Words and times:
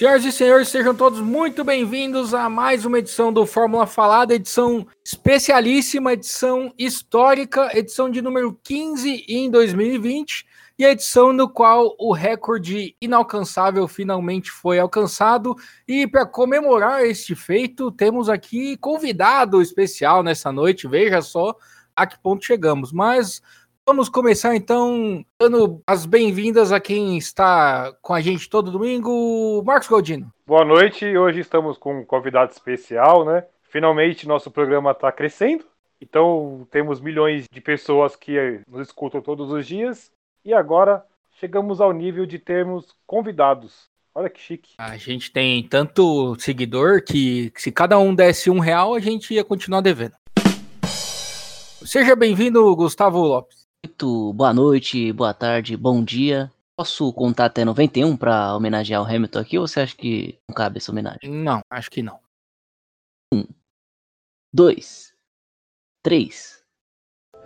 Senhoras 0.00 0.24
e 0.24 0.32
senhores, 0.32 0.68
sejam 0.68 0.94
todos 0.94 1.20
muito 1.20 1.62
bem-vindos 1.62 2.32
a 2.32 2.48
mais 2.48 2.86
uma 2.86 3.00
edição 3.00 3.30
do 3.30 3.44
Fórmula 3.44 3.86
Falada, 3.86 4.34
edição 4.34 4.86
especialíssima, 5.04 6.14
edição 6.14 6.72
histórica, 6.78 7.68
edição 7.76 8.08
de 8.08 8.22
número 8.22 8.58
15 8.64 9.26
em 9.28 9.50
2020 9.50 10.46
e 10.78 10.86
a 10.86 10.92
edição 10.92 11.34
no 11.34 11.50
qual 11.50 11.94
o 11.98 12.14
recorde 12.14 12.96
inalcançável 12.98 13.86
finalmente 13.86 14.50
foi 14.50 14.78
alcançado. 14.78 15.54
E 15.86 16.06
para 16.06 16.24
comemorar 16.24 17.04
este 17.04 17.34
feito, 17.34 17.92
temos 17.92 18.30
aqui 18.30 18.78
convidado 18.78 19.60
especial 19.60 20.22
nessa 20.22 20.50
noite. 20.50 20.88
Veja 20.88 21.20
só 21.20 21.54
a 21.94 22.06
que 22.06 22.18
ponto 22.18 22.42
chegamos. 22.42 22.90
Mas 22.90 23.42
vamos 23.90 24.08
começar 24.08 24.54
então 24.54 25.24
dando 25.36 25.82
as 25.84 26.06
bem-vindas 26.06 26.70
a 26.70 26.78
quem 26.78 27.18
está 27.18 27.92
com 28.00 28.14
a 28.14 28.20
gente 28.20 28.48
todo 28.48 28.70
domingo, 28.70 29.64
Marcos 29.66 29.88
Galdino. 29.88 30.32
Boa 30.46 30.64
noite. 30.64 31.04
Hoje 31.18 31.40
estamos 31.40 31.76
com 31.76 31.98
um 31.98 32.04
convidado 32.04 32.52
especial, 32.52 33.24
né? 33.24 33.44
Finalmente 33.68 34.28
nosso 34.28 34.48
programa 34.48 34.92
está 34.92 35.10
crescendo. 35.10 35.64
Então 36.00 36.68
temos 36.70 37.00
milhões 37.00 37.46
de 37.50 37.60
pessoas 37.60 38.14
que 38.14 38.60
nos 38.68 38.86
escutam 38.86 39.20
todos 39.20 39.50
os 39.50 39.66
dias 39.66 40.12
e 40.44 40.54
agora 40.54 41.04
chegamos 41.40 41.80
ao 41.80 41.92
nível 41.92 42.24
de 42.24 42.38
termos 42.38 42.94
convidados. 43.04 43.88
Olha 44.14 44.30
que 44.30 44.40
chique. 44.40 44.74
A 44.78 44.96
gente 44.96 45.32
tem 45.32 45.66
tanto 45.66 46.36
seguidor 46.38 47.02
que 47.02 47.52
se 47.56 47.72
cada 47.72 47.98
um 47.98 48.14
desse 48.14 48.50
um 48.50 48.60
real, 48.60 48.94
a 48.94 49.00
gente 49.00 49.34
ia 49.34 49.42
continuar 49.42 49.80
devendo. 49.80 50.14
Seja 51.84 52.14
bem-vindo, 52.14 52.76
Gustavo 52.76 53.18
Lopes. 53.18 53.59
Muito 53.84 54.32
boa 54.34 54.52
noite, 54.52 55.10
boa 55.12 55.32
tarde, 55.32 55.74
bom 55.74 56.04
dia. 56.04 56.52
Posso 56.76 57.10
contar 57.14 57.46
até 57.46 57.64
91 57.64 58.14
para 58.14 58.54
homenagear 58.54 59.02
o 59.02 59.06
Hamilton 59.06 59.38
aqui 59.38 59.58
ou 59.58 59.66
você 59.66 59.80
acha 59.80 59.96
que 59.96 60.38
não 60.46 60.54
cabe 60.54 60.76
essa 60.76 60.92
homenagem? 60.92 61.30
Não, 61.30 61.62
acho 61.70 61.90
que 61.90 62.02
não. 62.02 62.20
Um, 63.32 63.44
dois, 64.52 65.14
três. 66.02 66.62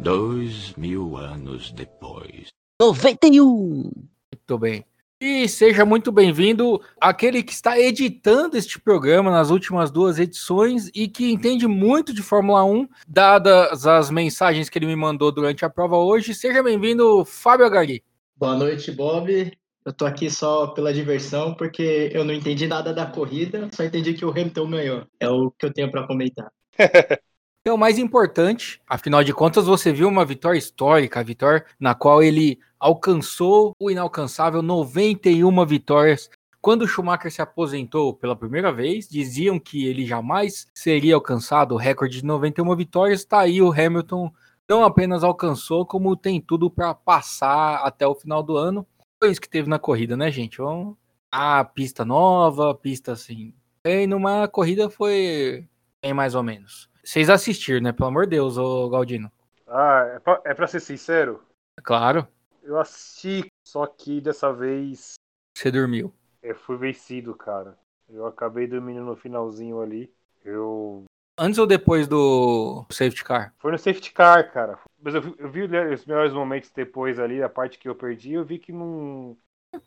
Dois 0.00 0.74
mil 0.74 1.16
anos 1.16 1.70
depois. 1.70 2.48
91! 2.80 3.92
Muito 4.32 4.58
bem. 4.58 4.84
E 5.26 5.48
seja 5.48 5.86
muito 5.86 6.12
bem-vindo 6.12 6.78
aquele 7.00 7.42
que 7.42 7.54
está 7.54 7.80
editando 7.80 8.58
este 8.58 8.78
programa 8.78 9.30
nas 9.30 9.48
últimas 9.48 9.90
duas 9.90 10.18
edições 10.18 10.90
e 10.94 11.08
que 11.08 11.32
entende 11.32 11.66
muito 11.66 12.12
de 12.12 12.22
Fórmula 12.22 12.62
1, 12.62 12.86
dadas 13.08 13.86
as 13.86 14.10
mensagens 14.10 14.68
que 14.68 14.78
ele 14.78 14.84
me 14.84 14.94
mandou 14.94 15.32
durante 15.32 15.64
a 15.64 15.70
prova 15.70 15.96
hoje. 15.96 16.34
Seja 16.34 16.62
bem-vindo, 16.62 17.24
Fábio 17.24 17.64
Agari. 17.64 18.04
Boa 18.36 18.54
noite, 18.54 18.92
Bob. 18.92 19.50
Eu 19.82 19.92
tô 19.94 20.04
aqui 20.04 20.28
só 20.28 20.66
pela 20.66 20.92
diversão, 20.92 21.54
porque 21.54 22.10
eu 22.12 22.22
não 22.22 22.34
entendi 22.34 22.66
nada 22.66 22.92
da 22.92 23.06
corrida, 23.06 23.70
só 23.72 23.82
entendi 23.82 24.12
que 24.12 24.26
o 24.26 24.30
Hamilton 24.30 24.70
ganhou. 24.72 25.06
É 25.18 25.30
o 25.30 25.50
que 25.50 25.64
eu 25.64 25.72
tenho 25.72 25.90
para 25.90 26.06
comentar. 26.06 26.52
é 27.66 27.72
o 27.72 27.78
mais 27.78 27.98
importante. 27.98 28.80
Afinal 28.86 29.24
de 29.24 29.32
contas, 29.32 29.66
você 29.66 29.90
viu 29.90 30.06
uma 30.06 30.24
vitória 30.24 30.58
histórica, 30.58 31.20
a 31.20 31.22
vitória 31.22 31.64
na 31.80 31.94
qual 31.94 32.22
ele 32.22 32.58
alcançou 32.78 33.72
o 33.80 33.90
inalcançável 33.90 34.60
91 34.60 35.64
vitórias. 35.64 36.28
Quando 36.60 36.82
o 36.82 36.88
Schumacher 36.88 37.32
se 37.32 37.40
aposentou 37.40 38.12
pela 38.12 38.36
primeira 38.36 38.70
vez, 38.70 39.08
diziam 39.08 39.58
que 39.58 39.86
ele 39.86 40.04
jamais 40.04 40.66
seria 40.74 41.14
alcançado 41.14 41.74
o 41.74 41.78
recorde 41.78 42.18
de 42.18 42.26
91 42.26 42.76
vitórias. 42.76 43.20
Está 43.20 43.40
aí 43.40 43.62
o 43.62 43.72
Hamilton 43.72 44.30
não 44.68 44.82
apenas 44.84 45.24
alcançou, 45.24 45.86
como 45.86 46.16
tem 46.16 46.40
tudo 46.40 46.70
para 46.70 46.94
passar 46.94 47.76
até 47.76 48.06
o 48.06 48.14
final 48.14 48.42
do 48.42 48.56
ano. 48.56 48.86
Foi 49.22 49.30
isso 49.30 49.40
que 49.40 49.48
teve 49.48 49.68
na 49.68 49.78
corrida, 49.78 50.16
né, 50.16 50.30
gente? 50.30 50.58
Vamos... 50.58 50.96
A 51.30 51.64
pista 51.64 52.04
nova, 52.04 52.74
pista 52.74 53.12
assim. 53.12 53.52
E 53.84 54.06
numa 54.06 54.46
corrida 54.46 54.88
foi 54.88 55.66
bem 56.00 56.14
mais 56.14 56.34
ou 56.34 56.44
menos. 56.44 56.88
Vocês 57.04 57.28
assistiram, 57.28 57.82
né? 57.82 57.92
Pelo 57.92 58.08
amor 58.08 58.24
de 58.24 58.30
Deus, 58.30 58.56
ô 58.56 58.88
Galdino. 58.88 59.30
Ah, 59.68 60.12
é 60.14 60.18
pra, 60.18 60.40
é 60.44 60.54
pra 60.54 60.66
ser 60.66 60.80
sincero? 60.80 61.42
Claro. 61.82 62.26
Eu 62.62 62.80
assisti, 62.80 63.46
só 63.62 63.86
que 63.86 64.20
dessa 64.20 64.52
vez. 64.52 65.14
Você 65.56 65.70
dormiu. 65.70 66.12
Eu 66.42 66.54
fui 66.54 66.76
vencido, 66.78 67.34
cara. 67.34 67.78
Eu 68.08 68.26
acabei 68.26 68.66
dormindo 68.66 69.02
no 69.02 69.16
finalzinho 69.16 69.80
ali. 69.80 70.10
Eu. 70.44 71.04
Antes 71.38 71.58
ou 71.58 71.66
depois 71.66 72.06
do 72.08 72.86
safety 72.90 73.24
car? 73.24 73.54
Foi 73.58 73.72
no 73.72 73.78
safety 73.78 74.12
car, 74.12 74.50
cara. 74.52 74.78
Mas 75.02 75.14
eu 75.14 75.20
vi, 75.20 75.34
eu 75.38 75.50
vi 75.50 75.62
os 75.62 76.06
melhores 76.06 76.32
momentos 76.32 76.70
depois 76.70 77.18
ali, 77.18 77.42
a 77.42 77.48
parte 77.48 77.78
que 77.78 77.88
eu 77.88 77.94
perdi, 77.94 78.32
eu 78.32 78.44
vi 78.44 78.58
que 78.58 78.72
não. 78.72 79.36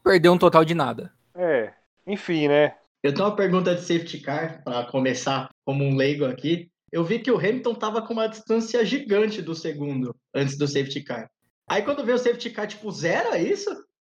Perdeu 0.03 0.33
um 0.33 0.38
total 0.38 0.63
de 0.63 0.75
nada. 0.75 1.11
É. 1.33 1.73
Enfim, 2.06 2.47
né? 2.47 2.77
Eu 3.01 3.13
tenho 3.13 3.25
uma 3.27 3.35
pergunta 3.35 3.73
de 3.73 3.81
safety 3.81 4.19
car, 4.19 4.63
para 4.63 4.85
começar 4.85 5.50
como 5.66 5.83
um 5.83 5.95
leigo 5.95 6.25
aqui. 6.25 6.69
Eu 6.91 7.03
vi 7.03 7.19
que 7.19 7.31
o 7.31 7.37
Hamilton 7.37 7.75
tava 7.75 8.01
com 8.01 8.13
uma 8.13 8.27
distância 8.27 8.83
gigante 8.85 9.41
do 9.41 9.53
segundo 9.53 10.15
antes 10.33 10.57
do 10.57 10.67
safety 10.67 11.01
car. 11.03 11.29
Aí 11.69 11.81
quando 11.81 12.05
veio 12.05 12.15
o 12.15 12.19
safety 12.19 12.49
car, 12.49 12.67
tipo, 12.67 12.89
zero, 12.91 13.33
é 13.33 13.41
isso? 13.41 13.69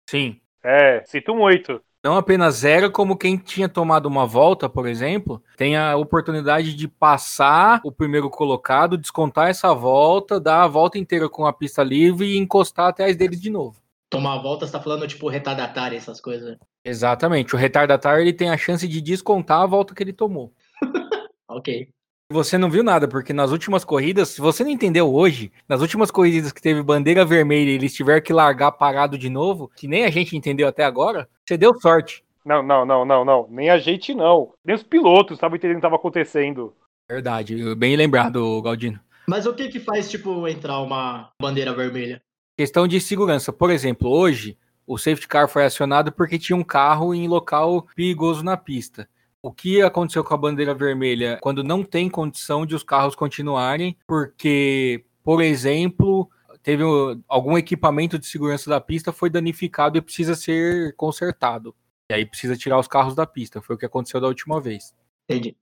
Sim. 0.08 0.40
É, 0.64 1.02
sinto 1.04 1.34
muito. 1.34 1.82
Não 2.02 2.16
apenas 2.16 2.56
zero, 2.56 2.90
como 2.90 3.16
quem 3.16 3.36
tinha 3.36 3.68
tomado 3.68 4.06
uma 4.06 4.26
volta, 4.26 4.68
por 4.68 4.88
exemplo, 4.88 5.40
tem 5.56 5.76
a 5.76 5.96
oportunidade 5.96 6.74
de 6.74 6.88
passar 6.88 7.80
o 7.84 7.92
primeiro 7.92 8.28
colocado, 8.28 8.98
descontar 8.98 9.50
essa 9.50 9.72
volta, 9.72 10.40
dar 10.40 10.64
a 10.64 10.66
volta 10.66 10.98
inteira 10.98 11.28
com 11.28 11.46
a 11.46 11.52
pista 11.52 11.82
livre 11.82 12.26
e 12.26 12.38
encostar 12.38 12.88
atrás 12.88 13.16
deles 13.16 13.40
de 13.40 13.50
novo. 13.50 13.80
Tomar 14.10 14.34
a 14.34 14.42
volta, 14.42 14.66
você 14.66 14.72
tá 14.72 14.80
falando 14.80 15.06
tipo 15.06 15.28
retardatário, 15.28 15.96
essas 15.96 16.20
coisas. 16.20 16.58
Exatamente. 16.84 17.54
O 17.54 17.58
retardatário 17.58 18.22
ele 18.22 18.32
tem 18.32 18.50
a 18.50 18.58
chance 18.58 18.86
de 18.88 19.00
descontar 19.00 19.60
a 19.60 19.66
volta 19.66 19.94
que 19.94 20.02
ele 20.02 20.12
tomou. 20.12 20.52
ok. 21.48 21.88
Você 22.32 22.56
não 22.56 22.70
viu 22.70 22.82
nada, 22.82 23.06
porque 23.06 23.32
nas 23.32 23.50
últimas 23.50 23.84
corridas, 23.84 24.30
se 24.30 24.40
você 24.40 24.64
não 24.64 24.70
entendeu 24.70 25.14
hoje, 25.14 25.52
nas 25.68 25.82
últimas 25.82 26.10
corridas 26.10 26.50
que 26.50 26.62
teve 26.62 26.82
bandeira 26.82 27.26
vermelha 27.26 27.70
e 27.70 27.74
eles 27.74 27.94
tiveram 27.94 28.22
que 28.22 28.32
largar 28.32 28.72
parado 28.72 29.18
de 29.18 29.28
novo, 29.28 29.70
que 29.76 29.86
nem 29.86 30.04
a 30.04 30.10
gente 30.10 30.34
entendeu 30.34 30.66
até 30.66 30.82
agora, 30.82 31.28
você 31.44 31.58
deu 31.58 31.78
sorte. 31.78 32.24
Não, 32.44 32.62
não, 32.62 32.86
não, 32.86 33.04
não, 33.04 33.24
não. 33.24 33.46
Nem 33.50 33.68
a 33.68 33.78
gente 33.78 34.14
não. 34.14 34.54
Nem 34.64 34.74
os 34.74 34.82
pilotos 34.82 35.36
estavam 35.36 35.56
entendendo 35.56 35.76
o 35.76 35.80
que 35.80 35.86
estava 35.86 35.96
acontecendo. 35.96 36.74
Verdade, 37.08 37.74
bem 37.74 37.96
lembrado, 37.96 38.62
Galdino. 38.62 38.98
Mas 39.28 39.44
o 39.44 39.54
que 39.54 39.68
que 39.68 39.78
faz, 39.78 40.10
tipo, 40.10 40.48
entrar 40.48 40.80
uma 40.80 41.30
bandeira 41.40 41.74
vermelha? 41.74 42.22
Questão 42.56 42.88
de 42.88 43.00
segurança. 43.00 43.52
Por 43.52 43.70
exemplo, 43.70 44.08
hoje, 44.08 44.56
o 44.86 44.98
safety 44.98 45.28
car 45.28 45.48
foi 45.48 45.64
acionado 45.64 46.10
porque 46.10 46.38
tinha 46.38 46.56
um 46.56 46.64
carro 46.64 47.14
em 47.14 47.28
local 47.28 47.86
perigoso 47.94 48.42
na 48.42 48.56
pista. 48.56 49.08
O 49.42 49.52
que 49.52 49.82
aconteceu 49.82 50.22
com 50.22 50.32
a 50.32 50.36
bandeira 50.36 50.72
vermelha 50.72 51.38
quando 51.42 51.64
não 51.64 51.82
tem 51.82 52.08
condição 52.08 52.64
de 52.64 52.76
os 52.76 52.84
carros 52.84 53.16
continuarem, 53.16 53.96
porque, 54.06 55.04
por 55.24 55.42
exemplo, 55.42 56.30
teve 56.62 56.84
algum 57.26 57.58
equipamento 57.58 58.18
de 58.18 58.26
segurança 58.26 58.70
da 58.70 58.80
pista 58.80 59.12
foi 59.12 59.28
danificado 59.28 59.98
e 59.98 60.00
precisa 60.00 60.36
ser 60.36 60.94
consertado. 60.94 61.74
E 62.08 62.14
aí 62.14 62.24
precisa 62.24 62.56
tirar 62.56 62.78
os 62.78 62.86
carros 62.86 63.16
da 63.16 63.26
pista. 63.26 63.60
Foi 63.60 63.74
o 63.74 63.78
que 63.78 63.86
aconteceu 63.86 64.20
da 64.20 64.28
última 64.28 64.60
vez. 64.60 64.94
Entendi. 65.28 65.56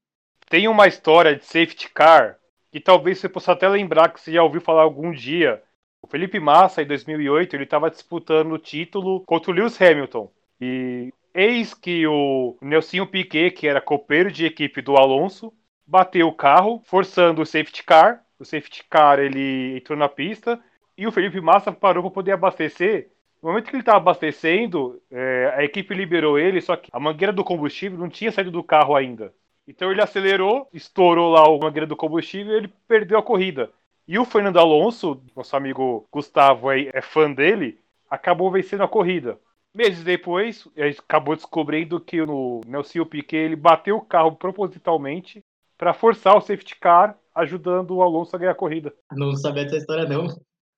Tem 0.49 0.69
uma 0.69 0.87
história 0.87 1.35
de 1.35 1.45
safety 1.45 1.89
car 1.91 2.39
que 2.71 2.81
talvez 2.81 3.19
você 3.19 3.29
possa 3.29 3.53
até 3.53 3.69
lembrar 3.69 4.12
que 4.12 4.21
você 4.21 4.33
já 4.33 4.43
ouviu 4.43 4.61
falar 4.61 4.83
algum 4.83 5.11
dia. 5.11 5.62
O 6.03 6.07
Felipe 6.07 6.39
Massa, 6.39 6.83
em 6.83 6.87
2008, 6.87 7.55
ele 7.55 7.65
estava 7.65 7.91
disputando 7.91 8.53
o 8.53 8.59
título 8.59 9.21
contra 9.21 9.51
o 9.51 9.55
Lewis 9.55 9.81
Hamilton. 9.81 10.31
E 10.61 11.12
Eis 11.35 11.75
que 11.75 12.07
o 12.07 12.57
Nelsinho 12.61 13.07
Piquet, 13.07 13.53
que 13.53 13.69
era 13.69 13.81
copeiro 13.81 14.31
de 14.31 14.45
equipe 14.45 14.83
do 14.83 14.97
Alonso, 14.97 15.53
bateu 15.87 16.27
o 16.29 16.35
carro, 16.35 16.82
forçando 16.85 17.43
o 17.43 17.47
safety 17.47 17.85
car. 17.85 18.25
O 18.38 18.44
safety 18.44 18.85
car 18.88 19.19
ele 19.19 19.77
entrou 19.77 19.99
na 19.99 20.09
pista 20.09 20.61
e 20.97 21.06
o 21.06 21.12
Felipe 21.12 21.41
Massa 21.41 21.73
parou 21.73 22.03
para 22.03 22.12
poder 22.12 22.32
abastecer. 22.32 23.11
No 23.43 23.49
momento 23.49 23.71
que 23.71 23.77
ele 23.77 23.81
estava 23.81 23.99
abastecendo, 23.99 25.00
é, 25.11 25.55
a 25.56 25.65
equipe 25.65 25.94
liberou 25.94 26.38
ele, 26.38 26.61
só 26.61 26.77
que 26.77 26.91
a 26.93 27.00
mangueira 27.00 27.33
do 27.33 27.43
combustível 27.43 27.99
não 27.99 28.09
tinha 28.09 28.31
saído 28.31 28.50
do 28.50 28.62
carro 28.62 28.94
ainda. 28.94 29.33
Então 29.67 29.91
ele 29.91 30.03
acelerou, 30.03 30.69
estourou 30.75 31.31
lá 31.31 31.47
a 31.47 31.59
mangueira 31.59 31.87
do 31.87 31.97
combustível 31.97 32.53
e 32.53 32.56
ele 32.56 32.73
perdeu 32.87 33.19
a 33.19 33.23
corrida. 33.23 33.71
E 34.06 34.19
o 34.19 34.25
Fernando 34.25 34.59
Alonso, 34.59 35.23
nosso 35.35 35.56
amigo 35.56 36.06
Gustavo 36.11 36.71
é, 36.71 36.91
é 36.93 37.00
fã 37.00 37.33
dele, 37.33 37.79
acabou 38.11 38.50
vencendo 38.50 38.83
a 38.83 38.88
corrida. 38.88 39.38
Meses 39.72 40.02
depois, 40.02 40.67
a 40.76 40.87
gente 40.87 41.00
acabou 41.00 41.37
descobrindo 41.37 42.00
que 42.00 42.20
o 42.20 42.61
Nelson 42.67 43.05
Piquet 43.05 43.37
ele 43.37 43.56
bateu 43.56 43.96
o 43.96 44.05
carro 44.05 44.32
propositalmente 44.32 45.44
para 45.78 45.94
forçar 45.94 46.37
o 46.37 46.40
safety 46.40 46.76
car, 46.76 47.17
ajudando 47.34 47.93
o 47.93 48.02
Alonso 48.02 48.34
a 48.34 48.38
ganhar 48.38 48.52
a 48.52 48.56
corrida. 48.56 48.93
Não 49.12 49.34
sabia 49.37 49.64
dessa 49.64 49.76
história, 49.76 50.06
não. 50.08 50.26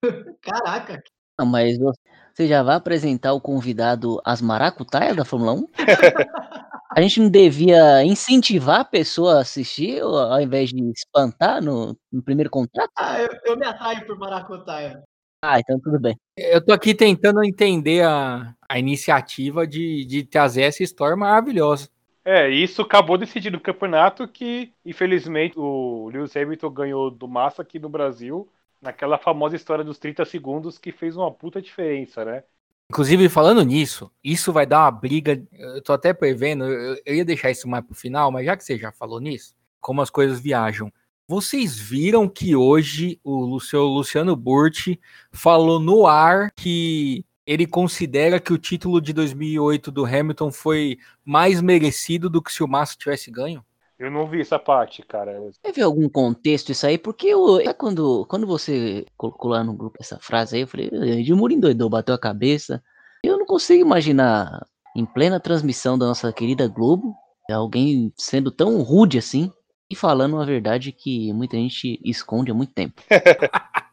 Caraca! 0.43 1.03
Não, 1.39 1.47
mas 1.47 1.79
você 1.79 2.47
já 2.47 2.63
vai 2.63 2.77
apresentar 2.77 3.33
o 3.33 3.41
convidado 3.41 4.21
às 4.25 4.43
maracutaias 4.43 5.17
da 5.17 5.25
Fórmula 5.25 5.55
1? 5.55 5.69
a 6.95 7.01
gente 7.01 7.21
não 7.21 7.31
devia 7.31 8.05
incentivar 8.05 8.81
a 8.81 8.85
pessoa 8.85 9.39
a 9.39 9.41
assistir 9.41 10.03
ao 10.03 10.41
invés 10.41 10.69
de 10.69 10.83
espantar 10.91 11.63
no, 11.63 11.97
no 12.13 12.23
primeiro 12.23 12.51
contrato? 12.51 12.91
Ah, 12.97 13.21
eu, 13.21 13.31
eu 13.47 13.57
me 13.57 13.67
atraio 13.67 14.07
por 14.07 14.19
maracutaia. 14.19 15.03
Ah, 15.45 15.59
então 15.59 15.81
tudo 15.81 15.99
bem. 15.99 16.17
Eu 16.37 16.65
tô 16.65 16.73
aqui 16.73 16.95
tentando 16.95 17.43
entender 17.43 18.05
a, 18.05 18.55
a 18.69 18.79
iniciativa 18.79 19.67
de, 19.67 20.05
de 20.05 20.23
trazer 20.23 20.63
essa 20.63 20.85
história 20.85 21.17
maravilhosa. 21.17 21.89
É, 22.25 22.49
isso 22.49 22.83
acabou 22.83 23.19
decidindo 23.19 23.57
o 23.57 23.61
campeonato 23.61 24.29
que, 24.29 24.73
infelizmente, 24.87 25.59
o 25.59 26.09
Lewis 26.13 26.37
Hamilton 26.37 26.71
ganhou 26.71 27.11
do 27.11 27.27
Massa 27.27 27.63
aqui 27.63 27.81
no 27.81 27.89
Brasil, 27.89 28.49
naquela 28.81 29.19
famosa 29.19 29.57
história 29.57 29.83
dos 29.83 29.99
30 29.99 30.25
segundos 30.25 30.79
que 30.79 30.93
fez 30.93 31.17
uma 31.17 31.33
puta 31.33 31.61
diferença, 31.61 32.25
né? 32.25 32.45
Inclusive, 32.89 33.29
falando 33.29 33.65
nisso, 33.65 34.13
isso 34.23 34.53
vai 34.53 34.65
dar 34.65 34.83
uma 34.85 34.91
briga. 34.93 35.43
Eu 35.53 35.83
tô 35.83 35.93
até 35.93 36.13
prevendo, 36.13 36.65
eu, 36.65 36.97
eu 37.05 37.15
ia 37.17 37.25
deixar 37.25 37.51
isso 37.51 37.69
mais 37.69 37.85
pro 37.85 37.97
final, 37.97 38.31
mas 38.31 38.47
já 38.47 38.57
que 38.57 38.63
você 38.63 38.79
já 38.79 38.93
falou 38.93 39.19
nisso, 39.19 39.57
como 39.81 40.01
as 40.01 40.11
coisas 40.11 40.39
viajam. 40.39 40.93
Vocês 41.33 41.79
viram 41.79 42.29
que 42.29 42.55
hoje 42.55 43.19
o 43.25 43.59
seu 43.59 43.85
Luciano 43.85 44.37
Burti 44.37 45.01
falou 45.33 45.81
no 45.81 46.07
ar 46.07 46.51
que 46.55 47.25
ele 47.47 47.67
considera 47.67 48.39
que 48.39 48.53
o 48.53 48.59
título 48.59 49.01
de 49.01 49.15
2008 49.15 49.91
do 49.91 50.05
Hamilton 50.05 50.53
foi 50.53 50.99
mais 51.25 51.63
merecido 51.63 52.29
do 52.29 52.43
que 52.43 52.53
se 52.53 52.63
o 52.63 52.69
Massa 52.69 52.99
tivesse 52.99 53.31
ganho? 53.31 53.65
Eu 53.99 54.11
não 54.11 54.27
vi 54.27 54.43
essa 54.43 54.59
parte, 54.59 55.01
cara. 55.01 55.41
Teve 55.63 55.81
algum 55.81 56.07
contexto 56.07 56.71
isso 56.71 56.87
aí? 56.87 56.99
Porque 56.99 57.29
eu, 57.29 57.59
é 57.61 57.73
quando, 57.73 58.27
quando 58.27 58.47
você 58.47 59.07
colocou 59.17 59.53
lá 59.53 59.65
no 59.65 59.73
grupo 59.73 59.97
essa 59.99 60.19
frase 60.19 60.57
aí, 60.57 60.63
eu 60.65 60.69
falei, 60.69 60.91
Edmundo 60.93 61.55
endoidou, 61.55 61.89
bateu 61.89 62.15
a 62.15 62.21
cabeça. 62.21 62.85
Eu 63.25 63.39
não 63.39 63.47
consigo 63.47 63.81
imaginar, 63.81 64.67
em 64.95 65.07
plena 65.07 65.41
transmissão 65.41 65.97
da 65.97 66.05
nossa 66.05 66.31
querida 66.31 66.69
Globo, 66.69 67.15
alguém 67.51 68.13
sendo 68.19 68.51
tão 68.51 68.83
rude 68.83 69.17
assim 69.17 69.51
e 69.93 69.95
falando 69.95 70.35
uma 70.35 70.47
verdade 70.47 70.91
que 70.91 71.33
muita 71.33 71.57
gente 71.57 72.01
esconde 72.05 72.51
há 72.51 72.55
muito 72.55 72.73
tempo. 72.73 73.03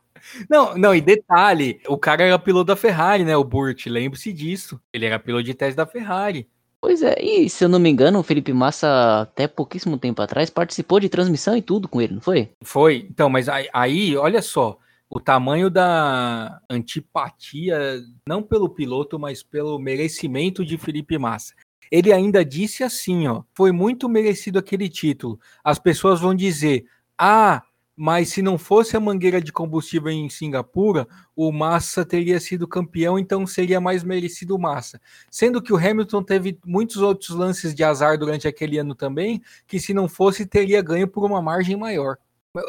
Não, 0.49 0.77
não, 0.77 0.93
e 0.93 1.01
detalhe, 1.01 1.79
o 1.87 1.97
cara 1.97 2.23
era 2.23 2.37
piloto 2.37 2.65
da 2.65 2.75
Ferrari, 2.75 3.23
né? 3.23 3.35
O 3.35 3.43
Burt, 3.43 3.87
lembre-se 3.87 4.31
disso. 4.33 4.79
Ele 4.93 5.05
era 5.05 5.17
piloto 5.17 5.45
de 5.45 5.53
teste 5.53 5.77
da 5.77 5.87
Ferrari. 5.87 6.47
Pois 6.81 7.01
é, 7.01 7.15
e 7.19 7.49
se 7.49 7.63
eu 7.63 7.69
não 7.69 7.79
me 7.79 7.89
engano, 7.89 8.19
o 8.19 8.23
Felipe 8.23 8.53
Massa, 8.53 9.21
até 9.21 9.47
pouquíssimo 9.47 9.97
tempo 9.97 10.21
atrás, 10.21 10.49
participou 10.49 10.99
de 10.99 11.09
transmissão 11.09 11.57
e 11.57 11.61
tudo 11.61 11.87
com 11.87 12.01
ele, 12.01 12.15
não 12.15 12.21
foi? 12.21 12.51
Foi. 12.61 13.07
Então, 13.09 13.29
mas 13.29 13.49
aí, 13.49 13.67
aí 13.73 14.15
olha 14.15 14.41
só, 14.41 14.77
o 15.09 15.19
tamanho 15.19 15.69
da 15.69 16.61
antipatia, 16.69 18.01
não 18.27 18.43
pelo 18.43 18.69
piloto, 18.69 19.17
mas 19.17 19.41
pelo 19.41 19.79
merecimento 19.79 20.63
de 20.63 20.77
Felipe 20.77 21.17
Massa. 21.17 21.53
Ele 21.91 22.13
ainda 22.13 22.43
disse 22.45 22.83
assim, 22.83 23.27
ó, 23.27 23.43
foi 23.53 23.71
muito 23.71 24.07
merecido 24.07 24.59
aquele 24.59 24.89
título. 24.89 25.39
As 25.63 25.79
pessoas 25.79 26.19
vão 26.19 26.35
dizer, 26.35 26.85
ah, 27.17 27.63
mas 28.01 28.29
se 28.29 28.41
não 28.41 28.57
fosse 28.57 28.95
a 28.95 28.99
mangueira 28.99 29.41
de 29.41 29.51
combustível 29.51 30.09
em 30.09 30.29
Singapura, 30.29 31.05
o 31.35 31.51
Massa 31.51 32.05
teria 32.05 32.39
sido 32.39 32.65
campeão, 32.65 33.19
então 33.19 33.45
seria 33.45 33.81
mais 33.81 34.05
merecido 34.05 34.55
o 34.55 34.59
Massa. 34.59 35.01
Sendo 35.29 35.61
que 35.61 35.73
o 35.73 35.77
Hamilton 35.77 36.23
teve 36.23 36.57
muitos 36.65 36.97
outros 36.97 37.31
lances 37.31 37.75
de 37.75 37.83
azar 37.83 38.17
durante 38.17 38.47
aquele 38.47 38.77
ano 38.77 38.95
também, 38.95 39.41
que 39.67 39.81
se 39.81 39.93
não 39.93 40.07
fosse, 40.07 40.45
teria 40.45 40.81
ganho 40.81 41.09
por 41.09 41.25
uma 41.25 41.41
margem 41.41 41.75
maior. 41.75 42.17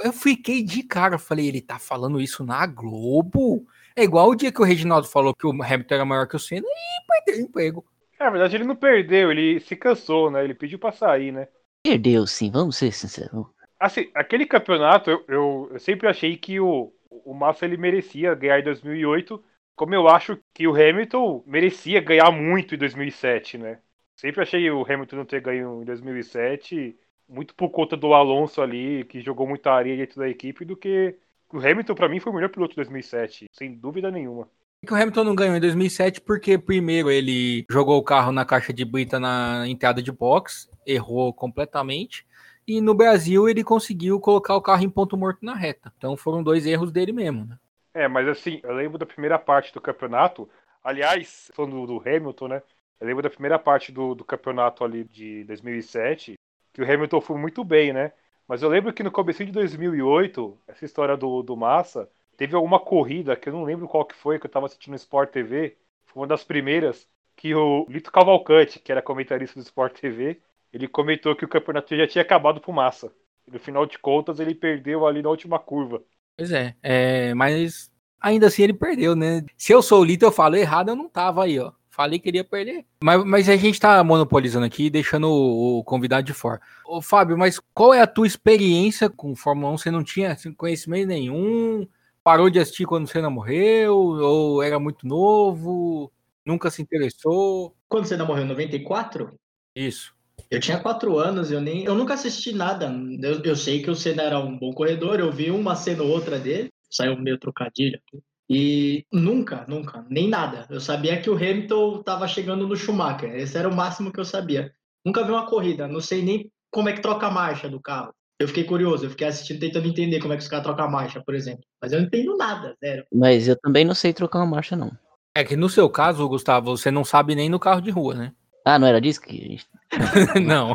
Eu 0.02 0.12
fiquei 0.12 0.64
de 0.64 0.82
cara, 0.82 1.16
falei, 1.16 1.46
ele 1.46 1.60
tá 1.60 1.78
falando 1.78 2.20
isso 2.20 2.44
na 2.44 2.66
Globo? 2.66 3.64
É 3.94 4.02
igual 4.02 4.30
o 4.30 4.34
dia 4.34 4.50
que 4.50 4.60
o 4.60 4.64
Reginaldo 4.64 5.06
falou 5.06 5.32
que 5.32 5.46
o 5.46 5.50
Hamilton 5.50 5.94
era 5.94 6.04
maior 6.04 6.26
que 6.26 6.34
o 6.34 6.40
Senna 6.40 6.66
e 6.66 7.06
perdeu 7.06 7.44
o 7.44 7.46
emprego. 7.46 7.84
É, 8.20 8.24
na 8.24 8.30
verdade, 8.30 8.56
ele 8.56 8.64
não 8.64 8.76
perdeu, 8.76 9.30
ele 9.30 9.58
se 9.60 9.74
cansou, 9.74 10.30
né? 10.30 10.44
Ele 10.44 10.54
pediu 10.54 10.78
pra 10.78 10.92
sair, 10.92 11.32
né? 11.32 11.48
Perdeu 11.82 12.26
sim, 12.26 12.50
vamos 12.50 12.76
ser 12.76 12.92
sinceros. 12.92 13.46
Assim, 13.78 14.10
aquele 14.14 14.44
campeonato, 14.44 15.10
eu, 15.10 15.24
eu, 15.26 15.68
eu, 15.72 15.78
sempre 15.78 16.06
achei 16.06 16.36
que 16.36 16.60
o, 16.60 16.92
o 17.08 17.32
Massa 17.32 17.64
ele 17.64 17.78
merecia 17.78 18.34
ganhar 18.34 18.60
em 18.60 18.64
2008, 18.64 19.42
como 19.74 19.94
eu 19.94 20.06
acho 20.06 20.38
que 20.52 20.68
o 20.68 20.74
Hamilton 20.74 21.42
merecia 21.46 21.98
ganhar 22.02 22.30
muito 22.30 22.74
em 22.74 22.78
2007, 22.78 23.56
né? 23.56 23.80
Sempre 24.14 24.42
achei 24.42 24.70
o 24.70 24.84
Hamilton 24.84 25.16
não 25.16 25.24
ter 25.24 25.40
ganho 25.40 25.80
em 25.80 25.84
2007, 25.86 26.94
muito 27.26 27.54
por 27.54 27.70
conta 27.70 27.96
do 27.96 28.12
Alonso 28.12 28.60
ali, 28.60 29.02
que 29.06 29.22
jogou 29.22 29.48
muita 29.48 29.72
areia 29.72 29.96
dentro 29.96 30.18
da 30.20 30.28
equipe, 30.28 30.62
do 30.66 30.76
que 30.76 31.16
o 31.50 31.58
Hamilton, 31.58 31.94
para 31.94 32.08
mim, 32.08 32.20
foi 32.20 32.30
o 32.30 32.34
melhor 32.34 32.50
piloto 32.50 32.72
de 32.72 32.76
2007, 32.76 33.46
sem 33.50 33.74
dúvida 33.74 34.10
nenhuma. 34.10 34.46
Que 34.86 34.94
o 34.94 34.96
Hamilton 34.96 35.24
não 35.24 35.34
ganhou 35.34 35.54
em 35.54 35.60
2007 35.60 36.22
porque, 36.22 36.56
primeiro, 36.56 37.10
ele 37.10 37.66
jogou 37.70 37.98
o 37.98 38.02
carro 38.02 38.32
na 38.32 38.46
caixa 38.46 38.72
de 38.72 38.82
brita 38.82 39.20
na 39.20 39.68
entrada 39.68 40.02
de 40.02 40.10
box, 40.10 40.70
errou 40.86 41.34
completamente. 41.34 42.26
E 42.66 42.80
no 42.80 42.94
Brasil 42.94 43.48
ele 43.48 43.62
conseguiu 43.62 44.18
colocar 44.20 44.54
o 44.54 44.62
carro 44.62 44.82
em 44.82 44.88
ponto 44.88 45.16
morto 45.16 45.44
na 45.44 45.54
reta. 45.54 45.92
Então 45.98 46.16
foram 46.16 46.42
dois 46.42 46.66
erros 46.66 46.90
dele 46.90 47.12
mesmo, 47.12 47.44
né? 47.44 47.58
É, 47.92 48.08
mas 48.08 48.26
assim, 48.28 48.60
eu 48.62 48.72
lembro 48.72 48.96
da 48.96 49.04
primeira 49.04 49.38
parte 49.38 49.72
do 49.74 49.80
campeonato. 49.80 50.48
Aliás, 50.82 51.50
falando 51.54 51.86
do, 51.86 51.98
Hamilton, 51.98 52.48
né? 52.48 52.62
Eu 53.00 53.06
lembro 53.06 53.22
da 53.22 53.30
primeira 53.30 53.58
parte 53.58 53.92
do, 53.92 54.14
do 54.14 54.24
campeonato 54.24 54.84
ali 54.84 55.04
de 55.04 55.44
2007, 55.44 56.38
que 56.72 56.80
o 56.80 56.84
Hamilton 56.90 57.20
foi 57.20 57.36
muito 57.36 57.64
bem, 57.64 57.92
né? 57.92 58.12
Mas 58.48 58.62
eu 58.62 58.68
lembro 58.68 58.92
que 58.92 59.02
no 59.02 59.10
começo 59.10 59.44
de 59.44 59.52
2008, 59.52 60.58
essa 60.68 60.84
história 60.84 61.16
do, 61.16 61.42
do 61.42 61.56
Massa, 61.56 62.08
teve 62.40 62.56
alguma 62.56 62.80
corrida, 62.80 63.36
que 63.36 63.50
eu 63.50 63.52
não 63.52 63.64
lembro 63.64 63.86
qual 63.86 64.02
que 64.02 64.14
foi, 64.14 64.38
que 64.38 64.46
eu 64.46 64.50
tava 64.50 64.64
assistindo 64.64 64.92
no 64.92 64.96
Sport 64.96 65.30
TV, 65.30 65.76
foi 66.06 66.22
uma 66.22 66.26
das 66.26 66.42
primeiras, 66.42 67.06
que 67.36 67.54
o 67.54 67.84
Lito 67.86 68.10
Cavalcante, 68.10 68.78
que 68.78 68.90
era 68.90 69.02
comentarista 69.02 69.60
do 69.60 69.62
Sport 69.62 70.00
TV, 70.00 70.40
ele 70.72 70.88
comentou 70.88 71.36
que 71.36 71.44
o 71.44 71.48
campeonato 71.48 71.94
já 71.94 72.06
tinha 72.06 72.22
acabado 72.22 72.58
pro 72.58 72.72
Massa. 72.72 73.12
E 73.46 73.50
no 73.50 73.58
final 73.58 73.84
de 73.84 73.98
contas, 73.98 74.40
ele 74.40 74.54
perdeu 74.54 75.06
ali 75.06 75.20
na 75.20 75.28
última 75.28 75.58
curva. 75.58 76.02
Pois 76.38 76.50
é, 76.50 76.74
é, 76.82 77.34
mas 77.34 77.92
ainda 78.18 78.46
assim 78.46 78.62
ele 78.62 78.72
perdeu, 78.72 79.14
né? 79.14 79.44
Se 79.58 79.74
eu 79.74 79.82
sou 79.82 80.00
o 80.00 80.04
Lito, 80.04 80.24
eu 80.24 80.32
falo 80.32 80.56
errado, 80.56 80.88
eu 80.88 80.96
não 80.96 81.10
tava 81.10 81.44
aí, 81.44 81.58
ó. 81.58 81.72
Falei 81.90 82.18
que 82.18 82.30
iria 82.30 82.42
perder. 82.42 82.86
Mas, 83.04 83.22
mas 83.22 83.48
a 83.50 83.56
gente 83.56 83.78
tá 83.78 84.02
monopolizando 84.02 84.64
aqui, 84.64 84.88
deixando 84.88 85.28
o, 85.28 85.80
o, 85.80 85.84
convidado 85.84 86.22
de 86.22 86.32
fora. 86.32 86.58
Ô, 86.86 87.02
Fábio, 87.02 87.36
mas 87.36 87.60
qual 87.74 87.92
é 87.92 88.00
a 88.00 88.06
tua 88.06 88.26
experiência 88.26 89.10
com 89.10 89.36
Fórmula 89.36 89.74
1? 89.74 89.76
Você 89.76 89.90
não 89.90 90.02
tinha 90.02 90.34
conhecimento 90.56 91.08
nenhum? 91.08 91.86
Parou 92.22 92.50
de 92.50 92.58
assistir 92.58 92.84
quando 92.84 93.04
o 93.04 93.08
Senna 93.08 93.30
morreu? 93.30 93.96
Ou 93.96 94.62
era 94.62 94.78
muito 94.78 95.06
novo? 95.06 96.12
Nunca 96.44 96.70
se 96.70 96.82
interessou? 96.82 97.74
Quando 97.88 98.04
o 98.04 98.06
Senna 98.06 98.24
morreu, 98.24 98.44
em 98.44 98.48
94? 98.48 99.34
Isso. 99.74 100.14
Eu 100.50 100.60
tinha 100.60 100.80
quatro 100.80 101.18
anos, 101.18 101.50
eu 101.50 101.60
nem, 101.60 101.84
eu 101.84 101.94
nunca 101.94 102.14
assisti 102.14 102.52
nada. 102.52 102.92
Eu, 103.22 103.42
eu 103.42 103.56
sei 103.56 103.82
que 103.82 103.90
o 103.90 103.94
Senna 103.94 104.22
era 104.22 104.38
um 104.38 104.58
bom 104.58 104.72
corredor, 104.72 105.20
eu 105.20 105.30
vi 105.30 105.50
uma 105.50 105.76
cena 105.76 106.02
ou 106.02 106.10
outra 106.10 106.38
dele, 106.38 106.70
saiu 106.90 107.16
meio 107.16 107.38
trocadilho. 107.38 108.00
E 108.48 109.06
nunca, 109.12 109.64
nunca, 109.68 110.04
nem 110.10 110.28
nada. 110.28 110.66
Eu 110.68 110.80
sabia 110.80 111.20
que 111.20 111.30
o 111.30 111.36
Hamilton 111.36 112.00
estava 112.00 112.26
chegando 112.26 112.66
no 112.66 112.76
Schumacher. 112.76 113.32
Esse 113.36 113.56
era 113.56 113.68
o 113.68 113.74
máximo 113.74 114.12
que 114.12 114.18
eu 114.18 114.24
sabia. 114.24 114.74
Nunca 115.04 115.22
vi 115.24 115.30
uma 115.30 115.46
corrida, 115.46 115.86
não 115.86 116.00
sei 116.00 116.20
nem 116.20 116.50
como 116.68 116.88
é 116.88 116.92
que 116.92 117.00
troca 117.00 117.28
a 117.28 117.30
marcha 117.30 117.68
do 117.68 117.80
carro. 117.80 118.12
Eu 118.40 118.48
fiquei 118.48 118.64
curioso, 118.64 119.04
eu 119.04 119.10
fiquei 119.10 119.26
assistindo, 119.26 119.60
tentando 119.60 119.86
entender 119.86 120.18
como 120.18 120.32
é 120.32 120.36
que 120.38 120.42
os 120.42 120.48
caras 120.48 120.64
trocam 120.64 120.86
a 120.86 120.90
marcha, 120.90 121.22
por 121.22 121.34
exemplo. 121.34 121.62
Mas 121.80 121.92
eu 121.92 122.00
não 122.00 122.06
entendo 122.06 122.34
nada, 122.38 122.74
zero. 122.82 123.04
Mas 123.12 123.46
eu 123.46 123.54
também 123.54 123.84
não 123.84 123.94
sei 123.94 124.14
trocar 124.14 124.38
uma 124.38 124.46
marcha, 124.46 124.74
não. 124.74 124.90
É 125.36 125.44
que 125.44 125.54
no 125.56 125.68
seu 125.68 125.90
caso, 125.90 126.26
Gustavo, 126.26 126.74
você 126.74 126.90
não 126.90 127.04
sabe 127.04 127.34
nem 127.34 127.50
no 127.50 127.60
carro 127.60 127.82
de 127.82 127.90
rua, 127.90 128.14
né? 128.14 128.32
Ah, 128.64 128.78
não 128.78 128.86
era 128.86 128.98
disso 128.98 129.20
que 129.20 129.66
a 129.92 129.92
gente 130.32 130.40
não. 130.40 130.74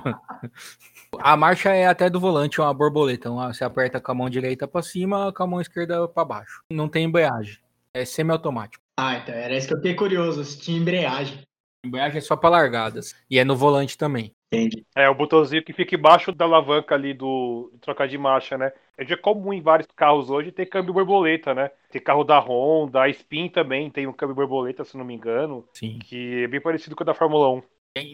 A 1.19 1.36
marcha 1.36 1.69
é 1.69 1.88
até 1.88 2.07
do 2.07 2.19
volante, 2.19 2.62
uma 2.62 2.72
borboleta. 2.72 3.31
Você 3.31 3.63
aperta 3.63 4.00
com 4.00 4.12
a 4.12 4.15
mão 4.15 4.29
direita 4.29 4.67
para 4.67 4.84
cima, 4.84 5.34
com 5.34 5.41
a 5.41 5.48
mão 5.48 5.60
esquerda 5.60 6.07
para 6.07 6.24
baixo. 6.24 6.62
Não 6.72 6.88
tem 6.88 7.05
embreagem. 7.05 7.57
É 7.95 8.05
semiautomático. 8.05 8.84
Ah, 9.00 9.17
então 9.17 9.34
era 9.34 9.57
isso 9.57 9.67
que 9.67 9.74
eu 9.74 9.77
fiquei 9.77 9.95
curioso, 9.95 10.43
se 10.43 10.60
tinha 10.60 10.77
embreagem. 10.77 11.39
Embreagem 11.86 12.18
é 12.18 12.22
só 12.22 12.36
para 12.36 12.50
largadas. 12.50 13.15
E 13.30 13.38
é 13.38 13.44
no 13.44 13.56
volante 13.56 13.98
também. 13.98 14.34
Entendi. 14.51 14.86
É, 14.96 15.10
o 15.10 15.15
botãozinho 15.15 15.63
que 15.63 15.74
fica 15.74 15.96
embaixo 15.96 16.32
da 16.32 16.46
alavanca 16.46 16.96
ali 16.96 17.13
do 17.13 17.72
trocar 17.82 18.08
de 18.08 18.18
marcha, 18.18 18.58
né? 18.58 18.72
É 18.98 19.06
já 19.06 19.18
comum 19.18 19.51
em 19.51 19.62
vários 19.62 19.88
carros 19.96 20.30
hoje 20.30 20.51
ter 20.51 20.65
câmbio 20.68 20.94
borboleta, 20.94 21.54
né? 21.54 21.70
Tem 21.92 22.01
carro 22.01 22.24
da 22.24 22.39
Honda, 22.39 23.01
a 23.01 23.10
Spin 23.10 23.50
também 23.50 23.89
tem 23.89 24.08
um 24.08 24.13
câmbio 24.13 24.36
borboleta, 24.36 24.84
se 24.84 24.98
não 24.98 25.04
me 25.04 25.13
engano. 25.13 25.68
Sim. 25.74 26.00
Que 26.00 26.44
é 26.44 26.48
bem 26.48 26.62
parecido 26.62 26.96
com 26.96 27.04
o 27.04 27.06
da 27.06 27.13
Fórmula 27.13 27.51
1. 27.51 27.62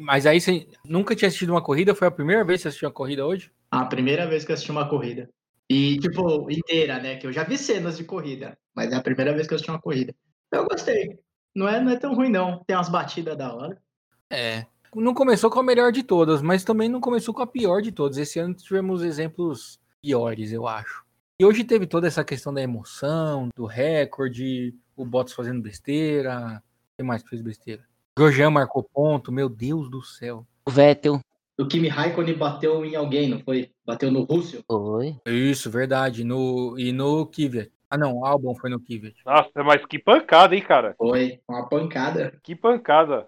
Mas 0.01 0.25
aí 0.25 0.39
você 0.39 0.67
nunca 0.85 1.15
tinha 1.15 1.27
assistido 1.27 1.51
uma 1.51 1.61
corrida? 1.61 1.95
Foi 1.95 2.07
a 2.07 2.11
primeira 2.11 2.43
vez 2.43 2.59
que 2.59 2.63
você 2.63 2.67
assistiu 2.69 2.87
uma 2.87 2.93
corrida 2.93 3.25
hoje? 3.25 3.51
A 3.71 3.85
primeira 3.85 4.27
vez 4.27 4.45
que 4.45 4.51
eu 4.51 4.53
assisti 4.53 4.71
uma 4.71 4.87
corrida. 4.87 5.29
E, 5.69 5.97
tipo, 5.99 6.51
inteira, 6.51 6.99
né? 6.99 7.15
Que 7.15 7.25
eu 7.25 7.31
já 7.31 7.43
vi 7.43 7.57
cenas 7.57 7.97
de 7.97 8.03
corrida, 8.03 8.57
mas 8.75 8.91
é 8.91 8.95
a 8.95 9.01
primeira 9.01 9.33
vez 9.33 9.47
que 9.47 9.53
eu 9.53 9.55
assisti 9.55 9.71
uma 9.71 9.81
corrida. 9.81 10.13
Eu 10.51 10.65
gostei. 10.65 11.17
Não 11.55 11.67
é, 11.67 11.81
não 11.81 11.91
é 11.91 11.97
tão 11.97 12.13
ruim, 12.13 12.29
não. 12.29 12.63
Tem 12.65 12.75
umas 12.75 12.89
batidas 12.89 13.37
da 13.37 13.53
hora. 13.53 13.81
É. 14.29 14.65
Não 14.95 15.13
começou 15.13 15.49
com 15.49 15.59
a 15.59 15.63
melhor 15.63 15.91
de 15.91 16.03
todas, 16.03 16.41
mas 16.41 16.63
também 16.63 16.89
não 16.89 16.99
começou 16.99 17.33
com 17.33 17.41
a 17.41 17.47
pior 17.47 17.81
de 17.81 17.91
todas. 17.91 18.17
Esse 18.17 18.39
ano 18.39 18.53
tivemos 18.53 19.03
exemplos 19.03 19.79
piores, 20.01 20.51
eu 20.51 20.67
acho. 20.67 21.03
E 21.39 21.45
hoje 21.45 21.63
teve 21.63 21.87
toda 21.87 22.07
essa 22.07 22.23
questão 22.23 22.53
da 22.53 22.61
emoção, 22.61 23.49
do 23.55 23.65
recorde, 23.65 24.75
o 24.95 25.05
Bottas 25.05 25.33
fazendo 25.33 25.61
besteira. 25.61 26.61
Quem 26.97 27.05
mais 27.05 27.23
fez 27.23 27.41
besteira? 27.41 27.83
Grosjean 28.17 28.51
marcou 28.51 28.83
ponto, 28.83 29.31
meu 29.31 29.47
Deus 29.49 29.89
do 29.89 30.03
céu. 30.03 30.45
O 30.65 30.71
Vettel. 30.71 31.19
O 31.57 31.65
Kimi 31.67 31.87
Raikkonen 31.87 32.37
bateu 32.37 32.83
em 32.85 32.95
alguém, 32.95 33.29
não 33.29 33.39
foi? 33.39 33.71
Bateu 33.85 34.11
no 34.11 34.23
Russell? 34.23 34.61
Foi. 34.67 35.17
Isso, 35.25 35.69
verdade. 35.69 36.23
No, 36.23 36.77
e 36.77 36.91
no 36.91 37.25
Kvyat. 37.25 37.71
Ah, 37.91 37.97
não, 37.97 38.19
o 38.19 38.25
Albon 38.25 38.55
foi 38.55 38.69
no 38.69 38.79
Kvyat. 38.79 39.21
Nossa, 39.25 39.63
mas 39.63 39.85
que 39.85 39.99
pancada, 39.99 40.55
hein, 40.55 40.61
cara? 40.61 40.95
Foi, 40.97 41.41
uma 41.45 41.67
pancada. 41.67 42.39
Que 42.41 42.55
pancada. 42.55 43.27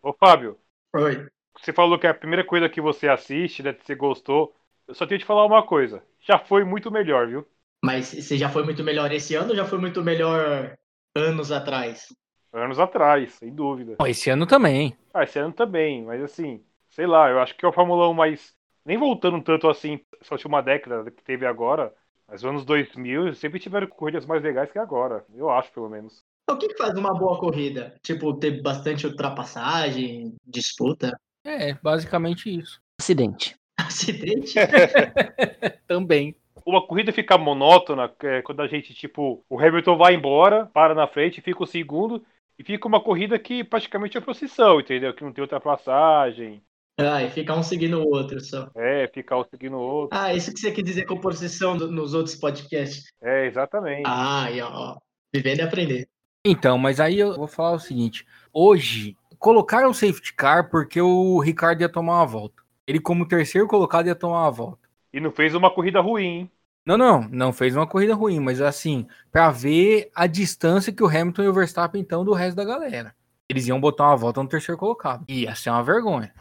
Ô, 0.00 0.12
Fábio. 0.12 0.56
Oi. 0.94 1.26
você 1.58 1.72
falou 1.72 1.98
que 1.98 2.06
é 2.06 2.10
a 2.10 2.14
primeira 2.14 2.44
coisa 2.44 2.68
que 2.68 2.80
você 2.80 3.08
assiste, 3.08 3.60
né, 3.62 3.72
que 3.72 3.84
você 3.84 3.96
gostou. 3.96 4.54
Eu 4.86 4.94
só 4.94 5.04
tenho 5.04 5.18
que 5.18 5.24
te 5.24 5.26
falar 5.26 5.44
uma 5.46 5.66
coisa. 5.66 6.00
Já 6.20 6.38
foi 6.38 6.62
muito 6.64 6.92
melhor, 6.92 7.26
viu? 7.26 7.44
Mas 7.84 8.06
você 8.06 8.38
já 8.38 8.48
foi 8.48 8.62
muito 8.62 8.84
melhor 8.84 9.10
esse 9.10 9.34
ano 9.34 9.50
ou 9.50 9.56
já 9.56 9.64
foi 9.64 9.78
muito 9.78 10.00
melhor 10.02 10.76
anos 11.16 11.50
atrás? 11.50 12.06
Anos 12.52 12.78
atrás, 12.78 13.32
sem 13.34 13.52
dúvida. 13.52 13.96
Ó, 13.98 14.06
Esse 14.06 14.30
ano 14.30 14.46
também. 14.46 14.96
Ah, 15.12 15.24
esse 15.24 15.38
ano 15.38 15.52
também, 15.52 16.04
mas 16.04 16.22
assim, 16.22 16.64
sei 16.90 17.06
lá, 17.06 17.28
eu 17.30 17.40
acho 17.40 17.56
que 17.56 17.64
é 17.64 17.68
o 17.68 17.72
Fórmula 17.72 18.08
1 18.08 18.14
mais. 18.14 18.54
Nem 18.84 18.96
voltando 18.98 19.42
tanto 19.42 19.68
assim, 19.68 19.98
só 20.22 20.36
tinha 20.36 20.48
uma 20.48 20.62
década 20.62 21.10
que 21.10 21.22
teve 21.24 21.46
agora, 21.46 21.92
mas 22.26 22.42
os 22.42 22.48
anos 22.48 22.64
2000 22.64 23.34
sempre 23.34 23.60
tiveram 23.60 23.86
corridas 23.86 24.26
mais 24.26 24.42
legais 24.42 24.70
que 24.70 24.78
agora. 24.78 25.24
Eu 25.34 25.50
acho, 25.50 25.72
pelo 25.72 25.88
menos. 25.88 26.22
O 26.50 26.56
que, 26.56 26.68
que 26.68 26.76
faz 26.76 26.94
uma 26.96 27.14
boa 27.14 27.38
corrida? 27.38 27.94
Tipo, 28.02 28.34
ter 28.34 28.62
bastante 28.62 29.06
ultrapassagem, 29.06 30.34
disputa, 30.46 31.18
É, 31.44 31.74
basicamente 31.74 32.54
isso. 32.54 32.80
Acidente. 33.00 33.56
acidente? 33.76 34.54
Também. 35.86 36.34
Uma 36.64 36.86
corrida 36.86 37.12
fica 37.12 37.36
monótona 37.36 38.10
é 38.22 38.40
quando 38.40 38.60
a 38.62 38.66
gente, 38.66 38.94
tipo, 38.94 39.44
o 39.48 39.58
Hamilton 39.58 39.96
vai 39.98 40.14
embora, 40.14 40.66
para 40.66 40.94
na 40.94 41.06
frente, 41.06 41.42
fica 41.42 41.62
o 41.62 41.66
segundo, 41.66 42.24
e 42.58 42.64
fica 42.64 42.86
uma 42.88 43.02
corrida 43.02 43.38
que 43.38 43.64
praticamente 43.64 44.16
é 44.16 44.20
procissão, 44.20 44.80
entendeu? 44.80 45.12
Que 45.12 45.24
não 45.24 45.32
tem 45.32 45.42
ultrapassagem, 45.42 46.62
ah, 46.98 47.22
e 47.22 47.30
fica 47.30 47.54
um 47.54 47.62
seguindo 47.62 48.00
o 48.00 48.08
outro 48.08 48.40
só. 48.40 48.70
é, 48.76 49.08
fica 49.12 49.36
um 49.36 49.44
seguindo 49.44 49.76
o 49.76 49.80
outro. 49.80 50.16
Ah, 50.18 50.32
isso 50.34 50.52
que 50.52 50.60
você 50.60 50.70
quis 50.72 50.84
dizer 50.84 51.06
com 51.06 51.20
posição 51.20 51.76
do- 51.76 51.90
nos 51.90 52.14
outros 52.14 52.36
podcasts. 52.36 53.04
É, 53.22 53.46
exatamente. 53.46 54.02
Ah, 54.06 54.50
e 54.50 54.60
ó, 54.60 54.96
vivendo 55.32 55.58
e 55.58 55.62
aprender. 55.62 56.08
Então, 56.46 56.76
mas 56.78 57.00
aí 57.00 57.18
eu 57.18 57.34
vou 57.34 57.48
falar 57.48 57.72
o 57.72 57.80
seguinte: 57.80 58.26
hoje, 58.52 59.16
colocaram 59.38 59.90
o 59.90 59.94
safety 59.94 60.32
car 60.34 60.70
porque 60.70 61.00
o 61.00 61.38
Ricardo 61.40 61.80
ia 61.80 61.88
tomar 61.88 62.18
uma 62.18 62.26
volta. 62.26 62.62
Ele, 62.86 63.00
como 63.00 63.26
terceiro 63.26 63.66
colocado, 63.66 64.06
ia 64.06 64.14
tomar 64.14 64.42
uma 64.42 64.50
volta. 64.50 64.88
E 65.12 65.20
não 65.20 65.30
fez 65.32 65.54
uma 65.54 65.70
corrida 65.74 66.00
ruim, 66.00 66.24
hein? 66.24 66.50
Não, 66.86 66.98
não, 66.98 67.22
não 67.30 67.52
fez 67.52 67.74
uma 67.74 67.86
corrida 67.86 68.14
ruim, 68.14 68.38
mas 68.40 68.60
assim, 68.60 69.06
pra 69.32 69.50
ver 69.50 70.10
a 70.14 70.26
distância 70.26 70.92
que 70.92 71.02
o 71.02 71.06
Hamilton 71.08 71.44
e 71.44 71.48
o 71.48 71.52
Verstappen 71.52 72.02
estão 72.02 72.24
do 72.24 72.34
resto 72.34 72.56
da 72.56 72.64
galera. 72.64 73.14
Eles 73.48 73.66
iam 73.66 73.80
botar 73.80 74.08
uma 74.08 74.16
volta 74.16 74.42
no 74.42 74.48
terceiro 74.48 74.78
colocado. 74.78 75.24
Ia 75.28 75.54
ser 75.54 75.70
uma 75.70 75.82
vergonha. 75.82 76.32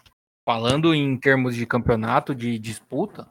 Falando 0.45 0.93
em 0.93 1.17
termos 1.17 1.55
de 1.55 1.65
campeonato, 1.65 2.35
de 2.35 2.59
disputa, 2.59 3.27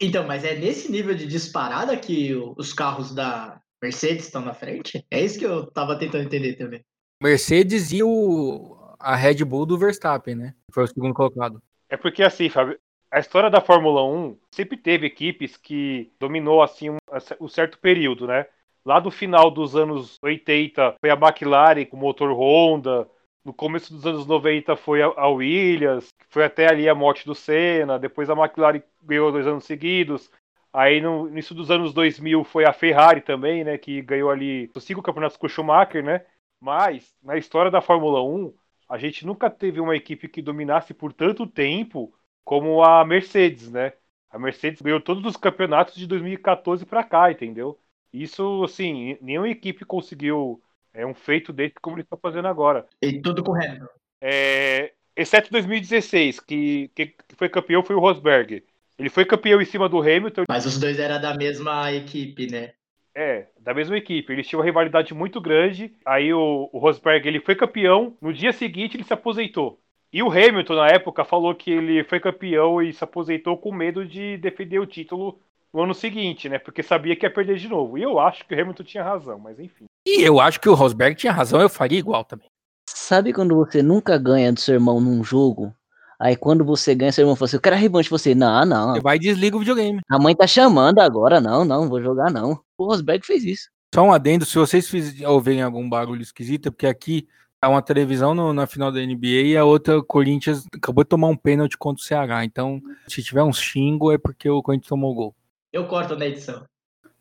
Então, 0.00 0.26
mas 0.26 0.44
é 0.44 0.54
nesse 0.56 0.90
nível 0.90 1.14
de 1.14 1.26
disparada 1.26 1.96
que 1.96 2.34
os 2.56 2.72
carros 2.72 3.14
da 3.14 3.60
Mercedes 3.82 4.26
estão 4.26 4.42
na 4.42 4.54
frente? 4.54 5.04
É 5.10 5.20
isso 5.20 5.38
que 5.38 5.46
eu 5.46 5.66
tava 5.66 5.98
tentando 5.98 6.24
entender 6.24 6.54
também. 6.54 6.84
Mercedes 7.22 7.92
e 7.92 8.02
o, 8.02 8.94
a 8.98 9.14
Red 9.16 9.44
Bull 9.44 9.66
do 9.66 9.78
Verstappen, 9.78 10.34
né? 10.34 10.54
Foi 10.72 10.84
o 10.84 10.86
segundo 10.86 11.14
colocado. 11.14 11.62
É 11.88 11.96
porque 11.96 12.22
assim, 12.22 12.48
Fábio, 12.48 12.78
a 13.10 13.20
história 13.20 13.50
da 13.50 13.60
Fórmula 13.60 14.04
1 14.04 14.38
sempre 14.50 14.76
teve 14.76 15.06
equipes 15.06 15.56
que 15.56 16.12
dominou 16.18 16.62
assim 16.62 16.90
um, 16.90 16.96
um 17.40 17.48
certo 17.48 17.78
período, 17.78 18.26
né? 18.26 18.46
Lá 18.84 18.98
do 18.98 19.10
final 19.10 19.50
dos 19.50 19.76
anos 19.76 20.18
80 20.22 20.96
foi 21.00 21.10
a 21.10 21.14
McLaren 21.14 21.84
com 21.84 21.96
motor 21.96 22.32
Honda, 22.32 23.08
no 23.44 23.52
começo 23.52 23.92
dos 23.92 24.06
anos 24.06 24.26
90 24.26 24.76
foi 24.76 25.02
a, 25.02 25.28
Williams, 25.28 26.14
foi 26.28 26.44
até 26.44 26.68
ali 26.68 26.88
a 26.88 26.94
morte 26.94 27.26
do 27.26 27.34
Senna, 27.34 27.98
depois 27.98 28.30
a 28.30 28.34
McLaren 28.34 28.82
ganhou 29.02 29.32
dois 29.32 29.46
anos 29.46 29.64
seguidos. 29.64 30.30
Aí 30.72 31.00
no 31.00 31.28
início 31.28 31.54
dos 31.54 31.70
anos 31.70 31.92
2000 31.92 32.44
foi 32.44 32.64
a 32.64 32.72
Ferrari 32.72 33.20
também, 33.20 33.62
né, 33.64 33.76
que 33.76 34.00
ganhou 34.02 34.30
ali 34.30 34.70
os 34.74 34.84
cinco 34.84 35.02
campeonatos 35.02 35.36
com 35.36 35.46
o 35.46 35.50
Schumacher, 35.50 36.02
né? 36.04 36.24
Mas 36.60 37.14
na 37.22 37.36
história 37.36 37.70
da 37.70 37.80
Fórmula 37.80 38.22
1, 38.22 38.54
a 38.88 38.96
gente 38.98 39.26
nunca 39.26 39.50
teve 39.50 39.80
uma 39.80 39.96
equipe 39.96 40.28
que 40.28 40.40
dominasse 40.40 40.94
por 40.94 41.12
tanto 41.12 41.46
tempo 41.46 42.14
como 42.44 42.82
a 42.82 43.04
Mercedes, 43.04 43.70
né? 43.70 43.92
A 44.30 44.38
Mercedes 44.38 44.80
ganhou 44.80 45.00
todos 45.00 45.24
os 45.26 45.36
campeonatos 45.36 45.94
de 45.94 46.06
2014 46.06 46.86
para 46.86 47.04
cá, 47.04 47.30
entendeu? 47.30 47.78
Isso, 48.12 48.64
assim, 48.64 49.18
nenhuma 49.20 49.48
equipe 49.48 49.84
conseguiu 49.84 50.62
é 50.94 51.06
um 51.06 51.14
feito 51.14 51.52
desse 51.52 51.74
como 51.80 51.96
eles 51.96 52.06
estão 52.06 52.18
fazendo 52.18 52.48
agora. 52.48 52.86
E 53.00 53.20
tudo 53.20 53.42
com 53.42 53.52
o 53.52 53.54
Hamilton. 53.54 53.86
É, 54.20 54.92
exceto 55.16 55.50
2016, 55.50 56.40
que, 56.40 56.90
que, 56.94 57.06
que 57.06 57.36
foi 57.36 57.48
campeão 57.48 57.82
foi 57.82 57.96
o 57.96 58.00
Rosberg. 58.00 58.62
Ele 58.98 59.08
foi 59.08 59.24
campeão 59.24 59.60
em 59.60 59.64
cima 59.64 59.88
do 59.88 60.00
Hamilton, 60.00 60.44
Mas 60.48 60.66
os 60.66 60.78
dois 60.78 60.98
eram 60.98 61.20
da 61.20 61.34
mesma 61.34 61.92
equipe, 61.92 62.50
né? 62.50 62.72
é, 63.14 63.46
da 63.60 63.74
mesma 63.74 63.96
equipe. 63.96 64.32
Eles 64.32 64.46
tinham 64.46 64.60
uma 64.60 64.64
rivalidade 64.66 65.12
muito 65.14 65.40
grande. 65.40 65.94
Aí 66.04 66.32
o, 66.32 66.68
o 66.72 66.78
Rosberg 66.78 67.26
ele 67.26 67.40
foi 67.40 67.54
campeão, 67.54 68.16
no 68.20 68.32
dia 68.32 68.52
seguinte 68.52 68.96
ele 68.96 69.04
se 69.04 69.12
aposentou. 69.12 69.78
E 70.12 70.22
o 70.22 70.30
Hamilton, 70.30 70.74
na 70.74 70.88
época, 70.88 71.24
falou 71.24 71.54
que 71.54 71.70
ele 71.70 72.04
foi 72.04 72.20
campeão 72.20 72.82
e 72.82 72.92
se 72.92 73.02
aposentou 73.02 73.56
com 73.56 73.72
medo 73.72 74.04
de 74.04 74.36
defender 74.36 74.78
o 74.78 74.86
título 74.86 75.40
no 75.72 75.82
ano 75.82 75.94
seguinte, 75.94 76.50
né? 76.50 76.58
Porque 76.58 76.82
sabia 76.82 77.16
que 77.16 77.24
ia 77.24 77.30
perder 77.30 77.56
de 77.56 77.68
novo. 77.68 77.96
E 77.96 78.02
eu 78.02 78.18
acho 78.18 78.46
que 78.46 78.54
o 78.54 78.60
Hamilton 78.60 78.84
tinha 78.84 79.02
razão, 79.02 79.38
mas 79.38 79.58
enfim. 79.58 79.86
E 80.06 80.22
eu 80.22 80.40
acho 80.40 80.60
que 80.60 80.68
o 80.68 80.74
Rosberg 80.74 81.14
tinha 81.16 81.32
razão, 81.32 81.60
eu 81.60 81.68
faria 81.68 81.98
igual 81.98 82.24
também. 82.24 82.48
Sabe 82.88 83.32
quando 83.32 83.54
você 83.56 83.82
nunca 83.82 84.18
ganha 84.18 84.52
do 84.52 84.60
seu 84.60 84.74
irmão 84.74 85.00
num 85.00 85.22
jogo? 85.22 85.74
Aí 86.20 86.36
quando 86.36 86.64
você 86.64 86.94
ganha, 86.94 87.10
seu 87.12 87.22
irmão 87.22 87.34
fala 87.34 87.46
assim, 87.46 87.56
eu 87.56 87.60
quero 87.60 87.74
a 87.76 87.78
revanche. 87.78 88.08
Você, 88.10 88.34
não, 88.34 88.64
não. 88.64 88.92
Você 88.94 89.00
vai 89.00 89.16
e 89.16 89.20
desliga 89.20 89.56
o 89.56 89.60
videogame. 89.60 90.00
A 90.10 90.18
mãe 90.18 90.34
tá 90.36 90.46
chamando 90.46 91.00
agora, 91.00 91.40
não, 91.40 91.64
não, 91.64 91.88
vou 91.88 92.00
jogar 92.02 92.30
não. 92.30 92.60
O 92.78 92.84
Rosberg 92.86 93.24
fez 93.26 93.44
isso. 93.44 93.68
Só 93.94 94.02
um 94.02 94.12
adendo, 94.12 94.44
se 94.44 94.56
vocês 94.56 94.90
ouvirem 95.26 95.62
algum 95.62 95.88
barulho 95.88 96.22
esquisito, 96.22 96.68
é 96.68 96.70
porque 96.70 96.86
aqui 96.86 97.26
tá 97.60 97.68
uma 97.68 97.82
televisão 97.82 98.34
no- 98.34 98.52
na 98.52 98.66
final 98.66 98.90
da 98.90 99.00
NBA 99.00 99.26
e 99.48 99.56
a 99.56 99.64
outra, 99.64 99.98
o 99.98 100.02
Corinthians, 100.04 100.64
acabou 100.74 101.04
de 101.04 101.08
tomar 101.10 101.28
um 101.28 101.36
pênalti 101.36 101.76
contra 101.76 102.00
o 102.00 102.04
CH. 102.04 102.44
Então, 102.44 102.80
se 103.06 103.22
tiver 103.22 103.42
uns 103.42 103.58
xingo, 103.58 104.10
é 104.12 104.18
porque 104.18 104.48
o 104.48 104.62
Corinthians 104.62 104.88
tomou 104.88 105.14
gol. 105.14 105.34
Eu 105.72 105.86
corto 105.86 106.16
na 106.16 106.26
edição. 106.26 106.64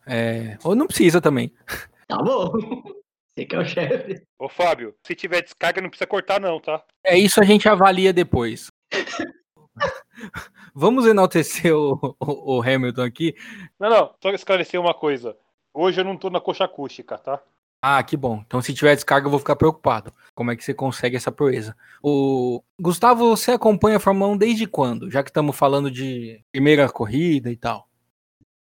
É, 0.08 0.58
ou 0.64 0.76
não 0.76 0.88
precisa 0.88 1.20
também. 1.20 1.52
Tá 2.12 2.22
bom. 2.22 2.52
Você 3.34 3.46
que 3.46 3.56
é 3.56 3.60
o 3.60 3.66
chefe. 3.66 4.22
Ô 4.38 4.50
Fábio, 4.50 4.94
se 5.08 5.16
tiver 5.16 5.42
descarga 5.42 5.80
não 5.82 5.90
precisa 5.90 6.06
cortar 6.06 6.40
não, 6.42 6.60
tá? 6.60 6.84
É 7.06 7.18
isso 7.18 7.40
a 7.40 7.46
gente 7.46 7.68
avalia 7.70 8.12
depois. 8.12 8.68
Vamos 10.76 11.06
enaltecer 11.06 11.74
o, 11.76 11.94
o- 12.20 12.58
o 12.58 12.62
Hamilton 12.62 13.04
aqui. 13.04 13.36
Não, 13.80 13.90
não, 13.90 14.16
só 14.22 14.30
esclarecer 14.32 14.80
uma 14.80 14.94
coisa. 14.94 15.36
Hoje 15.74 16.02
eu 16.02 16.06
não 16.06 16.18
tô 16.18 16.30
na 16.30 16.42
coxa 16.42 16.66
acústica, 16.66 17.18
tá? 17.18 17.42
Ah, 17.82 18.04
que 18.04 18.16
bom. 18.16 18.44
Então, 18.46 18.62
se 18.62 18.74
tiver 18.74 18.94
descarga, 18.94 19.26
eu 19.26 19.32
vou 19.32 19.40
ficar 19.40 19.56
preocupado. 19.56 20.14
Como 20.36 20.52
é 20.52 20.56
que 20.56 20.64
você 20.64 20.74
consegue 20.74 21.16
essa 21.16 21.32
proeza? 21.32 21.76
O 22.04 22.62
Gustavo, 22.80 23.30
você 23.36 23.52
acompanha 23.52 23.98
a 23.98 24.00
Fórmula 24.00 24.32
1 24.34 24.38
desde 24.38 24.68
quando? 24.68 25.10
Já 25.10 25.24
que 25.24 25.30
estamos 25.30 25.56
falando 25.58 25.90
de 25.90 26.44
primeira 26.52 26.88
corrida 26.90 27.50
e 27.50 27.56
tal. 27.56 27.88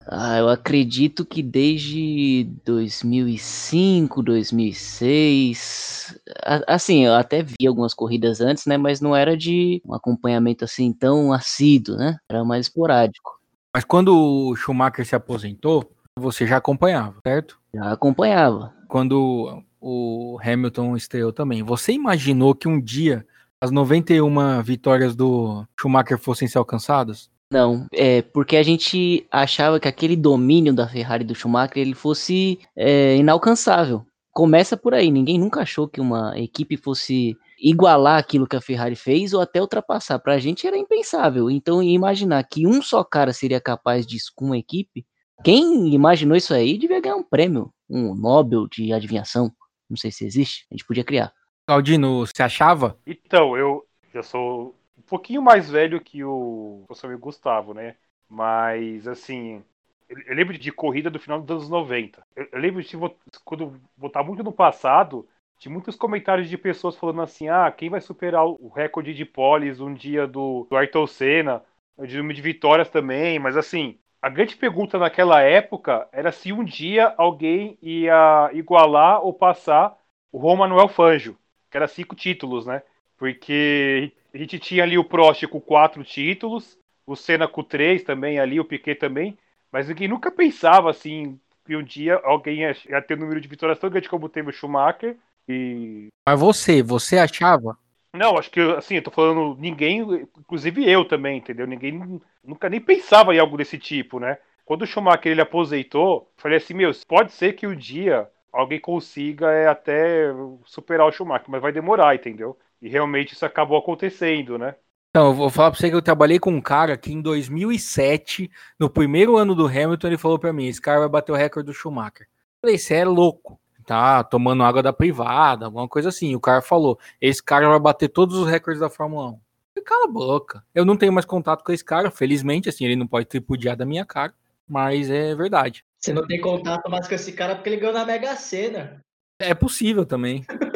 Ah, 0.08 0.38
eu 0.38 0.50
acredito 0.50 1.26
que 1.26 1.44
desde 1.44 2.46
2005, 2.66 4.24
2006. 4.24 6.18
a- 6.44 6.76
Assim, 6.76 7.06
eu 7.06 7.14
até 7.14 7.44
vi 7.44 7.68
algumas 7.68 7.94
corridas 7.94 8.40
antes, 8.42 8.66
né? 8.66 8.78
Mas 8.78 9.02
não 9.02 9.16
era 9.16 9.36
de 9.38 9.82
um 9.86 9.94
acompanhamento 9.94 10.64
assim 10.64 10.94
tão 10.94 11.34
assíduo, 11.34 11.96
né? 11.98 12.18
Era 12.30 12.44
mais 12.44 12.68
esporádico. 12.68 13.40
Mas 13.76 13.84
quando 13.84 14.16
o 14.16 14.56
Schumacher 14.56 15.06
se 15.06 15.16
aposentou, 15.16 15.92
você 16.18 16.48
já 16.48 16.58
acompanhava, 16.58 17.18
certo? 17.26 17.60
Já 17.74 17.92
acompanhava. 17.92 18.74
Quando 18.88 19.64
o 19.80 20.40
Hamilton 20.44 20.96
estreou 20.96 21.32
também. 21.32 21.62
Você 21.62 21.92
imaginou 21.94 22.56
que 22.56 22.68
um 22.68 22.82
dia 22.82 23.26
as 23.62 23.70
91 23.70 24.62
vitórias 24.64 25.16
do 25.16 25.66
Schumacher 25.80 26.18
fossem 26.18 26.48
ser 26.48 26.58
alcançadas? 26.58 27.30
Não, 27.52 27.88
é 27.92 28.22
porque 28.22 28.56
a 28.56 28.64
gente 28.64 29.26
achava 29.32 29.80
que 29.80 29.88
aquele 29.88 30.16
domínio 30.16 30.72
da 30.72 30.88
Ferrari 30.88 31.24
do 31.24 31.34
Schumacher 31.34 31.80
ele 31.80 31.96
fosse 31.96 32.60
é, 32.76 33.16
inalcançável. 33.16 34.06
Começa 34.32 34.78
por 34.78 34.94
aí, 34.94 35.10
ninguém 35.10 35.40
nunca 35.40 35.62
achou 35.62 35.88
que 35.88 36.00
uma 36.00 36.38
equipe 36.38 36.78
fosse 36.78 37.36
igualar 37.60 38.20
aquilo 38.20 38.48
que 38.48 38.56
a 38.56 38.62
Ferrari 38.62 38.96
fez 38.96 39.34
ou 39.34 39.42
até 39.42 39.60
ultrapassar. 39.60 40.20
Pra 40.20 40.38
gente 40.38 40.68
era 40.68 40.78
impensável. 40.78 41.50
Então, 41.50 41.82
imaginar 41.82 42.44
que 42.44 42.68
um 42.68 42.82
só 42.84 43.04
cara 43.04 43.34
seria 43.34 43.60
capaz 43.60 44.06
disso 44.06 44.32
com 44.36 44.46
uma 44.46 44.58
equipe, 44.58 45.06
quem 45.44 45.94
imaginou 45.94 46.38
isso 46.38 46.54
aí 46.54 46.78
devia 46.78 47.02
ganhar 47.02 47.16
um 47.16 47.24
prêmio, 47.24 47.74
um 47.90 48.14
Nobel 48.14 48.68
de 48.68 48.94
adivinhação. 48.94 49.52
Não 49.90 49.98
sei 49.98 50.12
se 50.12 50.24
existe, 50.24 50.68
a 50.70 50.76
gente 50.76 50.86
podia 50.86 51.04
criar. 51.04 51.34
Claudino, 51.66 52.26
você 52.26 52.44
achava? 52.44 52.98
Então, 53.08 53.58
eu 53.58 53.84
já 54.14 54.22
sou 54.22 54.76
um 55.00 55.02
pouquinho 55.04 55.42
mais 55.42 55.70
velho 55.70 56.02
que 56.02 56.24
o 56.24 56.84
nosso 56.88 57.06
amigo 57.06 57.22
Gustavo, 57.22 57.74
né? 57.74 57.96
Mas, 58.28 59.08
assim, 59.08 59.64
eu, 60.10 60.36
lembro 60.36 60.58
de 60.58 60.72
corrida 60.72 61.10
do 61.10 61.20
final 61.20 61.42
dos 61.42 61.50
anos 61.50 61.70
90. 61.70 62.22
Eu, 62.36 62.48
lembro 62.60 62.84
de 62.84 62.98
quando 63.46 63.80
votar 63.98 64.24
muito 64.24 64.44
no 64.44 64.52
passado, 64.52 65.28
de 65.58 65.70
muitos 65.70 65.96
comentários 65.96 66.50
de 66.50 66.58
pessoas 66.58 66.96
falando 66.98 67.22
assim: 67.22 67.48
ah, 67.48 67.72
quem 67.72 67.90
vai 67.90 68.02
superar 68.02 68.46
o 68.46 68.58
o 68.60 68.70
recorde 68.70 69.14
de 69.14 69.26
poles 69.26 69.80
um 69.80 69.94
dia 69.94 70.28
do, 70.28 70.68
do 70.70 70.76
Ayrton 70.76 71.08
Senna, 71.08 71.64
de 71.98 72.18
número 72.18 72.36
de 72.36 72.42
vitórias 72.42 72.90
também, 72.90 73.40
mas 73.40 73.58
assim. 73.58 73.98
A 74.22 74.28
grande 74.28 74.58
pergunta 74.58 75.00
naquela 75.00 75.42
época 75.42 76.06
era 76.12 76.30
se 76.30 76.52
um 76.52 76.62
dia 76.62 77.14
alguém 77.18 77.78
ia 77.82 78.50
igualar 78.52 79.22
ou 79.24 79.34
passar 79.34 79.98
o 80.30 80.42
Juan 80.42 80.58
Manuel 80.58 80.90
Fangio, 80.90 81.38
que 81.72 81.78
era 81.78 81.88
cinco 81.88 82.16
títulos, 82.16 82.66
né? 82.66 82.84
Porque 83.18 84.12
A 84.34 84.38
gente 84.38 84.60
tinha 84.60 84.84
ali 84.84 84.98
o 84.98 85.04
Prost 85.04 85.46
com 85.48 85.60
quatro 85.60 86.04
títulos, 86.04 86.78
o 87.06 87.16
Senna 87.16 87.48
com 87.48 87.64
três 87.64 88.04
também 88.04 88.40
ali, 88.40 88.60
o 88.60 88.66
Piquet 88.66 88.96
também, 88.96 89.38
mas 89.72 89.88
ninguém 89.88 90.08
nunca 90.08 90.32
pensava 90.32 90.90
assim 90.90 91.40
que 91.66 91.76
um 91.76 91.84
dia 91.84 92.20
alguém 92.24 92.62
ia, 92.62 92.76
ia 92.88 93.02
ter 93.02 93.16
um 93.16 93.22
número 93.22 93.42
de 93.42 93.48
vitórias 93.48 93.80
tão 93.80 93.90
grande 93.90 94.10
como 94.10 94.30
teve 94.30 94.50
o 94.50 94.54
Schumacher 94.54 95.16
e... 95.48 96.08
Mas 96.28 96.40
você, 96.40 96.82
você 96.82 97.18
achava? 97.18 97.78
Não, 98.16 98.38
acho 98.38 98.50
que 98.50 98.60
assim, 98.60 98.96
eu 98.96 99.04
tô 99.04 99.12
falando 99.12 99.56
ninguém, 99.60 100.02
inclusive 100.38 100.90
eu 100.90 101.06
também, 101.06 101.38
entendeu? 101.38 101.68
Ninguém 101.68 102.22
nunca 102.44 102.70
nem 102.70 102.82
pensava 102.82 103.34
em 103.34 103.40
algo 103.40 103.58
desse 103.58 103.78
tipo, 103.78 104.20
né? 104.20 104.38
Quando 104.66 104.84
o 104.84 104.88
Schumacher 104.88 105.32
ele 105.32 105.42
aposentou, 105.42 106.32
falei 106.38 106.58
assim, 106.58 106.74
meu, 106.74 106.92
pode 107.08 107.32
ser 107.32 107.54
que 107.54 107.68
um 107.68 107.76
dia 107.76 108.28
alguém 108.52 108.80
consiga 108.80 109.52
é, 109.52 109.68
até 109.68 110.32
superar 110.66 111.08
o 111.08 111.12
Schumacher, 111.12 111.50
mas 111.50 111.62
vai 111.62 111.72
demorar, 111.72 112.16
entendeu? 112.16 112.58
E 112.82 112.88
realmente 112.88 113.34
isso 113.34 113.46
acabou 113.46 113.78
acontecendo, 113.78 114.58
né? 114.58 114.76
Então, 115.10 115.28
eu 115.28 115.34
vou 115.34 115.50
falar 115.50 115.72
pra 115.72 115.80
você 115.80 115.90
que 115.90 115.96
eu 115.96 116.02
trabalhei 116.02 116.38
com 116.38 116.52
um 116.52 116.62
cara 116.62 116.96
que 116.96 117.12
em 117.12 117.22
2007, 117.22 118.50
no 118.80 118.90
primeiro 118.90 119.38
ano 119.38 119.56
do 119.56 119.66
Hamilton, 119.66 120.08
ele 120.08 120.18
falou 120.18 120.38
para 120.38 120.54
mim: 120.54 120.68
esse 120.68 120.80
cara 120.80 121.00
vai 121.00 121.10
bater 121.10 121.32
o 121.32 121.36
recorde 121.36 121.66
do 121.66 121.74
Schumacher. 121.74 122.28
Eu 122.28 122.62
falei, 122.62 122.78
você 122.78 122.96
é 122.96 123.06
louco. 123.06 123.60
Tá 123.86 124.24
tomando 124.24 124.62
água 124.62 124.84
da 124.84 124.94
privada, 124.94 125.66
alguma 125.66 125.88
coisa 125.88 126.10
assim. 126.10 126.36
O 126.36 126.40
cara 126.40 126.62
falou: 126.62 127.00
esse 127.20 127.42
cara 127.42 127.68
vai 127.68 127.80
bater 127.80 128.08
todos 128.08 128.38
os 128.38 128.48
recordes 128.48 128.80
da 128.80 128.90
Fórmula 128.90 129.32
1. 129.32 129.40
Eu, 129.78 129.84
Cala 129.84 130.06
a 130.06 130.12
boca. 130.12 130.64
Eu 130.76 130.86
não 130.86 130.96
tenho 130.96 131.12
mais 131.12 131.26
contato 131.26 131.64
com 131.64 131.72
esse 131.72 131.84
cara, 131.84 132.12
felizmente, 132.12 132.70
assim, 132.70 132.86
ele 132.86 132.96
não 132.96 133.08
pode 133.08 133.26
tripudiar 133.26 133.76
da 133.76 133.86
minha 133.86 134.06
cara, 134.06 134.32
mas 134.68 135.10
é 135.10 135.34
verdade. 135.34 135.84
Você 135.98 136.14
não 136.14 136.28
tem 136.28 136.40
contato 136.40 136.88
mais 136.88 137.08
com 137.08 137.16
esse 137.16 137.34
cara 137.34 137.56
porque 137.56 137.70
ele 137.70 137.78
ganhou 137.78 137.96
na 137.96 138.06
Mega 138.06 138.36
Sena. 138.36 139.04
É 139.40 139.56
possível 139.56 140.06
também. 140.06 140.46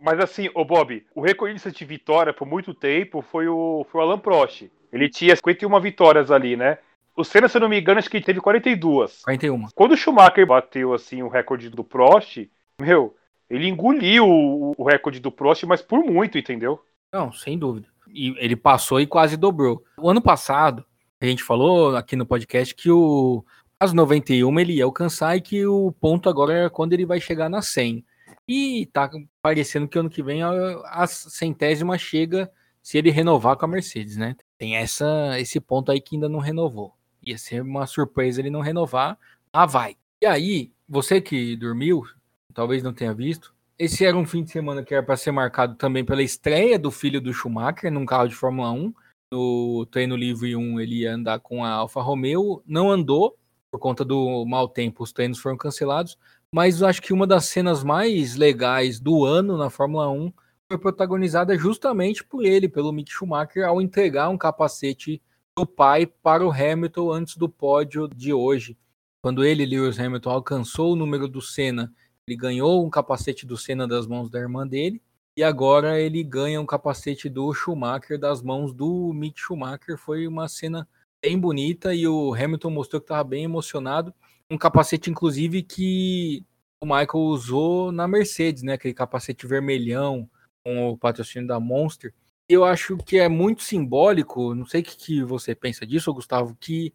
Mas 0.00 0.20
assim, 0.20 0.50
o 0.54 0.64
Bob, 0.64 1.04
o 1.14 1.20
recordista 1.20 1.70
de 1.70 1.84
vitória 1.84 2.32
por 2.32 2.46
muito 2.46 2.74
tempo 2.74 3.22
foi 3.22 3.48
o, 3.48 3.86
foi 3.90 4.00
o 4.00 4.04
Alan 4.04 4.18
Prost. 4.18 4.64
Ele 4.92 5.08
tinha 5.08 5.34
51 5.34 5.80
vitórias 5.80 6.30
ali, 6.30 6.56
né? 6.56 6.78
O 7.16 7.24
Senna, 7.24 7.48
se 7.48 7.56
eu 7.56 7.62
não 7.62 7.68
me 7.68 7.80
engano, 7.80 7.98
acho 7.98 8.10
que 8.10 8.20
teve 8.20 8.40
42. 8.40 9.22
41. 9.22 9.68
Quando 9.74 9.92
o 9.92 9.96
Schumacher 9.96 10.46
bateu 10.46 10.92
assim 10.92 11.22
o 11.22 11.28
recorde 11.28 11.70
do 11.70 11.82
Prost, 11.82 12.46
meu, 12.78 13.16
ele 13.48 13.68
engoliu 13.68 14.28
o, 14.28 14.74
o 14.76 14.84
recorde 14.84 15.18
do 15.18 15.32
Prost, 15.32 15.64
mas 15.64 15.80
por 15.80 16.04
muito, 16.04 16.36
entendeu? 16.36 16.84
Não, 17.12 17.32
sem 17.32 17.58
dúvida. 17.58 17.88
E 18.08 18.34
ele 18.38 18.54
passou 18.54 19.00
e 19.00 19.06
quase 19.06 19.36
dobrou. 19.36 19.82
O 19.98 20.10
ano 20.10 20.20
passado, 20.20 20.84
a 21.20 21.24
gente 21.24 21.42
falou 21.42 21.96
aqui 21.96 22.14
no 22.16 22.26
podcast 22.26 22.74
que 22.74 22.90
o 22.90 23.42
as 23.78 23.92
91 23.92 24.58
ele 24.58 24.74
ia 24.74 24.84
alcançar 24.84 25.36
e 25.36 25.40
que 25.40 25.66
o 25.66 25.92
ponto 26.00 26.30
agora 26.30 26.66
é 26.66 26.68
quando 26.68 26.94
ele 26.94 27.04
vai 27.04 27.20
chegar 27.20 27.48
na 27.50 27.60
100. 27.60 28.04
E 28.48 28.86
tá 28.86 29.10
parecendo 29.42 29.88
que 29.88 29.98
ano 29.98 30.10
que 30.10 30.22
vem 30.22 30.42
a, 30.42 30.50
a 30.84 31.06
centésima 31.06 31.98
chega 31.98 32.50
se 32.82 32.96
ele 32.96 33.10
renovar 33.10 33.56
com 33.56 33.64
a 33.64 33.68
Mercedes, 33.68 34.16
né? 34.16 34.36
Tem 34.56 34.76
essa 34.76 35.38
esse 35.40 35.60
ponto 35.60 35.90
aí 35.90 36.00
que 36.00 36.14
ainda 36.14 36.28
não 36.28 36.38
renovou. 36.38 36.94
Ia 37.24 37.36
ser 37.36 37.62
uma 37.62 37.86
surpresa 37.86 38.40
ele 38.40 38.50
não 38.50 38.60
renovar. 38.60 39.18
Ah, 39.52 39.66
vai. 39.66 39.96
E 40.20 40.26
aí, 40.26 40.72
você 40.88 41.20
que 41.20 41.56
dormiu, 41.56 42.04
talvez 42.54 42.82
não 42.82 42.92
tenha 42.92 43.12
visto, 43.12 43.52
esse 43.78 44.04
era 44.06 44.16
um 44.16 44.24
fim 44.24 44.42
de 44.42 44.50
semana 44.50 44.82
que 44.82 44.94
era 44.94 45.02
para 45.02 45.16
ser 45.16 45.32
marcado 45.32 45.74
também 45.74 46.04
pela 46.04 46.22
estreia 46.22 46.78
do 46.78 46.90
filho 46.90 47.20
do 47.20 47.32
Schumacher 47.32 47.92
num 47.92 48.06
carro 48.06 48.28
de 48.28 48.34
Fórmula 48.34 48.70
1. 48.70 48.94
No 49.32 49.86
treino 49.90 50.16
livre 50.16 50.56
1 50.56 50.80
ele 50.80 51.00
ia 51.00 51.14
andar 51.14 51.40
com 51.40 51.64
a 51.64 51.70
Alfa 51.70 52.00
Romeo, 52.00 52.62
não 52.64 52.90
andou 52.90 53.36
por 53.70 53.78
conta 53.78 54.04
do 54.04 54.46
mau 54.46 54.68
tempo, 54.68 55.02
os 55.02 55.12
treinos 55.12 55.38
foram 55.38 55.56
cancelados, 55.56 56.16
mas 56.56 56.82
acho 56.82 57.02
que 57.02 57.12
uma 57.12 57.26
das 57.26 57.44
cenas 57.44 57.84
mais 57.84 58.34
legais 58.34 58.98
do 58.98 59.26
ano 59.26 59.58
na 59.58 59.68
Fórmula 59.68 60.10
1 60.10 60.32
foi 60.66 60.78
protagonizada 60.78 61.54
justamente 61.54 62.24
por 62.24 62.46
ele, 62.46 62.66
pelo 62.66 62.90
Mick 62.94 63.12
Schumacher, 63.12 63.66
ao 63.66 63.78
entregar 63.78 64.30
um 64.30 64.38
capacete 64.38 65.20
do 65.54 65.66
pai 65.66 66.06
para 66.06 66.46
o 66.46 66.50
Hamilton 66.50 67.12
antes 67.12 67.36
do 67.36 67.46
pódio 67.46 68.08
de 68.08 68.32
hoje. 68.32 68.74
Quando 69.22 69.44
ele, 69.44 69.66
Lewis 69.66 70.00
Hamilton, 70.00 70.30
alcançou 70.30 70.94
o 70.94 70.96
número 70.96 71.28
do 71.28 71.42
Senna, 71.42 71.92
ele 72.26 72.38
ganhou 72.38 72.82
um 72.86 72.88
capacete 72.88 73.44
do 73.44 73.58
Senna 73.58 73.86
das 73.86 74.06
mãos 74.06 74.30
da 74.30 74.38
irmã 74.38 74.66
dele, 74.66 75.02
e 75.36 75.44
agora 75.44 76.00
ele 76.00 76.24
ganha 76.24 76.58
um 76.58 76.64
capacete 76.64 77.28
do 77.28 77.52
Schumacher 77.52 78.18
das 78.18 78.40
mãos 78.40 78.72
do 78.72 79.12
Mick 79.12 79.38
Schumacher. 79.38 79.98
Foi 79.98 80.26
uma 80.26 80.48
cena 80.48 80.88
bem 81.22 81.38
bonita 81.38 81.94
e 81.94 82.08
o 82.08 82.32
Hamilton 82.32 82.70
mostrou 82.70 82.98
que 82.98 83.04
estava 83.04 83.24
bem 83.24 83.44
emocionado. 83.44 84.14
Um 84.50 84.58
capacete, 84.58 85.10
inclusive, 85.10 85.62
que 85.62 86.44
o 86.80 86.86
Michael 86.86 87.24
usou 87.24 87.90
na 87.90 88.06
Mercedes, 88.06 88.62
né? 88.62 88.74
Aquele 88.74 88.94
capacete 88.94 89.46
vermelhão 89.46 90.28
com 90.64 90.90
o 90.90 90.96
patrocínio 90.96 91.48
da 91.48 91.58
Monster. 91.58 92.12
Eu 92.48 92.64
acho 92.64 92.96
que 92.96 93.18
é 93.18 93.28
muito 93.28 93.62
simbólico, 93.62 94.54
não 94.54 94.66
sei 94.66 94.80
o 94.80 94.84
que, 94.84 94.96
que 94.96 95.24
você 95.24 95.54
pensa 95.54 95.84
disso, 95.84 96.14
Gustavo, 96.14 96.56
que 96.60 96.94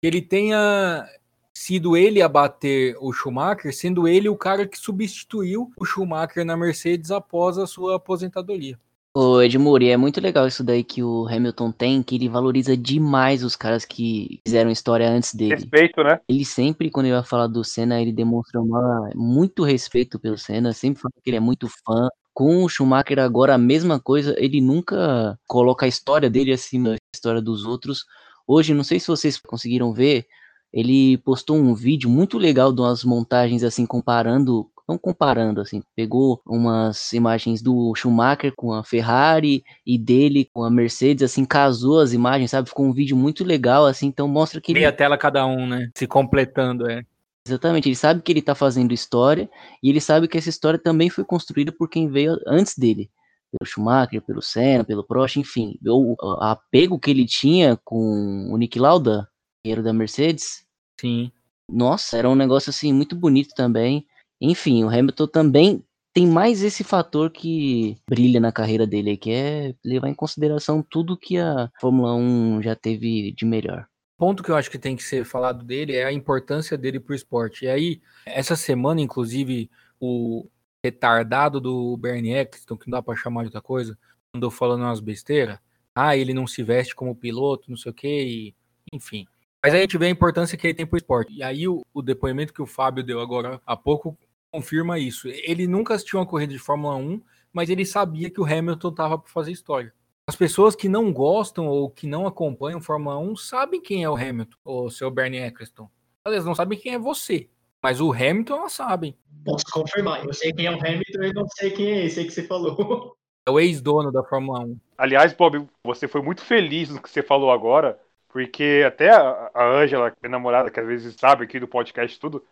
ele 0.00 0.22
tenha 0.22 1.04
sido 1.52 1.96
ele 1.96 2.22
a 2.22 2.28
bater 2.28 2.96
o 3.00 3.12
Schumacher, 3.12 3.74
sendo 3.74 4.06
ele 4.06 4.28
o 4.28 4.36
cara 4.36 4.66
que 4.66 4.78
substituiu 4.78 5.72
o 5.76 5.84
Schumacher 5.84 6.44
na 6.44 6.56
Mercedes 6.56 7.10
após 7.10 7.58
a 7.58 7.66
sua 7.66 7.96
aposentadoria. 7.96 8.78
Ô, 9.14 9.42
Edmure, 9.42 9.90
é 9.90 9.96
muito 9.96 10.22
legal 10.22 10.46
isso 10.46 10.64
daí 10.64 10.82
que 10.82 11.02
o 11.02 11.28
Hamilton 11.28 11.70
tem, 11.70 12.02
que 12.02 12.14
ele 12.14 12.30
valoriza 12.30 12.74
demais 12.74 13.44
os 13.44 13.54
caras 13.54 13.84
que 13.84 14.40
fizeram 14.46 14.70
história 14.70 15.10
antes 15.10 15.34
dele. 15.34 15.54
Respeito, 15.56 16.02
né? 16.02 16.18
Ele 16.26 16.46
sempre, 16.46 16.90
quando 16.90 17.06
ele 17.06 17.14
vai 17.14 17.24
falar 17.24 17.46
do 17.46 17.62
Senna, 17.62 18.00
ele 18.00 18.10
demonstra 18.10 18.58
uma, 18.58 19.10
muito 19.14 19.64
respeito 19.64 20.18
pelo 20.18 20.38
Senna, 20.38 20.72
sempre 20.72 21.02
fala 21.02 21.12
que 21.22 21.28
ele 21.28 21.36
é 21.36 21.40
muito 21.40 21.68
fã. 21.84 22.08
Com 22.32 22.64
o 22.64 22.68
Schumacher 22.70 23.18
agora 23.18 23.54
a 23.54 23.58
mesma 23.58 24.00
coisa, 24.00 24.34
ele 24.38 24.62
nunca 24.62 25.38
coloca 25.46 25.84
a 25.84 25.88
história 25.88 26.30
dele 26.30 26.50
acima 26.50 26.92
da 26.92 26.96
história 27.14 27.42
dos 27.42 27.66
outros. 27.66 28.06
Hoje, 28.46 28.72
não 28.72 28.82
sei 28.82 28.98
se 28.98 29.08
vocês 29.08 29.36
conseguiram 29.36 29.92
ver, 29.92 30.26
ele 30.72 31.18
postou 31.18 31.58
um 31.58 31.74
vídeo 31.74 32.08
muito 32.08 32.38
legal 32.38 32.72
de 32.72 32.80
umas 32.80 33.04
montagens 33.04 33.62
assim 33.62 33.84
comparando 33.84 34.70
não 34.88 34.98
comparando, 34.98 35.60
assim, 35.60 35.82
pegou 35.94 36.40
umas 36.46 37.12
imagens 37.12 37.62
do 37.62 37.94
Schumacher 37.94 38.52
com 38.56 38.72
a 38.72 38.84
Ferrari 38.84 39.62
e 39.86 39.98
dele 39.98 40.48
com 40.52 40.64
a 40.64 40.70
Mercedes, 40.70 41.22
assim, 41.22 41.44
casou 41.44 42.00
as 42.00 42.12
imagens, 42.12 42.50
sabe? 42.50 42.68
Ficou 42.68 42.86
um 42.86 42.92
vídeo 42.92 43.16
muito 43.16 43.44
legal, 43.44 43.86
assim, 43.86 44.06
então 44.06 44.26
mostra 44.28 44.60
que 44.60 44.72
Meia 44.72 44.88
ele... 44.88 44.96
tela 44.96 45.16
cada 45.16 45.46
um, 45.46 45.66
né? 45.66 45.90
Se 45.96 46.06
completando, 46.06 46.90
é. 46.90 47.02
Exatamente, 47.46 47.88
ele 47.88 47.96
sabe 47.96 48.22
que 48.22 48.30
ele 48.30 48.42
tá 48.42 48.54
fazendo 48.54 48.94
história 48.94 49.50
e 49.82 49.90
ele 49.90 50.00
sabe 50.00 50.28
que 50.28 50.38
essa 50.38 50.48
história 50.48 50.78
também 50.78 51.10
foi 51.10 51.24
construída 51.24 51.72
por 51.72 51.88
quem 51.88 52.08
veio 52.08 52.38
antes 52.46 52.78
dele. 52.78 53.10
Pelo 53.50 53.68
Schumacher, 53.68 54.22
pelo 54.22 54.40
Senna, 54.40 54.84
pelo 54.84 55.04
Prost, 55.04 55.36
enfim. 55.36 55.76
O 55.84 56.16
apego 56.40 56.98
que 56.98 57.10
ele 57.10 57.26
tinha 57.26 57.78
com 57.84 58.48
o 58.50 58.56
Nick 58.56 58.78
Lauda, 58.78 59.28
era 59.66 59.82
da 59.82 59.92
Mercedes. 59.92 60.64
Sim. 61.00 61.30
Nossa, 61.70 62.16
era 62.16 62.28
um 62.28 62.34
negócio 62.34 62.70
assim 62.70 62.92
muito 62.92 63.14
bonito 63.14 63.54
também. 63.54 64.06
Enfim, 64.44 64.82
o 64.82 64.88
Hamilton 64.88 65.28
também 65.28 65.84
tem 66.12 66.26
mais 66.26 66.64
esse 66.64 66.82
fator 66.82 67.30
que 67.30 67.96
brilha 68.08 68.40
na 68.40 68.50
carreira 68.50 68.84
dele, 68.84 69.16
que 69.16 69.30
é 69.30 69.72
levar 69.84 70.08
em 70.08 70.14
consideração 70.14 70.82
tudo 70.82 71.16
que 71.16 71.38
a 71.38 71.70
Fórmula 71.80 72.12
1 72.16 72.60
já 72.60 72.74
teve 72.74 73.30
de 73.30 73.44
melhor. 73.44 73.86
Ponto 74.18 74.42
que 74.42 74.50
eu 74.50 74.56
acho 74.56 74.68
que 74.68 74.80
tem 74.80 74.96
que 74.96 75.04
ser 75.04 75.24
falado 75.24 75.64
dele 75.64 75.94
é 75.94 76.04
a 76.04 76.12
importância 76.12 76.76
dele 76.76 76.98
para 76.98 77.12
o 77.12 77.14
esporte. 77.14 77.66
E 77.66 77.68
aí, 77.68 78.02
essa 78.26 78.56
semana, 78.56 79.00
inclusive, 79.00 79.70
o 80.00 80.48
retardado 80.84 81.60
do 81.60 81.96
Bernie 81.96 82.34
Eccleston, 82.34 82.76
que 82.76 82.88
não 82.88 82.98
dá 82.98 83.02
para 83.02 83.16
chamar 83.16 83.42
de 83.42 83.46
outra 83.46 83.62
coisa, 83.62 83.96
andou 84.34 84.50
falando 84.50 84.82
umas 84.82 84.98
besteiras. 84.98 85.58
Ah, 85.94 86.16
ele 86.16 86.34
não 86.34 86.48
se 86.48 86.64
veste 86.64 86.96
como 86.96 87.14
piloto, 87.14 87.70
não 87.70 87.76
sei 87.76 87.92
o 87.92 87.94
quê, 87.94 88.24
e... 88.24 88.54
enfim. 88.92 89.24
Mas 89.62 89.72
aí 89.72 89.78
a 89.78 89.82
gente 89.82 89.98
vê 89.98 90.06
a 90.06 90.10
importância 90.10 90.58
que 90.58 90.66
ele 90.66 90.74
tem 90.74 90.86
para 90.86 90.96
o 90.96 90.98
esporte. 90.98 91.32
E 91.32 91.42
aí 91.44 91.68
o, 91.68 91.82
o 91.94 92.02
depoimento 92.02 92.52
que 92.52 92.60
o 92.60 92.66
Fábio 92.66 93.04
deu 93.04 93.20
agora 93.20 93.60
há 93.64 93.76
pouco 93.76 94.18
confirma 94.52 94.98
isso. 94.98 95.28
Ele 95.28 95.66
nunca 95.66 95.94
assistiu 95.94 96.18
uma 96.18 96.26
corrida 96.26 96.52
de 96.52 96.58
Fórmula 96.58 96.94
1, 96.94 97.22
mas 97.52 97.70
ele 97.70 97.86
sabia 97.86 98.30
que 98.30 98.40
o 98.40 98.44
Hamilton 98.44 98.88
estava 98.88 99.18
para 99.18 99.32
fazer 99.32 99.50
história. 99.50 99.92
As 100.26 100.36
pessoas 100.36 100.76
que 100.76 100.88
não 100.88 101.12
gostam 101.12 101.66
ou 101.66 101.90
que 101.90 102.06
não 102.06 102.26
acompanham 102.26 102.80
Fórmula 102.80 103.18
1 103.18 103.36
sabem 103.36 103.80
quem 103.80 104.04
é 104.04 104.10
o 104.10 104.14
Hamilton, 104.14 104.56
o 104.64 104.90
seu 104.90 105.10
Bernie 105.10 105.40
Eccleston. 105.40 105.90
Elas 106.24 106.44
não 106.44 106.54
sabem 106.54 106.78
quem 106.78 106.94
é 106.94 106.98
você, 106.98 107.48
mas 107.82 108.00
o 108.00 108.12
Hamilton 108.12 108.56
elas 108.56 108.72
sabem. 108.72 109.16
Posso 109.44 109.64
confirmar, 109.72 110.24
eu 110.24 110.32
sei 110.32 110.52
quem 110.52 110.66
é 110.66 110.70
o 110.70 110.78
Hamilton 110.78 111.22
e 111.24 111.32
não 111.32 111.48
sei 111.48 111.70
quem 111.72 111.90
é 111.90 112.04
esse 112.04 112.24
que 112.24 112.30
você 112.30 112.44
falou. 112.44 113.16
É 113.44 113.50
o 113.50 113.58
ex-dono 113.58 114.12
da 114.12 114.22
Fórmula 114.22 114.60
1. 114.60 114.78
Aliás, 114.96 115.32
Bob, 115.32 115.66
você 115.82 116.06
foi 116.06 116.22
muito 116.22 116.42
feliz 116.42 116.90
no 116.90 117.02
que 117.02 117.10
você 117.10 117.24
falou 117.24 117.50
agora, 117.50 117.98
porque 118.28 118.84
até 118.86 119.10
a 119.10 119.50
Ângela, 119.56 120.12
minha 120.22 120.30
namorada, 120.30 120.70
que 120.70 120.78
às 120.78 120.86
vezes 120.86 121.16
sabe 121.18 121.42
aqui 121.42 121.58
do 121.58 121.66
podcast 121.66 122.20
tudo, 122.20 122.44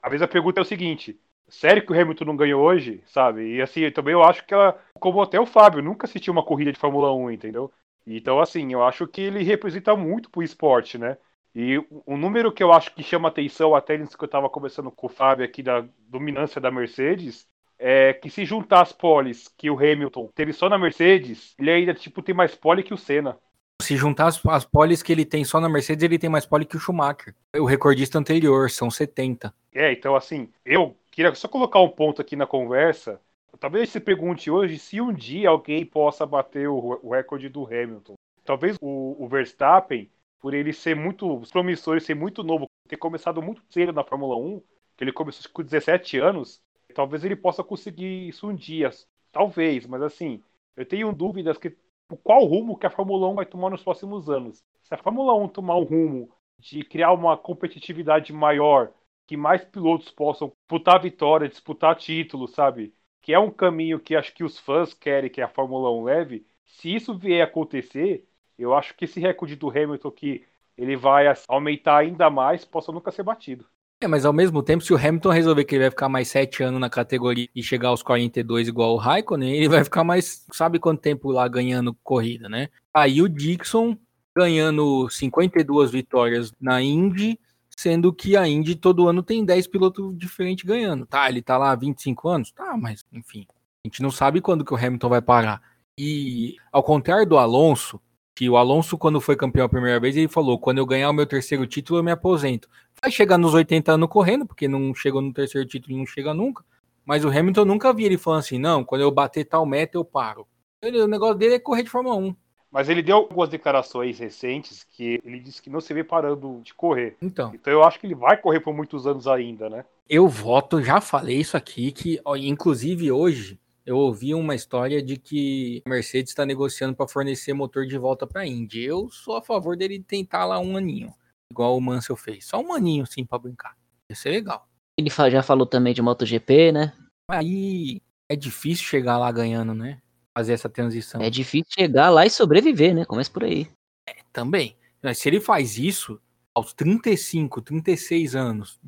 às 0.00 0.10
vezes 0.10 0.22
a 0.22 0.28
pergunta 0.28 0.60
é 0.60 0.62
o 0.62 0.64
seguinte: 0.64 1.18
sério 1.48 1.84
que 1.84 1.92
o 1.92 2.00
Hamilton 2.00 2.24
não 2.24 2.36
ganhou 2.36 2.62
hoje, 2.62 3.02
sabe? 3.06 3.56
E 3.56 3.62
assim, 3.62 3.90
também 3.90 4.12
eu 4.12 4.22
acho 4.22 4.44
que 4.46 4.54
ela, 4.54 4.78
como 5.00 5.20
até 5.22 5.38
o 5.38 5.46
Fábio, 5.46 5.82
nunca 5.82 6.06
assistiu 6.06 6.32
uma 6.32 6.44
corrida 6.44 6.72
de 6.72 6.78
Fórmula 6.78 7.12
1, 7.14 7.30
entendeu? 7.30 7.72
Então, 8.06 8.40
assim, 8.40 8.72
eu 8.72 8.84
acho 8.84 9.06
que 9.06 9.20
ele 9.20 9.42
representa 9.42 9.96
muito 9.96 10.30
pro 10.30 10.42
esporte, 10.42 10.96
né? 10.96 11.16
E 11.54 11.78
o 12.04 12.16
número 12.16 12.52
que 12.52 12.62
eu 12.62 12.70
acho 12.70 12.94
que 12.94 13.02
chama 13.02 13.28
atenção, 13.28 13.74
até 13.74 13.96
nisso 13.96 14.16
que 14.16 14.22
eu 14.22 14.28
tava 14.28 14.48
conversando 14.48 14.90
com 14.90 15.06
o 15.06 15.10
Fábio 15.10 15.44
aqui, 15.44 15.62
da 15.62 15.84
dominância 16.06 16.60
da 16.60 16.70
Mercedes, 16.70 17.46
é 17.78 18.12
que 18.12 18.28
se 18.28 18.44
juntar 18.44 18.82
as 18.82 18.92
poles 18.92 19.48
que 19.56 19.70
o 19.70 19.78
Hamilton 19.78 20.30
teve 20.34 20.52
só 20.52 20.68
na 20.68 20.78
Mercedes, 20.78 21.54
ele 21.58 21.70
ainda 21.70 21.94
tipo 21.94 22.22
tem 22.22 22.34
mais 22.34 22.54
pole 22.54 22.82
que 22.82 22.92
o 22.92 22.98
Senna. 22.98 23.38
Se 23.80 23.96
juntar 23.96 24.26
as, 24.26 24.44
as 24.46 24.64
poles 24.64 25.02
que 25.02 25.12
ele 25.12 25.24
tem 25.24 25.44
só 25.44 25.58
na 25.58 25.68
Mercedes, 25.68 26.02
ele 26.02 26.18
tem 26.18 26.28
mais 26.30 26.46
pole 26.46 26.64
que 26.64 26.76
o 26.76 26.80
Schumacher. 26.80 27.34
O 27.58 27.64
recordista 27.64 28.18
anterior, 28.18 28.70
são 28.70 28.90
70. 28.90 29.52
É, 29.74 29.92
então 29.92 30.14
assim, 30.14 30.50
eu 30.64 30.94
queria 31.16 31.34
só 31.34 31.48
colocar 31.48 31.80
um 31.80 31.88
ponto 31.88 32.20
aqui 32.20 32.36
na 32.36 32.46
conversa. 32.46 33.18
Talvez 33.58 33.88
se 33.88 33.98
pergunte 33.98 34.50
hoje 34.50 34.78
se 34.78 35.00
um 35.00 35.14
dia 35.14 35.48
alguém 35.48 35.84
possa 35.84 36.26
bater 36.26 36.68
o, 36.68 37.00
o 37.02 37.10
recorde 37.10 37.48
do 37.48 37.64
Hamilton. 37.64 38.14
Talvez 38.44 38.76
o, 38.82 39.16
o, 39.18 39.26
Verstappen, 39.26 40.10
por 40.38 40.52
ele 40.52 40.74
ser 40.74 40.94
muito 40.94 41.40
promissor 41.50 41.96
e 41.96 42.02
ser 42.02 42.14
muito 42.14 42.44
novo, 42.44 42.66
ter 42.86 42.98
começado 42.98 43.40
muito 43.40 43.62
cedo 43.70 43.94
na 43.94 44.04
Fórmula 44.04 44.36
1, 44.36 44.60
que 44.94 45.04
ele 45.04 45.12
começou 45.12 45.50
com 45.52 45.62
17 45.62 46.18
anos, 46.18 46.60
talvez 46.94 47.24
ele 47.24 47.34
possa 47.34 47.64
conseguir 47.64 48.28
isso 48.28 48.46
um 48.46 48.54
dia. 48.54 48.90
Talvez, 49.32 49.86
mas 49.86 50.02
assim, 50.02 50.42
eu 50.76 50.84
tenho 50.84 51.10
dúvidas 51.14 51.56
que 51.56 51.74
qual 52.22 52.44
rumo 52.44 52.76
que 52.76 52.86
a 52.86 52.90
Fórmula 52.90 53.26
1 53.28 53.34
vai 53.36 53.46
tomar 53.46 53.70
nos 53.70 53.82
próximos 53.82 54.28
anos. 54.28 54.62
Se 54.82 54.94
a 54.94 54.98
Fórmula 54.98 55.34
1 55.34 55.48
tomar 55.48 55.76
um 55.76 55.84
rumo 55.84 56.30
de 56.58 56.84
criar 56.84 57.12
uma 57.12 57.38
competitividade 57.38 58.34
maior, 58.34 58.92
que 59.26 59.36
mais 59.36 59.64
pilotos 59.64 60.10
possam 60.10 60.48
disputar 60.48 61.00
vitória, 61.00 61.48
disputar 61.48 61.96
título, 61.96 62.46
sabe? 62.46 62.94
Que 63.20 63.32
é 63.32 63.38
um 63.38 63.50
caminho 63.50 63.98
que 63.98 64.14
acho 64.14 64.32
que 64.34 64.44
os 64.44 64.58
fãs 64.58 64.94
querem 64.94 65.30
que 65.30 65.40
a 65.40 65.48
Fórmula 65.48 65.90
1 65.90 66.04
leve. 66.04 66.46
Se 66.64 66.94
isso 66.94 67.16
vier 67.16 67.42
acontecer, 67.42 68.26
eu 68.58 68.74
acho 68.74 68.94
que 68.94 69.04
esse 69.04 69.18
recorde 69.20 69.56
do 69.56 69.68
Hamilton 69.68 70.10
que 70.10 70.44
ele 70.76 70.96
vai 70.96 71.26
aumentar 71.48 71.98
ainda 71.98 72.30
mais 72.30 72.64
possa 72.64 72.92
nunca 72.92 73.10
ser 73.10 73.22
batido. 73.22 73.66
É, 74.00 74.06
mas 74.06 74.26
ao 74.26 74.32
mesmo 74.32 74.62
tempo, 74.62 74.84
se 74.84 74.92
o 74.92 74.96
Hamilton 74.96 75.30
resolver 75.30 75.64
que 75.64 75.74
ele 75.74 75.84
vai 75.84 75.90
ficar 75.90 76.08
mais 76.08 76.28
sete 76.28 76.62
anos 76.62 76.78
na 76.78 76.90
categoria 76.90 77.48
e 77.54 77.62
chegar 77.62 77.88
aos 77.88 78.02
42 78.02 78.68
igual 78.68 78.92
o 78.92 78.98
Raikkonen, 78.98 79.56
ele 79.56 79.70
vai 79.70 79.82
ficar 79.82 80.04
mais, 80.04 80.44
sabe 80.52 80.78
quanto 80.78 81.00
tempo 81.00 81.30
lá 81.30 81.48
ganhando 81.48 81.94
corrida, 82.04 82.46
né? 82.46 82.68
Aí 82.92 83.22
o 83.22 83.28
Dixon 83.28 83.96
ganhando 84.36 85.08
52 85.08 85.90
vitórias 85.90 86.52
na 86.60 86.82
Indy, 86.82 87.40
sendo 87.76 88.12
que 88.12 88.36
a 88.36 88.48
Indy 88.48 88.74
todo 88.74 89.06
ano 89.06 89.22
tem 89.22 89.44
10 89.44 89.66
pilotos 89.66 90.16
diferentes 90.16 90.64
ganhando. 90.64 91.06
Tá, 91.06 91.28
ele 91.28 91.42
tá 91.42 91.58
lá 91.58 91.70
há 91.70 91.76
25 91.76 92.28
anos? 92.28 92.50
Tá, 92.50 92.76
mas 92.76 93.04
enfim, 93.12 93.46
a 93.84 93.88
gente 93.88 94.02
não 94.02 94.10
sabe 94.10 94.40
quando 94.40 94.64
que 94.64 94.72
o 94.72 94.76
Hamilton 94.76 95.08
vai 95.08 95.22
parar. 95.22 95.62
E 95.98 96.56
ao 96.72 96.82
contrário 96.82 97.26
do 97.26 97.38
Alonso, 97.38 98.00
que 98.34 98.50
o 98.50 98.56
Alonso, 98.56 98.98
quando 98.98 99.18
foi 99.20 99.34
campeão 99.34 99.64
a 99.64 99.68
primeira 99.68 99.98
vez, 99.98 100.16
ele 100.16 100.28
falou: 100.28 100.58
quando 100.58 100.78
eu 100.78 100.86
ganhar 100.86 101.08
o 101.08 101.12
meu 101.12 101.26
terceiro 101.26 101.66
título, 101.66 102.00
eu 102.00 102.04
me 102.04 102.10
aposento. 102.10 102.68
Vai 103.00 103.10
chegar 103.10 103.38
nos 103.38 103.54
80 103.54 103.92
anos 103.92 104.08
correndo, 104.08 104.46
porque 104.46 104.68
não 104.68 104.94
chegou 104.94 105.22
no 105.22 105.32
terceiro 105.32 105.66
título 105.66 105.94
e 105.94 105.98
não 105.98 106.06
chega 106.06 106.34
nunca. 106.34 106.62
Mas 107.04 107.24
o 107.24 107.28
Hamilton 107.28 107.64
nunca 107.64 107.92
vi 107.94 108.04
ele 108.04 108.18
falando 108.18 108.40
assim: 108.40 108.58
não, 108.58 108.84
quando 108.84 109.00
eu 109.00 109.10
bater 109.10 109.44
tal 109.44 109.64
meta, 109.64 109.96
eu 109.96 110.04
paro. 110.04 110.46
Ele, 110.82 111.00
o 111.00 111.08
negócio 111.08 111.36
dele 111.36 111.54
é 111.54 111.58
correr 111.58 111.82
de 111.82 111.88
Fórmula 111.88 112.16
1. 112.16 112.36
Mas 112.76 112.90
ele 112.90 113.00
deu 113.00 113.16
algumas 113.16 113.48
declarações 113.48 114.18
recentes 114.18 114.84
que 114.84 115.18
ele 115.24 115.40
disse 115.40 115.62
que 115.62 115.70
não 115.70 115.80
se 115.80 115.94
vê 115.94 116.04
parando 116.04 116.60
de 116.62 116.74
correr. 116.74 117.16
Então. 117.22 117.50
Então 117.54 117.72
eu 117.72 117.82
acho 117.82 117.98
que 117.98 118.06
ele 118.06 118.14
vai 118.14 118.36
correr 118.36 118.60
por 118.60 118.74
muitos 118.74 119.06
anos 119.06 119.26
ainda, 119.26 119.70
né? 119.70 119.82
Eu 120.06 120.28
voto, 120.28 120.82
já 120.82 121.00
falei 121.00 121.38
isso 121.38 121.56
aqui, 121.56 121.90
que 121.90 122.20
inclusive 122.36 123.10
hoje 123.10 123.58
eu 123.86 123.96
ouvi 123.96 124.34
uma 124.34 124.54
história 124.54 125.02
de 125.02 125.16
que 125.16 125.82
a 125.86 125.88
Mercedes 125.88 126.32
está 126.32 126.44
negociando 126.44 126.94
para 126.94 127.08
fornecer 127.08 127.54
motor 127.54 127.86
de 127.86 127.96
volta 127.96 128.26
para 128.26 128.42
a 128.42 128.46
Indy. 128.46 128.84
Eu 128.84 129.08
sou 129.08 129.38
a 129.38 129.42
favor 129.42 129.74
dele 129.74 129.98
tentar 130.06 130.44
lá 130.44 130.60
um 130.60 130.76
aninho, 130.76 131.14
igual 131.50 131.78
o 131.78 131.80
Mansell 131.80 132.14
fez. 132.14 132.44
Só 132.44 132.60
um 132.60 132.74
aninho, 132.74 133.06
sim, 133.06 133.24
para 133.24 133.38
brincar. 133.38 133.74
Ia 134.10 134.16
ser 134.16 134.28
legal. 134.28 134.68
Ele 134.98 135.08
já 135.08 135.42
falou 135.42 135.64
também 135.64 135.94
de 135.94 136.02
MotoGP, 136.02 136.72
né? 136.72 136.92
Aí 137.30 138.02
é 138.28 138.36
difícil 138.36 138.84
chegar 138.84 139.16
lá 139.16 139.32
ganhando, 139.32 139.72
né? 139.72 140.02
Fazer 140.36 140.52
essa 140.52 140.68
transição. 140.68 141.22
É 141.22 141.30
difícil 141.30 141.70
chegar 141.70 142.10
lá 142.10 142.26
e 142.26 142.30
sobreviver, 142.30 142.94
né? 142.94 143.06
Começa 143.06 143.30
por 143.30 143.44
aí. 143.44 143.70
É, 144.06 144.16
também. 144.32 144.76
Mas 145.02 145.16
se 145.16 145.28
ele 145.28 145.40
faz 145.40 145.78
isso 145.78 146.20
aos 146.54 146.74
35, 146.74 147.62
36 147.62 148.36
anos, 148.36 148.78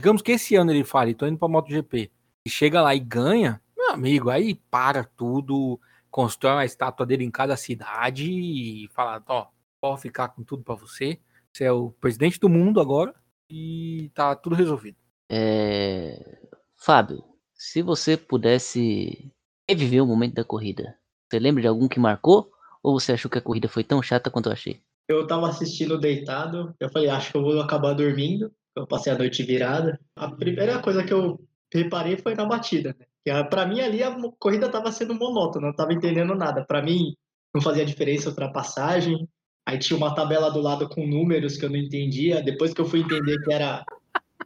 digamos 0.00 0.22
que 0.22 0.32
esse 0.32 0.54
ano 0.54 0.70
ele 0.70 0.84
fale, 0.84 1.14
tô 1.14 1.26
indo 1.26 1.38
pra 1.38 1.48
MotoGP, 1.48 2.12
e 2.46 2.50
chega 2.50 2.80
lá 2.80 2.94
e 2.94 3.00
ganha, 3.00 3.60
meu 3.76 3.90
amigo, 3.90 4.30
aí 4.30 4.54
para 4.70 5.02
tudo, 5.02 5.80
constrói 6.10 6.52
uma 6.52 6.64
estátua 6.64 7.04
dele 7.04 7.24
em 7.24 7.30
cada 7.30 7.56
cidade 7.56 8.30
e 8.30 8.88
fala, 8.92 9.20
ó, 9.26 9.48
pode 9.80 10.02
ficar 10.02 10.28
com 10.28 10.44
tudo 10.44 10.62
para 10.62 10.76
você. 10.76 11.18
Você 11.52 11.64
é 11.64 11.72
o 11.72 11.90
presidente 11.90 12.38
do 12.38 12.48
mundo 12.48 12.80
agora 12.80 13.14
e 13.50 14.10
tá 14.14 14.36
tudo 14.36 14.54
resolvido. 14.54 14.96
É... 15.28 16.38
Fábio, 16.76 17.24
se 17.52 17.82
você 17.82 18.16
pudesse 18.16 19.32
reviver 19.68 20.02
o 20.02 20.06
momento 20.06 20.34
da 20.34 20.44
corrida, 20.44 20.96
você 21.28 21.38
lembra 21.38 21.62
de 21.62 21.68
algum 21.68 21.88
que 21.88 21.98
marcou? 21.98 22.50
Ou 22.82 22.98
você 22.98 23.12
achou 23.12 23.30
que 23.30 23.38
a 23.38 23.42
corrida 23.42 23.68
foi 23.68 23.82
tão 23.82 24.02
chata 24.02 24.30
quanto 24.30 24.48
eu 24.48 24.52
achei? 24.52 24.80
Eu 25.08 25.26
tava 25.26 25.48
assistindo 25.48 25.98
deitado, 25.98 26.74
eu 26.78 26.90
falei, 26.90 27.08
acho 27.08 27.30
que 27.30 27.36
eu 27.36 27.42
vou 27.42 27.60
acabar 27.60 27.94
dormindo. 27.94 28.52
Eu 28.76 28.86
passei 28.86 29.12
a 29.12 29.18
noite 29.18 29.42
virada. 29.42 29.98
A 30.16 30.30
primeira 30.30 30.80
coisa 30.80 31.02
que 31.02 31.12
eu 31.12 31.40
reparei 31.72 32.16
foi 32.16 32.34
na 32.34 32.44
batida, 32.44 32.94
né? 32.98 33.42
Para 33.44 33.66
mim 33.66 33.80
ali 33.80 34.02
a 34.02 34.14
corrida 34.38 34.66
estava 34.66 34.92
sendo 34.92 35.14
monótona, 35.14 35.66
não 35.66 35.70
estava 35.70 35.92
entendendo 35.92 36.34
nada. 36.34 36.64
Para 36.64 36.82
mim 36.82 37.16
não 37.54 37.62
fazia 37.62 37.86
diferença 37.86 38.28
a 38.28 38.30
ultrapassagem. 38.30 39.28
Aí 39.66 39.78
tinha 39.78 39.96
uma 39.96 40.14
tabela 40.14 40.50
do 40.50 40.60
lado 40.60 40.88
com 40.88 41.06
números 41.06 41.56
que 41.56 41.64
eu 41.64 41.70
não 41.70 41.76
entendia. 41.76 42.42
Depois 42.42 42.74
que 42.74 42.80
eu 42.80 42.84
fui 42.84 43.00
entender 43.00 43.42
que 43.42 43.52
era 43.52 43.84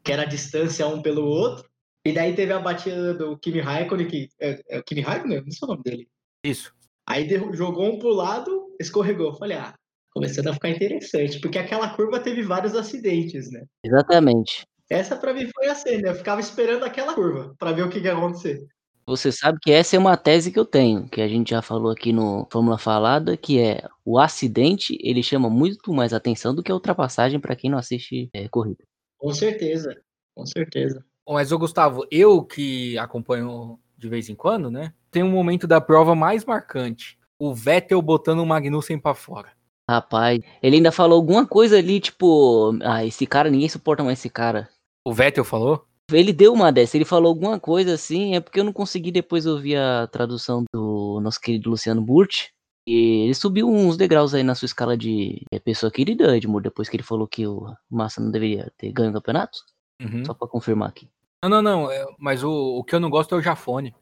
que 0.05 0.13
era 0.13 0.23
a 0.23 0.27
distância 0.27 0.87
um 0.87 1.03
pelo 1.03 1.25
outro. 1.25 1.68
E 2.09 2.13
daí 2.13 2.35
teve 2.35 2.55
a 2.55 2.59
batida 2.59 3.13
do 3.13 3.37
Kimi 3.37 3.61
Raikkonen, 3.61 4.09
que 4.09 4.31
é, 4.41 4.63
é 4.71 4.79
o 4.79 4.83
Kimi 4.83 5.03
Raikkonen, 5.03 5.43
não 5.43 5.51
sei 5.51 5.59
o 5.63 5.67
nome 5.67 5.83
dele. 5.83 6.09
Isso. 6.43 6.73
Aí 7.07 7.29
jogou 7.53 7.85
um 7.85 7.99
pro 7.99 8.09
lado, 8.09 8.75
escorregou. 8.81 9.35
Falei, 9.35 9.59
ah, 9.59 9.75
começando 10.15 10.47
a 10.47 10.55
ficar 10.55 10.71
interessante, 10.71 11.39
porque 11.39 11.59
aquela 11.59 11.91
curva 11.95 12.19
teve 12.19 12.43
vários 12.43 12.75
acidentes, 12.75 13.51
né? 13.51 13.63
Exatamente. 13.85 14.67
Essa 14.89 15.17
para 15.17 15.35
mim 15.35 15.51
foi 15.55 15.69
a 15.69 15.75
cena. 15.75 16.09
Eu 16.09 16.15
ficava 16.15 16.41
esperando 16.41 16.83
aquela 16.85 17.13
curva 17.13 17.55
para 17.59 17.73
ver 17.73 17.83
o 17.83 17.91
que, 17.91 18.01
que 18.01 18.07
ia 18.07 18.17
acontecer. 18.17 18.67
Você 19.07 19.31
sabe 19.31 19.59
que 19.61 19.71
essa 19.71 19.95
é 19.95 19.99
uma 19.99 20.17
tese 20.17 20.51
que 20.51 20.59
eu 20.59 20.65
tenho, 20.65 21.11
que 21.11 21.21
a 21.21 21.29
gente 21.29 21.51
já 21.51 21.61
falou 21.61 21.93
aqui 21.93 22.11
no 22.11 22.49
Fórmula 22.51 22.79
Falada, 22.79 23.37
que 23.37 23.61
é 23.61 23.87
o 24.03 24.19
acidente 24.19 24.97
ele 25.03 25.23
chama 25.23 25.51
muito 25.51 25.93
mais 25.93 26.15
atenção 26.15 26.55
do 26.55 26.63
que 26.63 26.73
a 26.73 26.75
ultrapassagem 26.75 27.39
para 27.39 27.55
quem 27.55 27.71
não 27.71 27.79
assiste 27.79 28.31
é, 28.33 28.49
corrida. 28.49 28.83
Com 29.19 29.31
certeza, 29.35 29.95
com 30.35 30.47
certeza. 30.47 31.05
Mas, 31.29 31.53
ô 31.53 31.59
Gustavo, 31.59 32.07
eu 32.11 32.43
que 32.43 32.97
acompanho 32.99 33.79
de 33.97 34.09
vez 34.09 34.29
em 34.29 34.35
quando, 34.35 34.71
né? 34.71 34.95
Tem 35.11 35.23
um 35.23 35.31
momento 35.31 35.67
da 35.67 35.81
prova 35.81 36.15
mais 36.15 36.45
marcante. 36.45 37.19
O 37.39 37.55
Vettel 37.55 38.01
botando 38.01 38.41
o 38.41 38.47
Magnussen 38.47 38.99
para 38.99 39.15
fora. 39.15 39.53
Rapaz, 39.89 40.41
ele 40.63 40.77
ainda 40.77 40.93
falou 40.93 41.17
alguma 41.17 41.47
coisa 41.47 41.79
ali, 41.79 41.99
tipo, 41.99 42.77
ah, 42.83 43.05
esse 43.05 43.27
cara, 43.27 43.51
ninguém 43.51 43.69
suporta 43.69 44.05
mais 44.05 44.19
esse 44.19 44.29
cara. 44.29 44.69
O 45.07 45.13
Vettel 45.13 45.45
falou? 45.45 45.87
Ele 46.11 46.33
deu 46.33 46.53
uma 46.53 46.73
dessa, 46.73 46.97
ele 46.97 47.05
falou 47.05 47.29
alguma 47.29 47.61
coisa 47.61 47.95
assim, 47.95 48.35
é 48.35 48.41
porque 48.41 48.61
eu 48.61 48.65
não 48.65 48.73
consegui 48.73 49.13
depois 49.13 49.47
ouvir 49.47 49.77
a 49.77 50.07
tradução 50.07 50.65
do 50.73 51.21
nosso 51.21 51.41
querido 51.41 51.71
Luciano 51.71 52.01
Burti. 52.01 52.51
E 52.87 53.25
ele 53.25 53.35
subiu 53.35 53.69
uns 53.69 53.99
degraus 53.99 54.33
aí 54.33 54.43
na 54.43 54.55
sua 54.55 54.65
escala 54.65 54.97
de 54.97 55.43
pessoa 55.63 55.93
querida, 55.93 56.35
Edmur, 56.35 56.63
depois 56.63 56.89
que 56.89 56.97
ele 56.97 57.03
falou 57.03 57.29
que 57.29 57.47
o 57.47 57.75
Massa 57.91 58.21
não 58.21 58.31
deveria 58.31 58.73
ter 58.79 58.91
ganho 58.91 59.11
o 59.11 59.13
campeonato. 59.13 59.59
Uhum. 60.01 60.25
Só 60.25 60.33
pra 60.33 60.49
confirmar 60.49 60.89
aqui. 60.89 61.11
Não, 61.43 61.51
não, 61.51 61.63
não, 61.63 61.91
é, 61.91 62.05
mas 62.19 62.43
o, 62.43 62.79
o 62.79 62.85
que 62.85 62.95
eu 62.95 63.01
não 63.01 63.11
gosto 63.11 63.35
é 63.35 63.39
o 63.39 63.43
Jafone. 63.43 63.95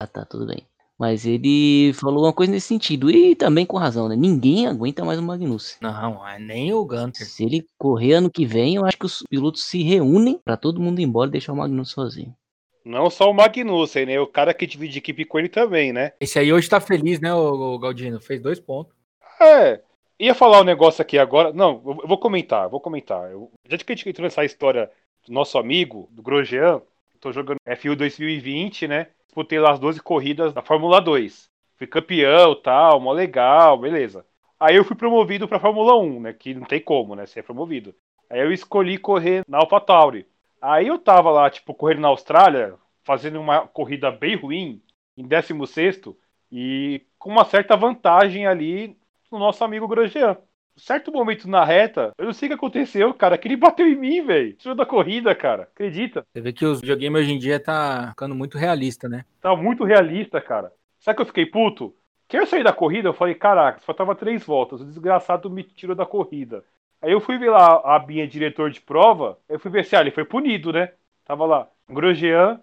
Ah, 0.00 0.06
tá, 0.06 0.24
tudo 0.24 0.46
bem. 0.46 0.66
Mas 0.98 1.26
ele 1.26 1.92
falou 1.94 2.24
uma 2.24 2.32
coisa 2.32 2.52
nesse 2.52 2.68
sentido. 2.68 3.10
E 3.10 3.34
também 3.34 3.66
com 3.66 3.76
razão, 3.76 4.08
né? 4.08 4.16
Ninguém 4.16 4.66
aguenta 4.66 5.04
mais 5.04 5.18
o 5.18 5.22
Magnussen. 5.22 5.78
Não, 5.80 6.26
é 6.26 6.38
nem 6.38 6.72
o 6.72 6.84
Gunter. 6.84 7.26
Se 7.26 7.44
ele 7.44 7.66
correr 7.78 8.14
ano 8.14 8.30
que 8.30 8.44
vem, 8.44 8.76
eu 8.76 8.84
acho 8.84 8.98
que 8.98 9.06
os 9.06 9.22
pilotos 9.28 9.64
se 9.64 9.82
reúnem 9.82 10.40
para 10.44 10.56
todo 10.56 10.80
mundo 10.80 11.00
ir 11.00 11.04
embora 11.04 11.28
e 11.28 11.32
deixar 11.32 11.52
o 11.52 11.56
Magnussen 11.56 11.94
sozinho. 11.94 12.36
Não 12.84 13.08
só 13.10 13.30
o 13.30 13.34
Magnussen, 13.34 14.06
né? 14.06 14.20
O 14.20 14.26
cara 14.26 14.52
que 14.52 14.66
divide 14.66 14.98
equipe 14.98 15.24
com 15.24 15.38
ele 15.38 15.48
também, 15.48 15.92
né? 15.92 16.12
Esse 16.20 16.38
aí 16.38 16.52
hoje 16.52 16.68
tá 16.68 16.80
feliz, 16.80 17.20
né, 17.20 17.32
o 17.32 17.78
Galdino? 17.78 18.20
Fez 18.20 18.40
dois 18.40 18.58
pontos. 18.58 18.92
É. 19.40 19.80
Ia 20.18 20.34
falar 20.34 20.60
um 20.60 20.64
negócio 20.64 21.02
aqui 21.02 21.18
agora. 21.18 21.52
Não, 21.52 21.82
eu 21.84 22.06
vou 22.06 22.18
comentar, 22.18 22.68
vou 22.68 22.80
comentar. 22.80 23.30
Eu, 23.30 23.50
já 23.68 23.78
que 23.78 23.92
a 23.92 23.96
gente 23.96 24.08
entrou 24.08 24.24
nessa 24.24 24.44
história 24.44 24.90
nosso 25.28 25.58
amigo, 25.58 26.08
do 26.10 26.22
Grosjean, 26.22 26.80
tô 27.20 27.32
jogando 27.32 27.58
F1 27.66 27.94
2020, 27.94 28.88
né? 28.88 29.08
disputei 29.32 29.58
lá 29.58 29.72
as 29.72 29.78
12 29.78 30.02
corridas 30.02 30.52
da 30.52 30.60
Fórmula 30.60 31.00
2. 31.00 31.50
Fui 31.76 31.86
campeão, 31.86 32.54
tal, 32.54 33.00
mó 33.00 33.12
legal, 33.12 33.78
beleza. 33.78 34.26
Aí 34.60 34.76
eu 34.76 34.84
fui 34.84 34.94
promovido 34.94 35.48
pra 35.48 35.58
Fórmula 35.58 35.96
1, 35.96 36.20
né? 36.20 36.32
Que 36.34 36.54
não 36.54 36.66
tem 36.66 36.78
como, 36.78 37.14
né? 37.16 37.24
Ser 37.24 37.40
é 37.40 37.42
promovido. 37.42 37.94
Aí 38.28 38.40
eu 38.40 38.52
escolhi 38.52 38.98
correr 38.98 39.42
na 39.48 39.58
AlphaTauri. 39.58 40.26
Aí 40.60 40.86
eu 40.86 40.98
tava 40.98 41.30
lá, 41.30 41.48
tipo, 41.50 41.74
correndo 41.74 42.02
na 42.02 42.08
Austrália, 42.08 42.74
fazendo 43.02 43.40
uma 43.40 43.66
corrida 43.66 44.10
bem 44.10 44.36
ruim, 44.36 44.82
em 45.16 45.26
16 45.26 46.14
e 46.52 47.02
com 47.18 47.30
uma 47.30 47.44
certa 47.44 47.74
vantagem 47.74 48.46
ali 48.46 48.96
no 49.30 49.38
nosso 49.38 49.64
amigo 49.64 49.88
Grosjean. 49.88 50.36
Certo 50.76 51.12
momento 51.12 51.48
na 51.48 51.64
reta, 51.64 52.12
eu 52.18 52.26
não 52.26 52.32
sei 52.32 52.46
o 52.46 52.50
que 52.50 52.54
aconteceu, 52.54 53.12
cara, 53.14 53.36
que 53.38 53.48
ele 53.48 53.56
bateu 53.56 53.86
em 53.86 53.96
mim, 53.96 54.22
velho. 54.24 54.54
Tirou 54.54 54.74
da 54.74 54.86
corrida, 54.86 55.34
cara. 55.34 55.64
Acredita? 55.64 56.24
Você 56.32 56.40
vê 56.40 56.52
que 56.52 56.64
os 56.64 56.80
videogames 56.80 57.22
hoje 57.22 57.32
em 57.32 57.38
dia 57.38 57.60
tá 57.60 58.08
ficando 58.10 58.34
muito 58.34 58.58
realista, 58.58 59.08
né? 59.08 59.24
Tá 59.40 59.54
muito 59.56 59.84
realista, 59.84 60.40
cara. 60.40 60.72
Sabe 60.98 61.16
que 61.16 61.22
eu 61.22 61.26
fiquei 61.26 61.46
puto? 61.46 61.94
Que 62.28 62.38
eu 62.38 62.46
saí 62.46 62.64
da 62.64 62.72
corrida, 62.72 63.08
eu 63.08 63.12
falei, 63.12 63.34
caraca, 63.34 63.80
só 63.80 63.92
tava 63.92 64.14
três 64.14 64.44
voltas, 64.44 64.80
o 64.80 64.86
desgraçado 64.86 65.50
me 65.50 65.62
tirou 65.62 65.94
da 65.94 66.06
corrida. 66.06 66.64
Aí 67.02 67.12
eu 67.12 67.20
fui 67.20 67.36
ver 67.36 67.50
lá 67.50 67.82
a 67.84 67.98
Binha, 67.98 68.26
diretor 68.26 68.70
de 68.70 68.80
prova, 68.80 69.38
eu 69.48 69.58
fui 69.58 69.70
ver 69.70 69.84
se 69.84 69.94
ah, 69.96 70.00
ele 70.00 70.12
foi 70.12 70.24
punido, 70.24 70.72
né? 70.72 70.92
Tava 71.24 71.44
lá, 71.44 71.68
Grosjean 71.90 72.60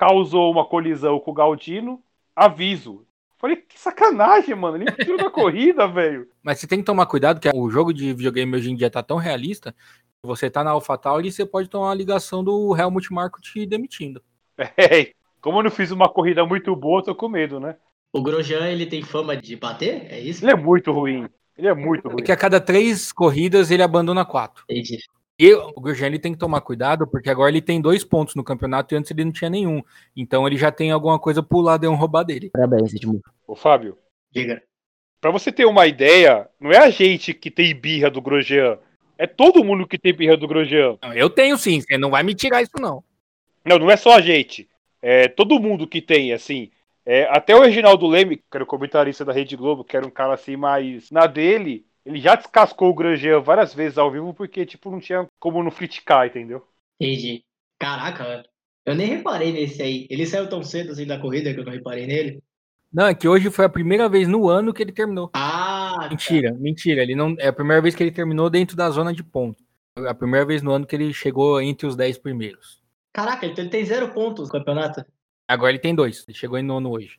causou 0.00 0.50
uma 0.50 0.64
colisão 0.64 1.20
com 1.20 1.30
o 1.30 1.34
Galdino, 1.34 2.02
aviso. 2.34 3.06
Falei, 3.40 3.56
que 3.56 3.80
sacanagem, 3.80 4.54
mano, 4.54 4.76
ele 4.76 4.84
me 4.84 4.92
tirou 4.92 5.16
da 5.16 5.30
corrida, 5.30 5.88
velho. 5.88 6.28
Mas 6.42 6.58
você 6.58 6.66
tem 6.66 6.80
que 6.80 6.84
tomar 6.84 7.06
cuidado 7.06 7.40
que 7.40 7.48
o 7.48 7.70
jogo 7.70 7.90
de 7.92 8.12
videogame 8.12 8.54
hoje 8.54 8.70
em 8.70 8.76
dia 8.76 8.90
tá 8.90 9.02
tão 9.02 9.16
realista, 9.16 9.72
que 9.72 10.26
você 10.26 10.50
tá 10.50 10.62
na 10.62 10.72
AlphaTauri 10.72 11.28
e 11.28 11.32
você 11.32 11.46
pode 11.46 11.70
tomar 11.70 11.86
uma 11.86 11.94
ligação 11.94 12.44
do 12.44 12.76
Helmut 12.76 13.10
Marko 13.12 13.40
te 13.40 13.64
demitindo. 13.64 14.22
É, 14.76 15.12
como 15.40 15.58
eu 15.58 15.62
não 15.62 15.70
fiz 15.70 15.90
uma 15.90 16.06
corrida 16.06 16.44
muito 16.44 16.76
boa, 16.76 17.00
eu 17.00 17.04
tô 17.04 17.14
com 17.14 17.30
medo, 17.30 17.58
né? 17.58 17.76
O 18.12 18.22
Grosjean, 18.22 18.68
ele 18.68 18.84
tem 18.84 19.02
fama 19.02 19.34
de 19.34 19.56
bater? 19.56 20.06
É 20.10 20.20
isso? 20.20 20.44
Ele 20.44 20.52
é 20.52 20.54
muito 20.54 20.92
ruim. 20.92 21.26
Ele 21.56 21.66
é 21.66 21.74
muito 21.74 22.08
ruim. 22.08 22.20
É 22.20 22.24
que 22.24 22.32
a 22.32 22.36
cada 22.36 22.60
três 22.60 23.10
corridas 23.10 23.70
ele 23.70 23.82
abandona 23.82 24.22
quatro. 24.22 24.64
Entendi. 24.68 24.98
E 25.40 25.54
o 25.54 25.80
Grosjean 25.80 26.08
ele 26.08 26.18
tem 26.18 26.34
que 26.34 26.38
tomar 26.38 26.60
cuidado, 26.60 27.06
porque 27.06 27.30
agora 27.30 27.50
ele 27.50 27.62
tem 27.62 27.80
dois 27.80 28.04
pontos 28.04 28.34
no 28.34 28.44
campeonato 28.44 28.92
e 28.92 28.98
antes 28.98 29.10
ele 29.10 29.24
não 29.24 29.32
tinha 29.32 29.48
nenhum. 29.48 29.82
Então 30.14 30.46
ele 30.46 30.58
já 30.58 30.70
tem 30.70 30.90
alguma 30.90 31.18
coisa 31.18 31.42
pro 31.42 31.62
Ladrão 31.62 31.94
roubar 31.94 32.24
dele. 32.24 32.50
Parabéns, 32.50 32.92
Edmundo. 32.92 33.22
Ô, 33.46 33.56
Fábio, 33.56 33.96
Diga. 34.30 34.62
pra 35.18 35.30
você 35.30 35.50
ter 35.50 35.64
uma 35.64 35.86
ideia, 35.86 36.46
não 36.60 36.70
é 36.70 36.76
a 36.76 36.90
gente 36.90 37.32
que 37.32 37.50
tem 37.50 37.74
birra 37.74 38.10
do 38.10 38.20
Grosjean. 38.20 38.78
É 39.16 39.26
todo 39.26 39.64
mundo 39.64 39.86
que 39.86 39.96
tem 39.98 40.12
birra 40.12 40.36
do 40.36 40.46
Grosjean. 40.46 40.98
Eu 41.14 41.30
tenho 41.30 41.56
sim, 41.56 41.80
você 41.80 41.96
não 41.96 42.10
vai 42.10 42.22
me 42.22 42.34
tirar 42.34 42.60
isso 42.60 42.78
não. 42.78 43.02
Não, 43.64 43.78
não 43.78 43.90
é 43.90 43.96
só 43.96 44.16
a 44.16 44.20
gente. 44.20 44.68
É 45.00 45.26
todo 45.26 45.58
mundo 45.58 45.86
que 45.86 46.02
tem, 46.02 46.34
assim. 46.34 46.70
É, 47.06 47.26
até 47.30 47.56
o 47.56 47.62
Reginaldo 47.62 48.06
Leme, 48.06 48.36
que 48.36 48.44
era 48.52 48.64
o 48.64 48.66
comentarista 48.66 49.24
da 49.24 49.32
Rede 49.32 49.56
Globo, 49.56 49.84
que 49.84 49.96
era 49.96 50.06
um 50.06 50.10
cara 50.10 50.34
assim 50.34 50.54
mais 50.54 51.10
na 51.10 51.26
dele, 51.26 51.86
ele 52.04 52.20
já 52.20 52.34
descascou 52.34 52.90
o 52.90 52.94
Grosjean 52.94 53.40
várias 53.40 53.74
vezes 53.74 53.98
ao 53.98 54.10
vivo 54.10 54.32
porque, 54.34 54.64
tipo, 54.64 54.90
não 54.90 55.00
tinha 55.00 55.26
como 55.38 55.62
não 55.62 55.70
criticar, 55.70 56.26
entendeu? 56.26 56.66
Entendi. 57.00 57.44
Caraca. 57.78 58.44
Eu 58.84 58.94
nem 58.94 59.06
reparei 59.06 59.52
nesse 59.52 59.82
aí. 59.82 60.06
Ele 60.10 60.26
saiu 60.26 60.48
tão 60.48 60.62
cedo 60.62 60.92
assim 60.92 61.06
da 61.06 61.18
corrida 61.18 61.52
que 61.52 61.60
eu 61.60 61.64
não 61.64 61.72
reparei 61.72 62.06
nele. 62.06 62.42
Não, 62.92 63.06
é 63.06 63.14
que 63.14 63.28
hoje 63.28 63.50
foi 63.50 63.64
a 63.64 63.68
primeira 63.68 64.08
vez 64.08 64.26
no 64.26 64.48
ano 64.48 64.74
que 64.74 64.82
ele 64.82 64.90
terminou. 64.90 65.30
Ah, 65.34 65.94
tá. 66.00 66.08
Mentira, 66.08 66.52
mentira. 66.54 67.02
Ele 67.02 67.14
não 67.14 67.36
é 67.38 67.48
a 67.48 67.52
primeira 67.52 67.80
vez 67.80 67.94
que 67.94 68.02
ele 68.02 68.10
terminou 68.10 68.50
dentro 68.50 68.76
da 68.76 68.90
zona 68.90 69.12
de 69.12 69.22
ponto. 69.22 69.62
É 69.96 70.08
a 70.08 70.14
primeira 70.14 70.44
vez 70.44 70.62
no 70.62 70.72
ano 70.72 70.86
que 70.86 70.96
ele 70.96 71.12
chegou 71.12 71.60
entre 71.60 71.86
os 71.86 71.94
10 71.94 72.18
primeiros. 72.18 72.82
Caraca, 73.12 73.46
então 73.46 73.62
ele 73.62 73.70
tem 73.70 73.84
zero 73.84 74.12
pontos 74.12 74.46
no 74.46 74.52
campeonato. 74.52 75.04
Agora 75.46 75.70
ele 75.70 75.78
tem 75.78 75.94
dois. 75.94 76.24
Ele 76.26 76.36
chegou 76.36 76.58
em 76.58 76.62
nono 76.62 76.90
hoje. 76.90 77.18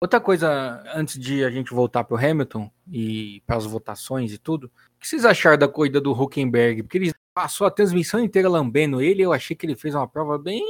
Outra 0.00 0.20
coisa, 0.20 0.82
antes 0.94 1.18
de 1.18 1.44
a 1.44 1.50
gente 1.50 1.74
voltar 1.74 2.04
pro 2.04 2.16
Hamilton 2.16 2.70
e 2.88 3.42
para 3.44 3.56
as 3.56 3.66
votações 3.66 4.32
e 4.32 4.38
tudo, 4.38 4.70
o 4.96 5.00
que 5.00 5.08
vocês 5.08 5.24
acharam 5.24 5.58
da 5.58 5.66
corrida 5.66 6.00
do 6.00 6.12
Huckenberg? 6.12 6.84
Porque 6.84 6.98
ele 6.98 7.12
passou 7.34 7.66
a 7.66 7.70
transmissão 7.70 8.20
inteira 8.20 8.48
lambendo 8.48 9.02
ele, 9.02 9.22
eu 9.22 9.32
achei 9.32 9.56
que 9.56 9.66
ele 9.66 9.74
fez 9.74 9.94
uma 9.94 10.06
prova 10.06 10.38
bem 10.38 10.62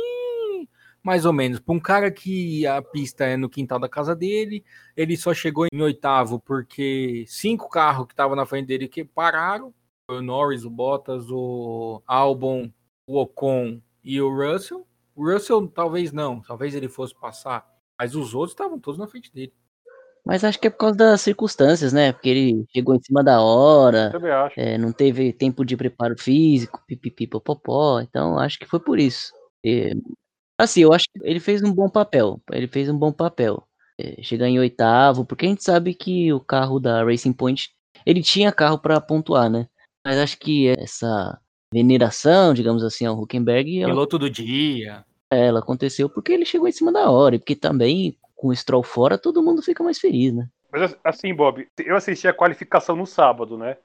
mais 1.02 1.24
ou 1.24 1.32
menos. 1.32 1.60
Para 1.60 1.74
um 1.74 1.80
cara 1.80 2.10
que 2.10 2.66
a 2.66 2.82
pista 2.82 3.24
é 3.24 3.36
no 3.36 3.48
quintal 3.48 3.78
da 3.78 3.88
casa 3.88 4.14
dele, 4.14 4.64
ele 4.96 5.16
só 5.16 5.32
chegou 5.32 5.66
em 5.72 5.80
oitavo 5.80 6.40
porque 6.40 7.24
cinco 7.26 7.68
carros 7.68 8.06
que 8.06 8.12
estavam 8.12 8.36
na 8.36 8.46
frente 8.46 8.66
dele 8.66 8.88
que 8.88 9.04
pararam. 9.04 9.72
O 10.10 10.22
Norris, 10.22 10.64
o 10.64 10.70
Bottas, 10.70 11.30
o 11.30 12.02
Albon, 12.06 12.70
o 13.06 13.18
Ocon 13.18 13.80
e 14.02 14.20
o 14.20 14.28
Russell. 14.28 14.86
O 15.14 15.30
Russell 15.30 15.68
talvez 15.68 16.12
não, 16.12 16.40
talvez 16.40 16.74
ele 16.74 16.88
fosse 16.88 17.14
passar. 17.14 17.77
Mas 17.98 18.14
os 18.14 18.34
outros 18.34 18.52
estavam 18.52 18.78
todos 18.78 18.98
na 18.98 19.06
frente 19.06 19.32
dele. 19.32 19.52
Mas 20.24 20.44
acho 20.44 20.60
que 20.60 20.66
é 20.66 20.70
por 20.70 20.78
causa 20.78 20.96
das 20.96 21.20
circunstâncias, 21.22 21.92
né? 21.92 22.12
Porque 22.12 22.28
ele 22.28 22.64
chegou 22.70 22.94
em 22.94 23.00
cima 23.00 23.24
da 23.24 23.40
hora, 23.40 24.10
Também 24.10 24.30
acho. 24.30 24.60
é, 24.60 24.76
não 24.76 24.92
teve 24.92 25.32
tempo 25.32 25.64
de 25.64 25.76
preparo 25.76 26.14
físico, 26.18 26.82
pipipi, 26.86 27.26
popopó. 27.26 28.00
Então 28.00 28.38
acho 28.38 28.58
que 28.58 28.66
foi 28.66 28.78
por 28.78 28.98
isso. 28.98 29.32
E, 29.64 29.96
assim, 30.58 30.82
eu 30.82 30.92
acho 30.92 31.06
que 31.10 31.20
ele 31.22 31.40
fez 31.40 31.62
um 31.62 31.72
bom 31.72 31.88
papel. 31.88 32.40
Ele 32.52 32.68
fez 32.68 32.88
um 32.88 32.98
bom 32.98 33.10
papel. 33.10 33.66
É, 33.98 34.22
chegar 34.22 34.46
em 34.46 34.58
oitavo, 34.58 35.24
porque 35.24 35.46
a 35.46 35.48
gente 35.48 35.64
sabe 35.64 35.94
que 35.94 36.32
o 36.32 36.38
carro 36.40 36.78
da 36.78 37.02
Racing 37.02 37.32
Point, 37.32 37.70
ele 38.06 38.22
tinha 38.22 38.52
carro 38.52 38.78
para 38.78 39.00
pontuar, 39.00 39.50
né? 39.50 39.66
Mas 40.06 40.18
acho 40.18 40.38
que 40.38 40.68
essa 40.68 41.36
veneração, 41.72 42.54
digamos 42.54 42.84
assim, 42.84 43.06
ao 43.06 43.18
Huckenberg, 43.18 43.80
ela, 43.80 43.92
Piloto 43.92 44.18
do 44.18 44.30
dia. 44.30 45.04
Ela 45.30 45.60
aconteceu 45.60 46.08
porque 46.08 46.32
ele 46.32 46.44
chegou 46.44 46.68
em 46.68 46.72
cima 46.72 46.92
da 46.92 47.10
hora. 47.10 47.36
E 47.36 47.38
porque 47.38 47.56
também, 47.56 48.16
com 48.34 48.48
o 48.48 48.56
Stroll 48.56 48.82
fora, 48.82 49.18
todo 49.18 49.42
mundo 49.42 49.62
fica 49.62 49.82
mais 49.82 49.98
feliz, 49.98 50.34
né? 50.34 50.48
Mas 50.70 50.96
assim, 51.02 51.34
Bob, 51.34 51.66
eu 51.78 51.96
assisti 51.96 52.28
a 52.28 52.32
qualificação 52.32 52.94
no 52.94 53.06
sábado, 53.06 53.56
né? 53.56 53.76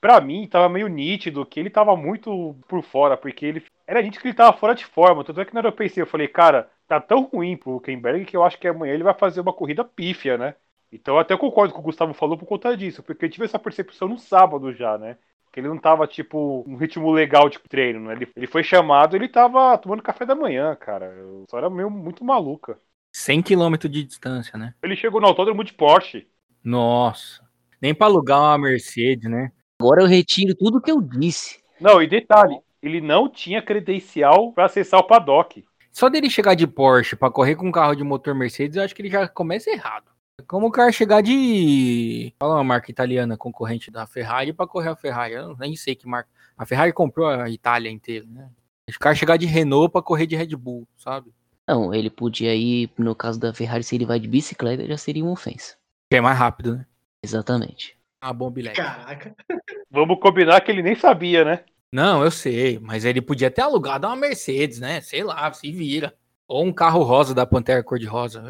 Pra 0.00 0.20
mim, 0.20 0.46
tava 0.46 0.68
meio 0.68 0.88
nítido 0.88 1.44
que 1.46 1.58
ele 1.58 1.70
tava 1.70 1.96
muito 1.96 2.54
por 2.68 2.82
fora, 2.82 3.16
porque 3.16 3.46
ele. 3.46 3.64
Era 3.86 4.02
gente 4.02 4.20
que 4.20 4.28
ele 4.28 4.34
tava 4.34 4.56
fora 4.56 4.74
de 4.74 4.84
forma. 4.84 5.24
Tanto 5.24 5.40
é 5.40 5.44
que 5.44 5.54
na 5.54 5.60
hora 5.60 5.68
eu 5.68 5.72
pensei, 5.72 6.02
eu 6.02 6.06
falei, 6.06 6.28
cara, 6.28 6.70
tá 6.86 7.00
tão 7.00 7.22
ruim 7.22 7.56
pro 7.56 7.76
Huckenberg 7.76 8.24
que 8.24 8.36
eu 8.36 8.44
acho 8.44 8.58
que 8.58 8.68
amanhã 8.68 8.92
ele 8.94 9.02
vai 9.02 9.14
fazer 9.14 9.40
uma 9.40 9.52
corrida 9.52 9.84
pífia, 9.84 10.36
né? 10.36 10.54
Então 10.92 11.14
eu 11.14 11.20
até 11.20 11.36
concordo 11.36 11.74
com 11.74 11.80
o 11.80 11.82
Gustavo 11.82 12.14
falou 12.14 12.38
por 12.38 12.46
conta 12.46 12.76
disso, 12.76 13.02
porque 13.02 13.24
eu 13.24 13.30
tive 13.30 13.44
essa 13.44 13.58
percepção 13.58 14.08
no 14.08 14.18
sábado 14.18 14.72
já, 14.72 14.96
né? 14.96 15.18
Que 15.56 15.60
ele 15.60 15.68
não 15.68 15.78
tava, 15.78 16.06
tipo, 16.06 16.62
um 16.68 16.76
ritmo 16.76 17.10
legal 17.10 17.48
de 17.48 17.58
treino, 17.58 17.98
né? 18.00 18.12
Ele, 18.12 18.28
ele 18.36 18.46
foi 18.46 18.62
chamado, 18.62 19.16
ele 19.16 19.26
tava 19.26 19.78
tomando 19.78 20.02
café 20.02 20.26
da 20.26 20.34
manhã, 20.34 20.76
cara. 20.76 21.10
Só 21.50 21.56
era 21.56 21.70
meio 21.70 21.88
muito 21.88 22.22
maluca. 22.22 22.78
100 23.10 23.40
km 23.40 23.74
de 23.88 24.04
distância, 24.04 24.58
né? 24.58 24.74
Ele 24.82 24.94
chegou 24.94 25.18
no 25.18 25.26
autódromo 25.26 25.64
de 25.64 25.72
Porsche. 25.72 26.26
Nossa. 26.62 27.42
Nem 27.80 27.94
pra 27.94 28.06
alugar 28.06 28.38
uma 28.38 28.58
Mercedes, 28.58 29.30
né? 29.30 29.50
Agora 29.80 30.02
eu 30.02 30.06
retiro 30.06 30.54
tudo 30.54 30.78
que 30.78 30.92
eu 30.92 31.00
disse. 31.00 31.58
Não, 31.80 32.02
e 32.02 32.06
detalhe, 32.06 32.60
ele 32.82 33.00
não 33.00 33.26
tinha 33.26 33.62
credencial 33.62 34.52
pra 34.52 34.66
acessar 34.66 35.00
o 35.00 35.06
paddock. 35.06 35.64
Só 35.90 36.10
dele 36.10 36.28
chegar 36.28 36.54
de 36.54 36.66
Porsche 36.66 37.16
pra 37.16 37.30
correr 37.30 37.56
com 37.56 37.68
um 37.68 37.72
carro 37.72 37.94
de 37.94 38.04
motor 38.04 38.34
Mercedes, 38.34 38.76
eu 38.76 38.82
acho 38.82 38.94
que 38.94 39.00
ele 39.00 39.08
já 39.08 39.26
começa 39.26 39.70
errado. 39.70 40.15
É 40.38 40.42
como 40.46 40.66
o 40.66 40.70
cara 40.70 40.92
chegar 40.92 41.22
de. 41.22 42.32
Fala 42.38 42.56
uma 42.56 42.64
marca 42.64 42.90
italiana 42.90 43.36
concorrente 43.36 43.90
da 43.90 44.06
Ferrari 44.06 44.52
pra 44.52 44.66
correr 44.66 44.90
a 44.90 44.96
Ferrari. 44.96 45.34
Eu 45.34 45.56
nem 45.56 45.74
sei 45.74 45.94
que 45.94 46.06
marca. 46.06 46.28
A 46.56 46.66
Ferrari 46.66 46.92
comprou 46.92 47.26
a 47.26 47.48
Itália 47.48 47.90
inteira, 47.90 48.26
né? 48.28 48.50
O 48.88 48.98
cara 48.98 49.14
chegar 49.14 49.36
de 49.36 49.46
Renault 49.46 49.90
pra 49.90 50.02
correr 50.02 50.26
de 50.26 50.36
Red 50.36 50.54
Bull, 50.54 50.86
sabe? 50.96 51.32
Não, 51.66 51.92
ele 51.92 52.08
podia 52.08 52.54
ir, 52.54 52.90
no 52.96 53.14
caso 53.14 53.40
da 53.40 53.52
Ferrari, 53.52 53.82
se 53.82 53.96
ele 53.96 54.06
vai 54.06 54.20
de 54.20 54.28
bicicleta, 54.28 54.86
já 54.86 54.96
seria 54.96 55.24
uma 55.24 55.32
ofensa. 55.32 55.76
Que 56.08 56.18
é 56.18 56.20
mais 56.20 56.38
rápido, 56.38 56.76
né? 56.76 56.86
Exatamente. 57.22 57.98
Ah, 58.20 58.32
bom 58.32 58.50
bilhete. 58.50 58.76
Caraca. 58.76 59.34
Vamos 59.90 60.20
combinar 60.20 60.60
que 60.60 60.70
ele 60.70 60.82
nem 60.82 60.94
sabia, 60.94 61.44
né? 61.44 61.64
Não, 61.92 62.22
eu 62.22 62.30
sei, 62.30 62.78
mas 62.78 63.04
ele 63.04 63.20
podia 63.20 63.50
ter 63.50 63.62
alugado 63.62 64.06
uma 64.06 64.14
Mercedes, 64.14 64.78
né? 64.78 65.00
Sei 65.00 65.24
lá, 65.24 65.52
se 65.52 65.72
vira. 65.72 66.14
Ou 66.48 66.64
um 66.64 66.72
carro 66.72 67.02
rosa 67.02 67.34
da 67.34 67.44
Pantera 67.46 67.82
cor-de-rosa. 67.82 68.42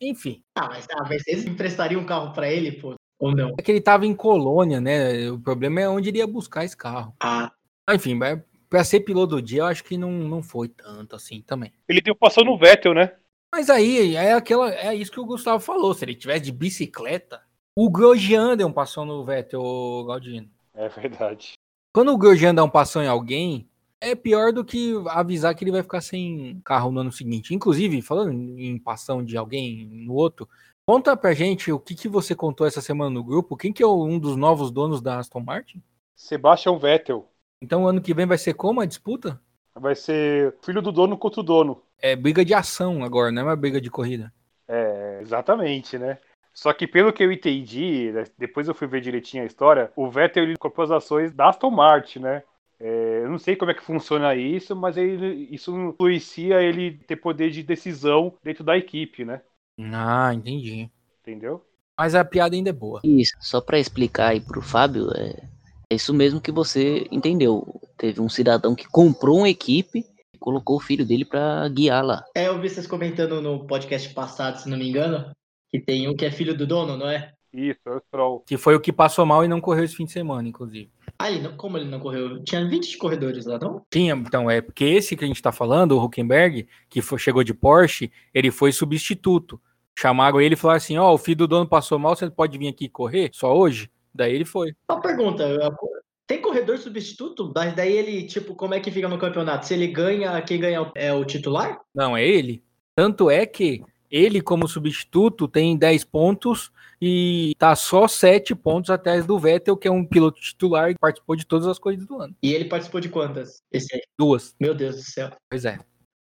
Enfim. 0.00 0.42
Ah, 0.54 0.68
mas 0.68 0.86
a 0.90 1.08
Mercedes 1.08 1.46
emprestaria 1.46 1.98
um 1.98 2.04
carro 2.04 2.32
pra 2.32 2.50
ele, 2.50 2.72
pô? 2.72 2.94
Ou 3.18 3.34
não? 3.34 3.54
É 3.58 3.62
que 3.62 3.70
ele 3.72 3.80
tava 3.80 4.06
em 4.06 4.14
Colônia, 4.14 4.80
né? 4.80 5.30
O 5.30 5.38
problema 5.40 5.80
é 5.80 5.88
onde 5.88 6.08
ele 6.10 6.18
ia 6.18 6.26
buscar 6.26 6.64
esse 6.64 6.76
carro. 6.76 7.14
Ah, 7.20 7.50
Ah, 7.86 7.94
Enfim, 7.94 8.14
mas 8.14 8.38
pra 8.68 8.84
ser 8.84 9.00
piloto 9.00 9.36
do 9.36 9.42
dia, 9.42 9.60
eu 9.62 9.66
acho 9.66 9.82
que 9.82 9.96
não, 9.96 10.12
não 10.12 10.42
foi 10.42 10.68
tanto 10.68 11.16
assim 11.16 11.40
também. 11.40 11.72
Ele 11.88 12.00
deu 12.02 12.14
passou 12.14 12.44
no 12.44 12.58
Vettel, 12.58 12.94
né? 12.94 13.12
Mas 13.52 13.70
aí 13.70 14.14
é 14.14 14.34
aquela, 14.34 14.70
é 14.74 14.94
isso 14.94 15.10
que 15.10 15.18
o 15.18 15.24
Gustavo 15.24 15.58
falou. 15.58 15.94
Se 15.94 16.04
ele 16.04 16.14
tivesse 16.14 16.42
de 16.44 16.52
bicicleta, 16.52 17.40
o 17.74 17.88
Grosjean 17.88 18.56
deu 18.56 18.68
um 18.68 18.72
passão 18.72 19.06
no 19.06 19.24
Vettel, 19.24 19.62
o 19.62 20.04
Galdino. 20.04 20.50
É 20.74 20.86
verdade. 20.90 21.52
Quando 21.94 22.12
o 22.12 22.18
Grosjean 22.18 22.54
dá 22.54 22.62
um 22.62 22.68
passão 22.68 23.02
em 23.02 23.08
alguém, 23.08 23.66
é 24.00 24.14
pior 24.14 24.52
do 24.52 24.64
que 24.64 24.94
avisar 25.08 25.54
que 25.54 25.64
ele 25.64 25.72
vai 25.72 25.82
ficar 25.82 26.00
sem 26.00 26.60
carro 26.64 26.90
no 26.90 27.00
ano 27.00 27.12
seguinte. 27.12 27.54
Inclusive, 27.54 28.00
falando 28.02 28.32
em 28.32 28.78
passão 28.78 29.24
de 29.24 29.36
alguém 29.36 29.86
no 30.06 30.14
outro, 30.14 30.48
conta 30.86 31.16
pra 31.16 31.34
gente 31.34 31.72
o 31.72 31.78
que, 31.78 31.94
que 31.94 32.08
você 32.08 32.34
contou 32.34 32.66
essa 32.66 32.80
semana 32.80 33.10
no 33.10 33.24
grupo. 33.24 33.56
Quem 33.56 33.72
que 33.72 33.82
é 33.82 33.86
um 33.86 34.18
dos 34.18 34.36
novos 34.36 34.70
donos 34.70 35.00
da 35.00 35.18
Aston 35.18 35.40
Martin? 35.40 35.82
Sebastian 36.16 36.78
Vettel. 36.78 37.28
Então, 37.60 37.86
ano 37.86 38.00
que 38.00 38.14
vem 38.14 38.26
vai 38.26 38.38
ser 38.38 38.54
como 38.54 38.80
a 38.80 38.86
disputa? 38.86 39.40
Vai 39.74 39.94
ser 39.94 40.56
filho 40.64 40.82
do 40.82 40.92
dono 40.92 41.16
contra 41.16 41.40
o 41.40 41.44
dono. 41.44 41.82
É 42.00 42.14
briga 42.14 42.44
de 42.44 42.54
ação 42.54 43.02
agora, 43.02 43.30
não 43.30 43.42
é 43.42 43.44
uma 43.44 43.56
briga 43.56 43.80
de 43.80 43.90
corrida. 43.90 44.32
É, 44.66 45.18
exatamente, 45.20 45.98
né? 45.98 46.18
Só 46.52 46.72
que 46.72 46.86
pelo 46.86 47.12
que 47.12 47.22
eu 47.22 47.30
entendi, 47.30 48.10
né, 48.12 48.24
depois 48.36 48.66
eu 48.66 48.74
fui 48.74 48.88
ver 48.88 49.00
direitinho 49.00 49.44
a 49.44 49.46
história, 49.46 49.92
o 49.94 50.10
Vettel 50.10 50.42
ele 50.42 50.56
comprou 50.56 50.84
as 50.84 50.90
ações 50.90 51.32
da 51.32 51.48
Aston 51.48 51.70
Martin, 51.70 52.18
né? 52.18 52.42
Eu 53.28 53.32
não 53.32 53.38
sei 53.38 53.56
como 53.56 53.70
é 53.70 53.74
que 53.74 53.82
funciona 53.84 54.34
isso, 54.34 54.74
mas 54.74 54.96
ele, 54.96 55.48
isso 55.50 55.76
influencia 55.76 56.62
ele 56.62 56.92
ter 56.92 57.16
poder 57.16 57.50
de 57.50 57.62
decisão 57.62 58.32
dentro 58.42 58.64
da 58.64 58.74
equipe, 58.74 59.22
né? 59.22 59.42
Ah, 59.92 60.32
entendi. 60.32 60.90
Entendeu? 61.20 61.62
Mas 61.98 62.14
a 62.14 62.24
piada 62.24 62.56
ainda 62.56 62.70
é 62.70 62.72
boa. 62.72 63.02
Isso, 63.04 63.34
só 63.38 63.60
pra 63.60 63.78
explicar 63.78 64.28
aí 64.28 64.40
pro 64.40 64.62
Fábio, 64.62 65.10
é, 65.14 65.46
É 65.90 65.94
isso 65.94 66.14
mesmo 66.14 66.40
que 66.40 66.50
você 66.50 67.06
entendeu. 67.12 67.78
Teve 67.98 68.18
um 68.18 68.30
cidadão 68.30 68.74
que 68.74 68.88
comprou 68.88 69.40
uma 69.40 69.50
equipe 69.50 70.06
e 70.32 70.38
colocou 70.38 70.76
o 70.76 70.80
filho 70.80 71.04
dele 71.04 71.26
pra 71.26 71.68
guiar 71.68 72.02
lá. 72.02 72.24
É, 72.34 72.48
eu 72.48 72.58
vi 72.58 72.70
vocês 72.70 72.86
comentando 72.86 73.42
no 73.42 73.66
podcast 73.66 74.08
passado, 74.14 74.56
se 74.56 74.70
não 74.70 74.78
me 74.78 74.88
engano, 74.88 75.32
que 75.68 75.78
tem 75.78 76.08
um 76.08 76.16
que 76.16 76.24
é 76.24 76.30
filho 76.30 76.56
do 76.56 76.66
dono, 76.66 76.96
não 76.96 77.10
é? 77.10 77.30
Isso, 77.52 77.80
é 77.84 77.90
o 77.90 78.00
Stroll. 78.06 78.42
Que 78.46 78.56
foi 78.56 78.74
o 78.74 78.80
que 78.80 78.90
passou 78.90 79.26
mal 79.26 79.44
e 79.44 79.48
não 79.48 79.60
correu 79.60 79.84
esse 79.84 79.96
fim 79.96 80.06
de 80.06 80.12
semana, 80.12 80.48
inclusive. 80.48 80.90
Ah, 81.20 81.30
ele 81.30 81.40
não, 81.40 81.56
como 81.56 81.76
ele 81.76 81.86
não 81.90 81.98
correu? 81.98 82.42
Tinha 82.44 82.64
20 82.68 82.96
corredores 82.96 83.44
lá, 83.44 83.58
não? 83.58 83.82
Tinha, 83.90 84.14
então, 84.14 84.48
é 84.48 84.60
porque 84.60 84.84
esse 84.84 85.16
que 85.16 85.24
a 85.24 85.26
gente 85.26 85.42
tá 85.42 85.50
falando, 85.50 85.92
o 85.92 86.04
Huckenberg, 86.04 86.68
que 86.88 87.02
foi- 87.02 87.18
chegou 87.18 87.42
de 87.42 87.52
Porsche, 87.52 88.10
ele 88.32 88.50
foi 88.52 88.70
substituto. 88.70 89.60
Chamaram 89.98 90.40
ele 90.40 90.54
e 90.54 90.56
falaram 90.56 90.76
assim: 90.76 90.96
Ó, 90.96 91.12
o 91.12 91.18
filho 91.18 91.38
do 91.38 91.48
dono 91.48 91.66
passou 91.68 91.98
mal, 91.98 92.14
você 92.14 92.30
pode 92.30 92.56
vir 92.56 92.68
aqui 92.68 92.88
correr 92.88 93.30
só 93.32 93.52
hoje? 93.56 93.90
Daí 94.14 94.32
ele 94.32 94.44
foi. 94.44 94.72
Uma 94.88 95.00
pergunta, 95.00 95.44
tem 96.24 96.40
corredor 96.40 96.78
substituto? 96.78 97.52
Mas 97.54 97.74
daí 97.74 97.92
ele, 97.96 98.22
tipo, 98.24 98.54
como 98.54 98.74
é 98.74 98.80
que 98.80 98.90
fica 98.92 99.08
no 99.08 99.18
campeonato? 99.18 99.66
Se 99.66 99.74
ele 99.74 99.88
ganha, 99.88 100.40
quem 100.42 100.60
ganha 100.60 100.88
é 100.94 101.12
o 101.12 101.24
titular? 101.24 101.80
Não, 101.92 102.16
é 102.16 102.24
ele. 102.24 102.62
Tanto 102.94 103.28
é 103.28 103.44
que 103.44 103.82
ele, 104.10 104.40
como 104.40 104.68
substituto, 104.68 105.48
tem 105.48 105.76
10 105.76 106.04
pontos 106.04 106.72
e 107.00 107.54
tá 107.58 107.76
só 107.76 108.08
7 108.08 108.54
pontos 108.54 108.90
atrás 108.90 109.24
do 109.26 109.38
Vettel, 109.38 109.76
que 109.76 109.88
é 109.88 109.90
um 109.90 110.04
piloto 110.04 110.40
titular 110.40 110.92
que 110.92 110.98
participou 110.98 111.36
de 111.36 111.46
todas 111.46 111.66
as 111.66 111.78
corridas 111.78 112.06
do 112.06 112.20
ano. 112.20 112.34
E 112.42 112.52
ele 112.52 112.64
participou 112.64 113.00
de 113.00 113.08
quantas? 113.08 113.62
Esse 113.72 113.94
aí. 113.94 114.02
Duas. 114.18 114.54
Meu 114.58 114.74
Deus 114.74 114.96
do 114.96 115.02
céu. 115.02 115.30
Pois 115.50 115.64
é. 115.64 115.78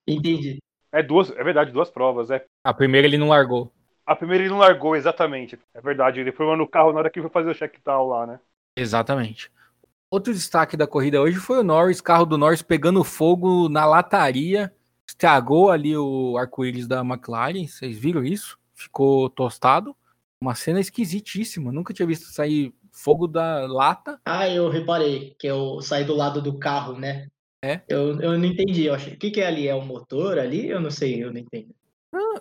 Entendi. 0.07 0.59
É 0.91 1.01
duas, 1.01 1.31
é 1.31 1.43
verdade, 1.43 1.71
duas 1.71 1.89
provas. 1.89 2.29
É. 2.29 2.45
A 2.63 2.73
primeira 2.73 3.07
ele 3.07 3.17
não 3.17 3.29
largou. 3.29 3.71
A 4.05 4.15
primeira 4.15 4.43
ele 4.43 4.51
não 4.51 4.59
largou, 4.59 4.95
exatamente. 4.95 5.57
É 5.73 5.81
verdade, 5.81 6.19
ele 6.19 6.31
foi 6.31 6.45
no 6.57 6.67
carro 6.67 6.91
na 6.91 6.99
hora 6.99 7.09
que 7.09 7.21
foi 7.21 7.29
fazer 7.29 7.51
o 7.51 7.55
check-down 7.55 8.07
lá, 8.07 8.27
né? 8.27 8.39
Exatamente. 8.75 9.51
Outro 10.09 10.33
destaque 10.33 10.75
da 10.75 10.85
corrida 10.85 11.21
hoje 11.21 11.37
foi 11.37 11.59
o 11.59 11.63
Norris, 11.63 12.01
carro 12.01 12.25
do 12.25 12.37
Norris 12.37 12.61
pegando 12.61 13.03
fogo 13.03 13.69
na 13.69 13.85
lataria. 13.85 14.73
Estragou 15.11 15.69
ali 15.69 15.95
o 15.95 16.37
arco-íris 16.37 16.87
da 16.87 17.01
McLaren. 17.01 17.67
Vocês 17.67 17.97
viram 17.97 18.23
isso? 18.23 18.57
Ficou 18.73 19.29
tostado. 19.29 19.93
Uma 20.41 20.55
cena 20.55 20.79
esquisitíssima. 20.79 21.69
Nunca 21.69 21.93
tinha 21.93 22.07
visto 22.07 22.27
sair 22.31 22.73
fogo 22.93 23.27
da 23.27 23.67
lata. 23.67 24.19
Ah, 24.25 24.47
eu 24.49 24.69
reparei 24.69 25.35
que 25.37 25.47
eu 25.47 25.81
saí 25.81 26.05
do 26.05 26.15
lado 26.15 26.41
do 26.41 26.57
carro, 26.57 26.97
né? 26.97 27.27
É? 27.63 27.81
Eu, 27.89 28.19
eu 28.21 28.37
não 28.39 28.45
entendi. 28.45 28.85
Eu 28.85 28.93
achei, 28.95 29.13
o 29.13 29.17
que, 29.17 29.31
que 29.31 29.41
é 29.41 29.47
ali? 29.47 29.67
É 29.67 29.75
um 29.75 29.85
motor 29.85 30.39
ali? 30.39 30.67
Eu 30.69 30.79
não 30.79 30.89
sei, 30.89 31.21
eu 31.21 31.31
não 31.31 31.39
entendo. 31.39 31.75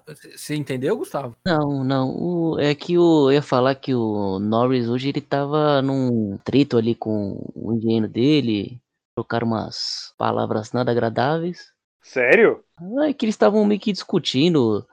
Você 0.06 0.54
entendeu, 0.54 0.96
Gustavo? 0.96 1.37
Não, 1.44 1.83
não. 1.85 2.09
o- 2.16 2.59
é 2.61 2.72
que 2.74 2.96
o, 2.96 3.30
eu 3.30 3.35
ia 3.35 3.42
falar 3.42 3.74
que 3.74 3.92
o 3.94 4.38
Norris 4.38 4.88
hoje 4.88 5.09
ele 5.09 5.20
tava 5.20 5.83
num 5.83 6.38
trito 6.44 6.78
ali 6.78 6.94
com 6.94 7.37
o 7.54 7.74
engenheiro 7.74 8.09
dele. 8.09 8.80
Trocaram 9.16 9.48
umas 9.48 10.14
palavras 10.16 10.72
nada 10.72 10.92
agradáveis. 10.92 11.72
Sério? 12.02 12.64
Ah, 12.78 13.08
É 13.08 13.12
que 13.12 13.24
eles 13.24 13.34
estavam 13.34 13.64
meio 13.64 13.80
que 13.80 13.92
discutindo. 13.92 14.86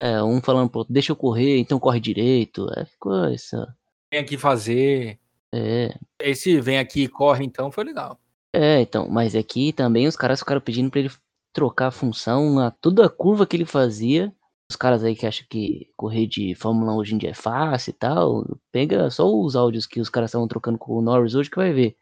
é, 0.00 0.22
um 0.22 0.40
falando 0.40 0.68
pro 0.70 0.80
outro, 0.80 0.92
deixa 0.94 1.12
eu 1.12 1.16
correr, 1.16 1.58
então 1.58 1.78
corre 1.80 2.00
direito. 2.00 2.66
É, 2.76 2.84
ficou 2.84 3.26
essa. 3.26 3.74
Vem 4.12 4.20
aqui 4.20 4.36
fazer. 4.38 5.18
É, 5.52 5.94
Esse 6.20 6.60
vem 6.60 6.78
aqui 6.78 7.04
e 7.04 7.08
corre, 7.08 7.44
então, 7.44 7.70
foi 7.70 7.84
legal. 7.84 8.18
é, 8.52 8.80
então, 8.80 9.08
mas 9.08 9.34
aqui 9.36 9.72
também 9.72 10.06
os 10.08 10.16
caras 10.16 10.40
ficaram 10.40 10.60
pedindo 10.60 10.90
pra 10.90 11.00
ele 11.00 11.10
trocar 11.52 11.88
a 11.88 11.90
função, 11.92 12.58
a, 12.58 12.70
toda 12.70 13.06
a 13.06 13.10
curva 13.10 13.46
que 13.46 13.56
ele 13.56 13.64
fazia. 13.64 14.32
Os 14.70 14.76
caras 14.76 15.04
aí 15.04 15.14
que 15.14 15.26
acham 15.26 15.46
que 15.48 15.90
correr 15.96 16.26
de 16.26 16.54
Fórmula 16.56 16.92
1 16.94 16.96
hoje 16.96 17.14
em 17.14 17.18
dia 17.18 17.30
é 17.30 17.34
fácil 17.34 17.90
e 17.90 17.92
tal, 17.94 18.44
pega 18.72 19.10
só 19.10 19.30
os 19.32 19.54
áudios 19.54 19.86
que 19.86 20.00
os 20.00 20.08
caras 20.08 20.30
estavam 20.30 20.48
trocando 20.48 20.78
com 20.78 20.94
o 20.94 21.02
Norris 21.02 21.34
hoje 21.34 21.50
que 21.50 21.56
vai 21.56 21.72
ver. 21.72 21.96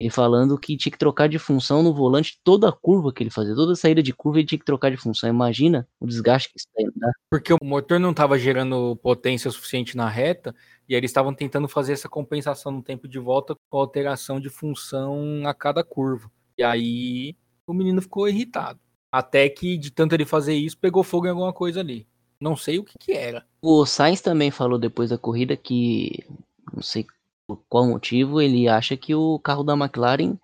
Ele 0.00 0.08
falando 0.08 0.58
que 0.58 0.78
tinha 0.78 0.90
que 0.90 0.96
trocar 0.96 1.28
de 1.28 1.38
função 1.38 1.82
no 1.82 1.92
volante 1.92 2.40
toda 2.42 2.70
a 2.70 2.72
curva 2.72 3.12
que 3.12 3.22
ele 3.22 3.28
fazia, 3.28 3.54
toda 3.54 3.76
saída 3.76 4.02
de 4.02 4.14
curva 4.14 4.38
ele 4.38 4.46
tinha 4.46 4.58
que 4.58 4.64
trocar 4.64 4.90
de 4.90 4.96
função. 4.96 5.28
Imagina 5.28 5.86
o 6.00 6.06
desgaste 6.06 6.48
que 6.48 6.58
isso 6.58 6.66
daí 6.74 6.90
dá. 6.96 7.12
Porque 7.28 7.52
o 7.52 7.58
motor 7.62 8.00
não 8.00 8.12
estava 8.12 8.38
gerando 8.38 8.96
potência 9.02 9.50
suficiente 9.50 9.98
na 9.98 10.08
reta, 10.08 10.54
e 10.88 10.94
aí 10.94 11.00
eles 11.00 11.10
estavam 11.10 11.34
tentando 11.34 11.68
fazer 11.68 11.92
essa 11.92 12.08
compensação 12.08 12.72
no 12.72 12.82
tempo 12.82 13.06
de 13.06 13.18
volta 13.18 13.54
com 13.68 13.78
alteração 13.78 14.40
de 14.40 14.48
função 14.48 15.42
a 15.44 15.52
cada 15.52 15.84
curva. 15.84 16.30
E 16.56 16.62
aí 16.62 17.36
o 17.66 17.74
menino 17.74 18.00
ficou 18.00 18.26
irritado. 18.26 18.80
Até 19.12 19.50
que, 19.50 19.76
de 19.76 19.90
tanto 19.90 20.14
ele 20.14 20.24
fazer 20.24 20.54
isso, 20.54 20.78
pegou 20.78 21.02
fogo 21.02 21.26
em 21.26 21.30
alguma 21.30 21.52
coisa 21.52 21.80
ali. 21.80 22.06
Não 22.40 22.56
sei 22.56 22.78
o 22.78 22.84
que 22.84 22.94
que 22.98 23.12
era. 23.12 23.44
O 23.60 23.84
Sainz 23.84 24.22
também 24.22 24.50
falou 24.50 24.78
depois 24.78 25.10
da 25.10 25.18
corrida 25.18 25.58
que, 25.58 26.24
não 26.72 26.82
sei 26.82 27.04
por 27.56 27.64
qual 27.68 27.86
motivo, 27.86 28.40
ele 28.40 28.68
acha 28.68 28.96
que 28.96 29.12
o 29.14 29.38
carro 29.40 29.64
da 29.64 29.74
McLaren 29.74 30.36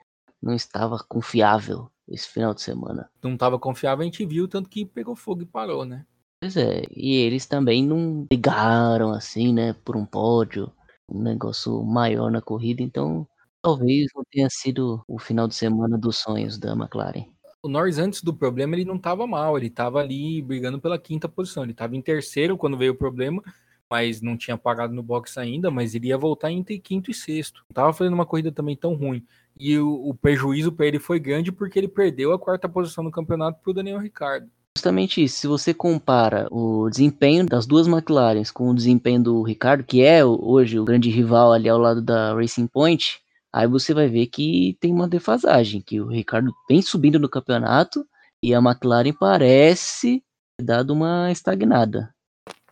não 0.43 0.55
estava 0.55 0.99
confiável 1.09 1.89
esse 2.09 2.29
final 2.29 2.53
de 2.53 2.63
semana. 2.63 3.09
Não 3.23 3.35
estava 3.35 3.59
confiável, 3.59 4.03
a 4.03 4.05
gente 4.05 4.25
viu, 4.27 4.49
tanto 4.49 4.69
que 4.69 4.85
pegou 4.85 5.15
fogo 5.15 5.43
e 5.43 5.47
parou, 5.47 5.85
né? 5.85 6.05
Pois 6.41 6.57
é, 6.57 6.83
e 6.91 7.15
eles 7.15 7.47
também 7.47 7.87
não 7.87 8.25
brigaram 8.25 9.11
assim, 9.13 9.53
né, 9.53 9.73
por 9.85 9.97
um 9.97 10.05
pódio, 10.05 10.71
um 11.09 11.23
negócio 11.23 11.83
maior 11.85 12.31
na 12.31 12.41
corrida, 12.41 12.83
então 12.83 13.27
talvez 13.63 14.09
não 14.15 14.25
tenha 14.31 14.49
sido 14.51 15.03
o 15.09 15.19
final 15.19 15.47
de 15.47 15.55
semana 15.55 15.97
dos 15.97 16.19
sonhos 16.19 16.59
da 16.59 16.73
McLaren. 16.73 17.27
O 17.63 17.69
Norris, 17.69 17.99
antes 17.99 18.23
do 18.23 18.35
problema, 18.35 18.75
ele 18.75 18.85
não 18.85 18.97
estava 18.97 19.27
mal, 19.27 19.57
ele 19.57 19.69
estava 19.69 20.01
ali 20.01 20.43
brigando 20.43 20.81
pela 20.81 20.99
quinta 20.99 21.29
posição. 21.29 21.63
Ele 21.63 21.73
estava 21.73 21.97
em 21.97 22.03
terceiro 22.03 22.57
quando 22.57 22.77
veio 22.77 22.93
o 22.93 22.97
problema, 22.97 23.43
mas 23.91 24.21
não 24.21 24.37
tinha 24.37 24.57
parado 24.57 24.93
no 24.93 25.03
box 25.03 25.39
ainda, 25.39 25.71
mas 25.71 25.95
ele 25.95 26.09
ia 26.09 26.19
voltar 26.19 26.51
entre 26.51 26.79
quinto 26.79 27.11
e 27.11 27.15
sexto. 27.15 27.61
Não 27.61 27.71
estava 27.71 27.93
fazendo 27.93 28.15
uma 28.15 28.27
corrida 28.27 28.51
também 28.51 28.77
tão 28.77 28.95
ruim. 28.95 29.25
E 29.59 29.79
o, 29.79 30.09
o 30.09 30.15
prejuízo 30.15 30.73
para 30.73 30.87
ele 30.87 30.99
foi 30.99 31.19
grande 31.19 31.51
porque 31.51 31.79
ele 31.79 31.89
perdeu 31.89 32.33
a 32.33 32.39
quarta 32.39 32.69
posição 32.69 33.03
no 33.03 33.11
campeonato 33.11 33.61
para 33.63 33.71
o 33.71 33.75
Daniel 33.75 33.99
Ricciardo. 33.99 34.51
Justamente 34.77 35.25
isso, 35.25 35.39
se 35.39 35.47
você 35.47 35.73
compara 35.73 36.47
o 36.51 36.91
desempenho 36.91 37.47
das 37.47 37.65
duas 37.65 37.89
McLarens 37.89 38.51
com 38.51 38.69
o 38.69 38.75
desempenho 38.75 39.23
do 39.23 39.43
Ricardo, 39.43 39.83
que 39.83 40.03
é 40.03 40.23
hoje 40.23 40.79
o 40.79 40.85
grande 40.85 41.09
rival 41.09 41.51
ali 41.51 41.67
ao 41.67 41.79
lado 41.79 42.03
da 42.03 42.35
Racing 42.35 42.67
Point, 42.67 43.19
aí 43.51 43.67
você 43.67 43.95
vai 43.95 44.07
ver 44.07 44.27
que 44.27 44.77
tem 44.79 44.93
uma 44.93 45.09
defasagem, 45.09 45.81
que 45.81 45.99
o 45.99 46.09
Ricardo 46.09 46.53
vem 46.69 46.83
subindo 46.83 47.19
no 47.19 47.27
campeonato 47.27 48.07
e 48.43 48.55
a 48.55 48.59
McLaren 48.59 49.15
parece 49.19 50.23
ter 50.59 50.65
dado 50.65 50.93
uma 50.93 51.33
estagnada. 51.33 52.15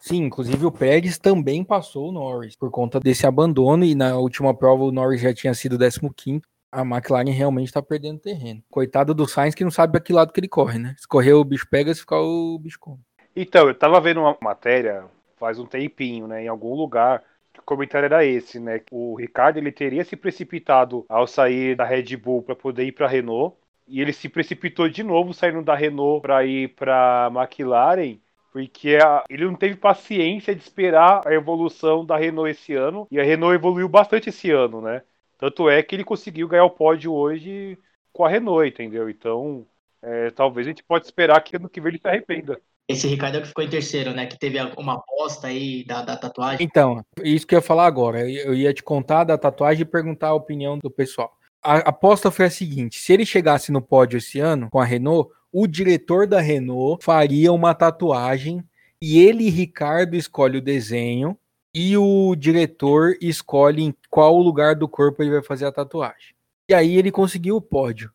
Sim, 0.07 0.25
inclusive 0.25 0.67
o 0.67 0.71
Pérez 0.71 1.17
também 1.17 1.65
passou 1.65 2.11
o 2.11 2.13
Norris 2.13 2.55
por 2.55 2.71
conta 2.71 3.01
desse 3.01 3.27
abandono 3.27 3.87
e 3.87 3.95
na 3.95 4.19
última 4.19 4.55
prova 4.55 4.85
o 4.85 4.93
Norris 4.93 5.23
já 5.23 5.33
tinha 5.33 5.55
sido 5.55 5.79
15º. 5.79 6.43
A 6.71 6.83
McLaren 6.83 7.31
realmente 7.31 7.69
está 7.69 7.81
perdendo 7.81 8.21
terreno. 8.21 8.63
Coitado 8.71 9.15
do 9.15 9.27
Sainz 9.27 9.55
que 9.55 9.65
não 9.65 9.71
sabe 9.71 9.97
a 9.97 10.01
que 10.03 10.13
lado 10.13 10.31
que 10.31 10.41
ele 10.41 10.47
corre, 10.47 10.79
né? 10.79 10.95
Se 10.99 11.09
correr 11.09 11.33
o 11.33 11.43
bicho 11.43 11.67
pega, 11.71 11.95
se 11.95 12.01
ficar 12.01 12.21
o 12.21 12.59
bicho 12.59 12.79
come. 12.79 13.01
Então, 13.35 13.67
eu 13.67 13.75
tava 13.75 13.99
vendo 13.99 14.21
uma 14.21 14.37
matéria 14.43 15.07
faz 15.39 15.59
um 15.59 15.65
tempinho, 15.65 16.27
né, 16.27 16.45
em 16.45 16.49
algum 16.49 16.75
lugar, 16.75 17.23
o 17.59 17.63
comentário 17.63 18.05
era 18.05 18.27
esse, 18.27 18.61
né? 18.61 18.83
O 18.91 19.15
Ricardo 19.15 19.57
ele 19.57 19.73
teria 19.73 20.05
se 20.05 20.17
precipitado 20.17 21.07
ao 21.09 21.27
sair 21.27 21.75
da 21.75 21.85
Red 21.85 22.15
Bull 22.19 22.43
para 22.43 22.55
poder 22.55 22.85
ir 22.85 22.93
para 22.93 23.09
Renault, 23.09 23.57
e 23.89 24.03
ele 24.03 24.13
se 24.13 24.29
precipitou 24.29 24.87
de 24.87 25.03
novo 25.03 25.33
saindo 25.33 25.63
da 25.63 25.75
Renault 25.75 26.21
para 26.21 26.45
ir 26.45 26.75
para 26.75 27.31
McLaren, 27.35 28.19
porque 28.55 28.97
a- 29.03 29.25
ele 29.29 29.45
não 29.45 29.57
teve 29.57 29.75
paciência 29.75 30.55
de 30.55 30.63
esperar 30.63 31.27
a 31.27 31.35
evolução 31.35 32.07
da 32.07 32.17
Renault 32.17 32.49
esse 32.49 32.73
ano, 32.73 33.05
e 33.11 33.19
a 33.19 33.25
Renault 33.25 33.53
evoluiu 33.53 33.89
bastante 33.89 34.29
esse 34.29 34.49
ano, 34.53 34.81
né? 34.81 35.03
Tanto 35.37 35.69
é 35.69 35.83
que 35.83 35.97
ele 35.97 36.05
conseguiu 36.05 36.47
ganhar 36.47 36.65
o 36.65 36.71
pódio 36.71 37.13
hoje 37.13 37.77
com 38.13 38.25
a 38.25 38.29
Renault, 38.29 38.69
entendeu? 38.69 39.11
Então, 39.11 39.67
é, 40.01 40.31
talvez 40.31 40.69
a 40.69 40.71
gente 40.71 40.85
pode 40.85 41.05
esperar 41.05 41.43
que 41.43 41.57
ano 41.57 41.69
que 41.69 41.81
vem 41.81 41.91
ele 41.91 41.99
se 41.99 42.07
arrependa. 42.07 42.61
Esse 42.89 43.09
Ricardo 43.09 43.35
é 43.35 43.39
o 43.39 43.43
que 43.43 43.49
ficou 43.49 43.65
em 43.65 43.69
terceiro, 43.69 44.13
né? 44.13 44.27
Que 44.27 44.39
teve 44.39 44.61
uma 44.77 44.95
aposta 44.95 45.49
aí 45.49 45.85
da, 45.85 46.03
da 46.03 46.17
tatuagem. 46.17 46.65
Então, 46.65 47.05
isso 47.25 47.45
que 47.45 47.57
eu 47.57 47.59
ia 47.59 47.63
falar 47.63 47.87
agora. 47.87 48.31
Eu 48.31 48.55
ia 48.55 48.73
te 48.73 48.85
contar 48.85 49.25
da 49.25 49.37
tatuagem 49.37 49.83
e 49.83 49.87
perguntar 49.87 50.29
a 50.29 50.35
opinião 50.35 50.79
do 50.79 50.91
pessoal. 50.91 51.37
A 51.61 51.79
aposta 51.79 52.31
foi 52.31 52.45
a 52.45 52.51
seguinte: 52.51 53.01
se 53.01 53.13
ele 53.13 53.27
chegasse 53.27 53.73
no 53.73 53.83
pódio 53.83 54.19
esse 54.19 54.39
ano 54.39 54.69
com 54.71 54.79
a 54.79 54.85
Renault, 54.85 55.29
o 55.57 55.69
diretor 55.69 56.27
da 56.27 56.41
Renault 56.41 57.05
faria 57.05 57.53
uma 57.53 57.73
tatuagem 57.75 58.63
e 59.01 59.19
ele, 59.21 59.49
Ricardo, 59.49 60.17
escolhe 60.17 60.59
o 60.59 60.63
desenho 60.63 61.39
e 61.73 61.97
o 61.97 62.35
diretor 62.35 63.17
escolhe 63.21 63.85
em 63.85 63.95
qual 64.11 64.37
lugar 64.39 64.75
do 64.75 64.89
corpo 64.89 65.23
ele 65.23 65.31
vai 65.31 65.43
fazer 65.43 65.67
a 65.67 65.73
tatuagem. 65.73 66.35
E 66.69 66.75
aí 66.75 66.97
ele 66.97 67.13
conseguiu 67.13 67.57
o 67.57 67.61
pódio. 67.63 68.11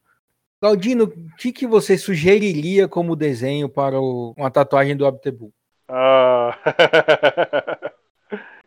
Claudino, 0.61 1.05
o 1.05 1.35
que, 1.37 1.53
que 1.53 1.65
você 1.65 1.97
sugeriria 1.97 2.87
como 2.87 3.15
desenho 3.15 3.69
para 3.69 3.99
o- 4.01 4.33
uma 4.37 4.51
tatuagem 4.51 4.97
do 4.97 5.05
Abtebu? 5.05 5.53
Ah, 5.87 6.57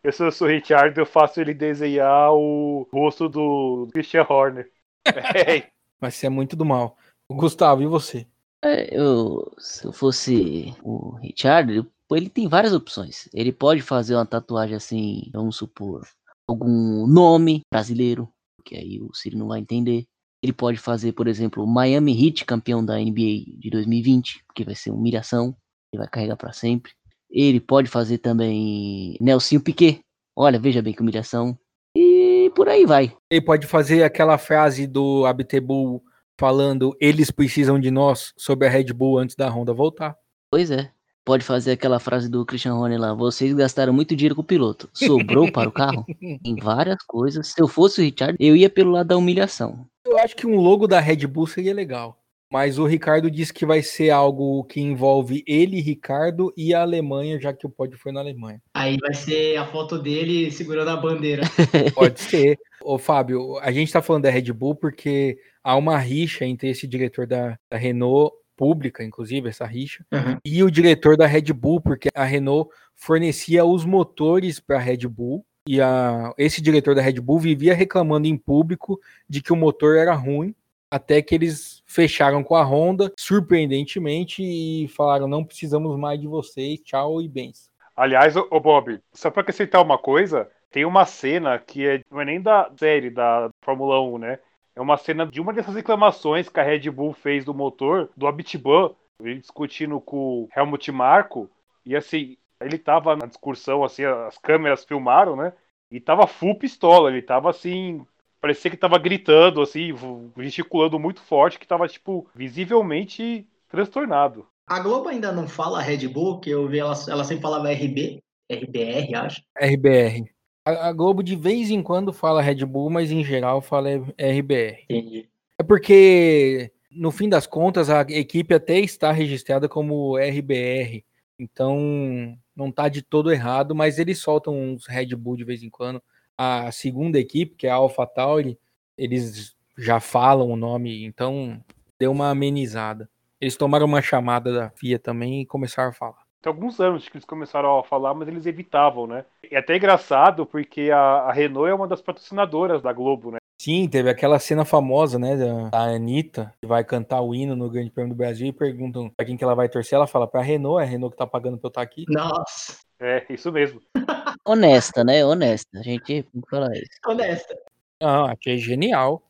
eu 0.02 0.12
sou, 0.12 0.32
sou 0.32 0.48
o 0.48 0.50
Richard, 0.50 0.98
eu 0.98 1.04
faço 1.04 1.40
ele 1.40 1.52
desenhar 1.52 2.32
o 2.32 2.88
rosto 2.90 3.28
do 3.28 3.88
Christian 3.92 4.24
Horner. 4.28 4.70
É, 5.04 5.66
Mas 6.00 6.14
você 6.14 6.26
é 6.26 6.30
muito 6.30 6.56
do 6.56 6.64
mal. 6.64 6.96
Gustavo, 7.30 7.82
e 7.82 7.86
você? 7.86 8.26
É, 8.64 8.96
eu, 8.96 9.52
se 9.58 9.84
eu 9.84 9.92
fosse 9.92 10.74
o 10.82 11.16
Richard, 11.16 11.84
ele 12.12 12.28
tem 12.28 12.46
várias 12.48 12.72
opções. 12.72 13.28
Ele 13.34 13.52
pode 13.52 13.82
fazer 13.82 14.14
uma 14.14 14.26
tatuagem 14.26 14.76
assim, 14.76 15.30
vamos 15.32 15.56
supor, 15.56 16.06
algum 16.46 17.06
nome 17.06 17.62
brasileiro, 17.72 18.28
que 18.64 18.76
aí 18.76 19.00
o 19.00 19.12
Siri 19.14 19.36
não 19.36 19.48
vai 19.48 19.60
entender. 19.60 20.04
Ele 20.42 20.52
pode 20.52 20.78
fazer, 20.78 21.12
por 21.12 21.26
exemplo, 21.26 21.66
Miami 21.66 22.26
Heat 22.26 22.44
campeão 22.44 22.84
da 22.84 22.98
NBA 22.98 23.58
de 23.58 23.70
2020, 23.70 24.44
que 24.54 24.64
vai 24.64 24.74
ser 24.74 24.90
humilhação, 24.90 25.56
ele 25.92 26.00
vai 26.00 26.08
carregar 26.08 26.36
para 26.36 26.52
sempre. 26.52 26.92
Ele 27.30 27.60
pode 27.60 27.88
fazer 27.88 28.18
também 28.18 29.16
Nelson 29.20 29.60
Piquet. 29.60 30.00
Olha, 30.36 30.58
veja 30.58 30.82
bem 30.82 30.92
que 30.92 31.00
humilhação. 31.00 31.58
E 31.96 32.50
por 32.54 32.68
aí 32.68 32.84
vai. 32.84 33.16
Ele 33.30 33.40
pode 33.40 33.66
fazer 33.66 34.02
aquela 34.02 34.36
frase 34.36 34.86
do 34.86 35.24
Abtebull 35.26 36.02
falando 36.38 36.96
eles 37.00 37.30
precisam 37.30 37.78
de 37.78 37.90
nós 37.90 38.32
sobre 38.36 38.66
a 38.66 38.70
Red 38.70 38.92
Bull 38.92 39.18
antes 39.18 39.36
da 39.36 39.48
Honda 39.48 39.72
voltar. 39.72 40.16
Pois 40.50 40.70
é. 40.70 40.90
Pode 41.24 41.44
fazer 41.44 41.72
aquela 41.72 42.00
frase 42.00 42.28
do 42.28 42.44
Christian 42.44 42.74
Horner 42.74 43.00
lá. 43.00 43.14
Vocês 43.14 43.54
gastaram 43.54 43.92
muito 43.92 44.16
dinheiro 44.16 44.34
com 44.34 44.42
o 44.42 44.44
piloto. 44.44 44.90
Sobrou 44.92 45.52
para 45.52 45.68
o 45.68 45.72
carro? 45.72 46.04
Em 46.44 46.56
várias 46.56 46.98
coisas. 47.06 47.48
Se 47.48 47.62
eu 47.62 47.68
fosse 47.68 48.00
o 48.00 48.04
Richard, 48.04 48.36
eu 48.40 48.56
ia 48.56 48.68
pelo 48.68 48.90
lado 48.90 49.06
da 49.06 49.16
humilhação. 49.16 49.86
Eu 50.04 50.18
acho 50.18 50.34
que 50.34 50.46
um 50.46 50.56
logo 50.56 50.88
da 50.88 50.98
Red 50.98 51.24
Bull 51.28 51.46
seria 51.46 51.72
legal. 51.72 52.18
Mas 52.52 52.78
o 52.78 52.84
Ricardo 52.84 53.30
disse 53.30 53.50
que 53.50 53.64
vai 53.64 53.82
ser 53.82 54.10
algo 54.10 54.62
que 54.64 54.78
envolve 54.78 55.42
ele, 55.46 55.80
Ricardo 55.80 56.52
e 56.54 56.74
a 56.74 56.82
Alemanha, 56.82 57.40
já 57.40 57.50
que 57.50 57.66
o 57.66 57.70
pódio 57.70 57.96
foi 57.96 58.12
na 58.12 58.20
Alemanha. 58.20 58.60
Aí 58.74 58.98
vai 59.00 59.14
ser 59.14 59.56
a 59.56 59.64
foto 59.64 59.98
dele 59.98 60.50
segurando 60.50 60.90
a 60.90 60.96
bandeira. 60.96 61.44
Pode 61.94 62.20
ser. 62.20 62.58
Ô, 62.82 62.98
Fábio, 62.98 63.56
a 63.60 63.72
gente 63.72 63.90
tá 63.90 64.02
falando 64.02 64.24
da 64.24 64.30
Red 64.30 64.52
Bull 64.52 64.74
porque 64.74 65.38
há 65.62 65.76
uma 65.76 65.98
rixa 65.98 66.44
entre 66.44 66.68
esse 66.68 66.86
diretor 66.86 67.26
da, 67.26 67.58
da 67.70 67.76
Renault, 67.76 68.34
pública, 68.56 69.02
inclusive, 69.02 69.48
essa 69.48 69.66
rixa, 69.66 70.04
Uhum. 70.12 70.36
e 70.44 70.62
o 70.62 70.70
diretor 70.70 71.16
da 71.16 71.26
Red 71.26 71.52
Bull, 71.52 71.80
porque 71.80 72.08
a 72.14 72.24
Renault 72.24 72.70
fornecia 72.94 73.64
os 73.64 73.84
motores 73.84 74.60
para 74.60 74.76
a 74.76 74.80
Red 74.80 75.08
Bull. 75.08 75.44
E 75.66 75.80
a, 75.80 76.32
esse 76.36 76.60
diretor 76.60 76.94
da 76.94 77.02
Red 77.02 77.20
Bull 77.20 77.38
vivia 77.38 77.74
reclamando 77.74 78.26
em 78.28 78.36
público 78.36 79.00
de 79.28 79.40
que 79.40 79.52
o 79.52 79.56
motor 79.56 79.96
era 79.96 80.14
ruim, 80.14 80.54
até 80.90 81.22
que 81.22 81.34
eles 81.34 81.82
fecharam 81.86 82.44
com 82.44 82.54
a 82.54 82.62
Honda, 82.64 83.12
surpreendentemente, 83.18 84.42
e 84.42 84.88
falaram: 84.88 85.26
não 85.28 85.44
precisamos 85.44 85.96
mais 85.98 86.20
de 86.20 86.26
vocês, 86.26 86.80
tchau 86.80 87.22
e 87.22 87.28
bens. 87.28 87.70
Aliás, 87.96 88.36
ô, 88.36 88.46
ô 88.50 88.60
Bob, 88.60 88.98
só 89.12 89.30
pra 89.30 89.42
acrescentar 89.42 89.82
uma 89.82 89.98
coisa, 89.98 90.48
tem 90.70 90.84
uma 90.84 91.04
cena 91.06 91.58
que 91.58 91.86
é, 91.86 92.00
não 92.10 92.20
é 92.20 92.24
nem 92.24 92.40
da 92.40 92.70
série 92.78 93.10
da 93.10 93.50
Fórmula 93.62 94.00
1, 94.02 94.18
né? 94.18 94.38
É 94.74 94.80
uma 94.80 94.96
cena 94.96 95.26
de 95.26 95.40
uma 95.40 95.52
dessas 95.52 95.74
reclamações 95.74 96.48
que 96.48 96.58
a 96.58 96.62
Red 96.62 96.90
Bull 96.90 97.12
fez 97.12 97.44
do 97.44 97.54
motor, 97.54 98.10
do 98.16 98.26
Abitiban, 98.26 98.94
ele 99.20 99.38
discutindo 99.38 100.00
com 100.00 100.44
o 100.44 100.48
Helmut 100.56 100.90
Marko, 100.90 101.50
e 101.84 101.94
assim, 101.94 102.36
ele 102.60 102.78
tava 102.78 103.16
na 103.16 103.26
discussão, 103.26 103.84
assim, 103.84 104.04
as 104.04 104.38
câmeras 104.38 104.84
filmaram, 104.84 105.36
né? 105.36 105.52
E 105.90 106.00
tava 106.00 106.26
full 106.26 106.54
pistola, 106.54 107.10
ele 107.10 107.22
tava 107.22 107.50
assim, 107.50 108.04
parecia 108.40 108.70
que 108.70 108.76
tava 108.76 108.98
gritando, 108.98 109.60
assim, 109.60 109.94
gesticulando 110.38 110.98
muito 110.98 111.20
forte, 111.20 111.58
que 111.58 111.66
tava, 111.66 111.86
tipo, 111.86 112.26
visivelmente 112.34 113.46
transtornado. 113.68 114.46
A 114.66 114.80
Globo 114.80 115.08
ainda 115.08 115.32
não 115.32 115.46
fala 115.46 115.82
Red 115.82 116.08
Bull, 116.08 116.40
que 116.40 116.50
eu 116.50 116.66
vi 116.66 116.78
ela, 116.78 116.94
ela 117.08 117.24
sempre 117.24 117.42
falava 117.42 117.70
RB, 117.70 118.22
RBR, 118.50 119.14
acho. 119.14 119.42
RBR. 119.60 120.30
A, 120.64 120.88
a 120.88 120.92
Globo 120.92 121.22
de 121.22 121.34
vez 121.34 121.70
em 121.70 121.82
quando 121.82 122.12
fala 122.12 122.42
Red 122.42 122.64
Bull, 122.64 122.90
mas 122.90 123.10
em 123.10 123.24
geral 123.24 123.60
fala 123.60 123.90
RBR. 123.90 124.84
Entendi. 124.84 125.28
É 125.58 125.62
porque, 125.62 126.72
no 126.90 127.10
fim 127.10 127.28
das 127.28 127.46
contas, 127.46 127.90
a 127.90 128.02
equipe 128.02 128.54
até 128.54 128.78
está 128.78 129.12
registrada 129.12 129.68
como 129.68 130.16
RBR. 130.16 131.04
Então, 131.38 132.36
não 132.54 132.68
está 132.68 132.88
de 132.88 133.02
todo 133.02 133.32
errado, 133.32 133.74
mas 133.74 133.98
eles 133.98 134.18
soltam 134.18 134.56
uns 134.56 134.86
Red 134.86 135.14
Bull 135.16 135.36
de 135.36 135.44
vez 135.44 135.62
em 135.62 135.70
quando. 135.70 136.02
A 136.36 136.70
segunda 136.70 137.18
equipe, 137.18 137.56
que 137.56 137.66
é 137.66 137.70
a 137.70 137.74
AlphaTauri, 137.74 138.58
eles 138.96 139.56
já 139.76 140.00
falam 140.00 140.50
o 140.50 140.56
nome, 140.56 141.04
então 141.04 141.62
deu 141.98 142.12
uma 142.12 142.30
amenizada. 142.30 143.08
Eles 143.40 143.56
tomaram 143.56 143.86
uma 143.86 144.02
chamada 144.02 144.52
da 144.52 144.70
FIA 144.70 144.98
também 144.98 145.40
e 145.40 145.46
começaram 145.46 145.90
a 145.90 145.92
falar. 145.92 146.21
Tem 146.43 146.53
alguns 146.53 146.80
anos 146.80 147.09
que 147.09 147.16
eles 147.16 147.24
começaram 147.24 147.78
a 147.78 147.84
falar, 147.84 148.12
mas 148.14 148.26
eles 148.26 148.47
evitavam, 148.47 149.07
né? 149.07 149.24
E 149.49 149.55
até 149.55 149.76
engraçado, 149.76 150.45
porque 150.45 150.90
a, 150.90 150.99
a 150.99 151.32
Renault 151.32 151.70
é 151.70 151.74
uma 151.74 151.86
das 151.86 152.03
patrocinadoras 152.03 152.82
da 152.82 152.93
Globo, 152.93 153.30
né? 153.30 153.38
Sim, 153.61 153.88
teve 153.88 154.11
aquela 154.11 154.40
cena 154.40 154.64
famosa, 154.64 155.20
né, 155.20 155.36
da, 155.36 155.68
da 155.68 155.78
Anitta, 155.95 156.53
que 156.61 156.66
vai 156.66 156.82
cantar 156.82 157.20
o 157.20 157.32
hino 157.32 157.55
no 157.55 157.70
Grande 157.70 157.90
Prêmio 157.93 158.12
do 158.12 158.16
Brasil 158.16 158.49
e 158.49 158.53
perguntam 158.53 159.09
pra 159.16 159.24
quem 159.24 159.36
que 159.36 159.45
ela 159.45 159.55
vai 159.55 159.68
torcer. 159.68 159.95
Ela 159.95 160.09
fala 160.09 160.26
pra 160.26 160.43
Renault, 160.43 160.82
é 160.82 160.84
a 160.84 160.88
Renault 160.90 161.12
que 161.12 161.18
tá 161.18 161.26
pagando 161.28 161.59
pra 161.59 161.68
eu 161.68 161.70
estar 161.70 161.82
aqui. 161.82 162.05
Nossa, 162.09 162.78
É, 163.01 163.24
isso 163.30 163.53
mesmo. 163.53 163.80
Honesta, 164.45 165.05
né? 165.05 165.24
Honesta. 165.24 165.78
A 165.78 165.82
gente 165.82 166.03
tem 166.05 166.22
que 166.24 166.51
falar 166.51 166.72
isso. 166.74 166.88
honesta. 167.07 167.57
Ah, 168.03 168.32
achei 168.32 168.59
genial. 168.59 169.22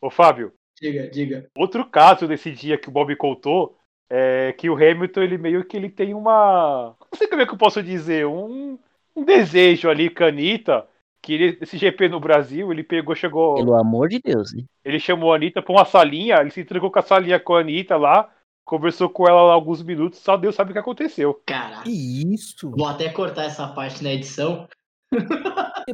Ô, 0.00 0.10
Fábio, 0.10 0.52
Diga, 0.80 1.08
diga. 1.08 1.48
outro 1.56 1.88
caso 1.88 2.26
desse 2.26 2.50
dia 2.50 2.76
que 2.76 2.88
o 2.88 2.92
Bob 2.92 3.14
contou 3.16 3.75
é 4.08 4.52
que 4.52 4.70
o 4.70 4.74
Hamilton, 4.74 5.22
ele 5.22 5.38
meio 5.38 5.64
que 5.64 5.76
ele 5.76 5.90
tem 5.90 6.14
uma. 6.14 6.94
Não 7.00 7.18
sei 7.18 7.26
como 7.28 7.42
é 7.42 7.46
que 7.46 7.52
eu 7.52 7.58
posso 7.58 7.82
dizer, 7.82 8.26
um, 8.26 8.78
um 9.14 9.24
desejo 9.24 9.88
ali 9.88 10.08
com 10.08 10.24
a 10.24 10.28
Anitta, 10.28 10.86
que 11.20 11.34
ele, 11.34 11.58
esse 11.60 11.76
GP 11.76 12.08
no 12.08 12.20
Brasil, 12.20 12.70
ele 12.70 12.84
pegou, 12.84 13.14
chegou. 13.14 13.56
Pelo 13.56 13.74
amor 13.74 14.08
de 14.08 14.20
Deus, 14.20 14.52
né? 14.54 14.64
Ele 14.84 15.00
chamou 15.00 15.32
a 15.32 15.36
Anitta 15.36 15.60
pra 15.60 15.72
uma 15.72 15.84
salinha, 15.84 16.36
ele 16.36 16.50
se 16.50 16.60
entregou 16.60 16.90
com 16.90 16.98
a 16.98 17.02
salinha 17.02 17.40
com 17.40 17.54
a 17.54 17.60
Anitta 17.60 17.96
lá, 17.96 18.30
conversou 18.64 19.08
com 19.08 19.26
ela 19.28 19.42
lá 19.42 19.52
alguns 19.52 19.82
minutos, 19.82 20.20
só 20.20 20.36
Deus 20.36 20.54
sabe 20.54 20.70
o 20.70 20.72
que 20.72 20.78
aconteceu. 20.78 21.40
Caraca. 21.44 21.82
Que 21.82 22.32
isso? 22.32 22.70
Vou 22.70 22.86
até 22.86 23.08
cortar 23.08 23.44
essa 23.44 23.66
parte 23.68 24.04
na 24.04 24.12
edição. 24.12 24.68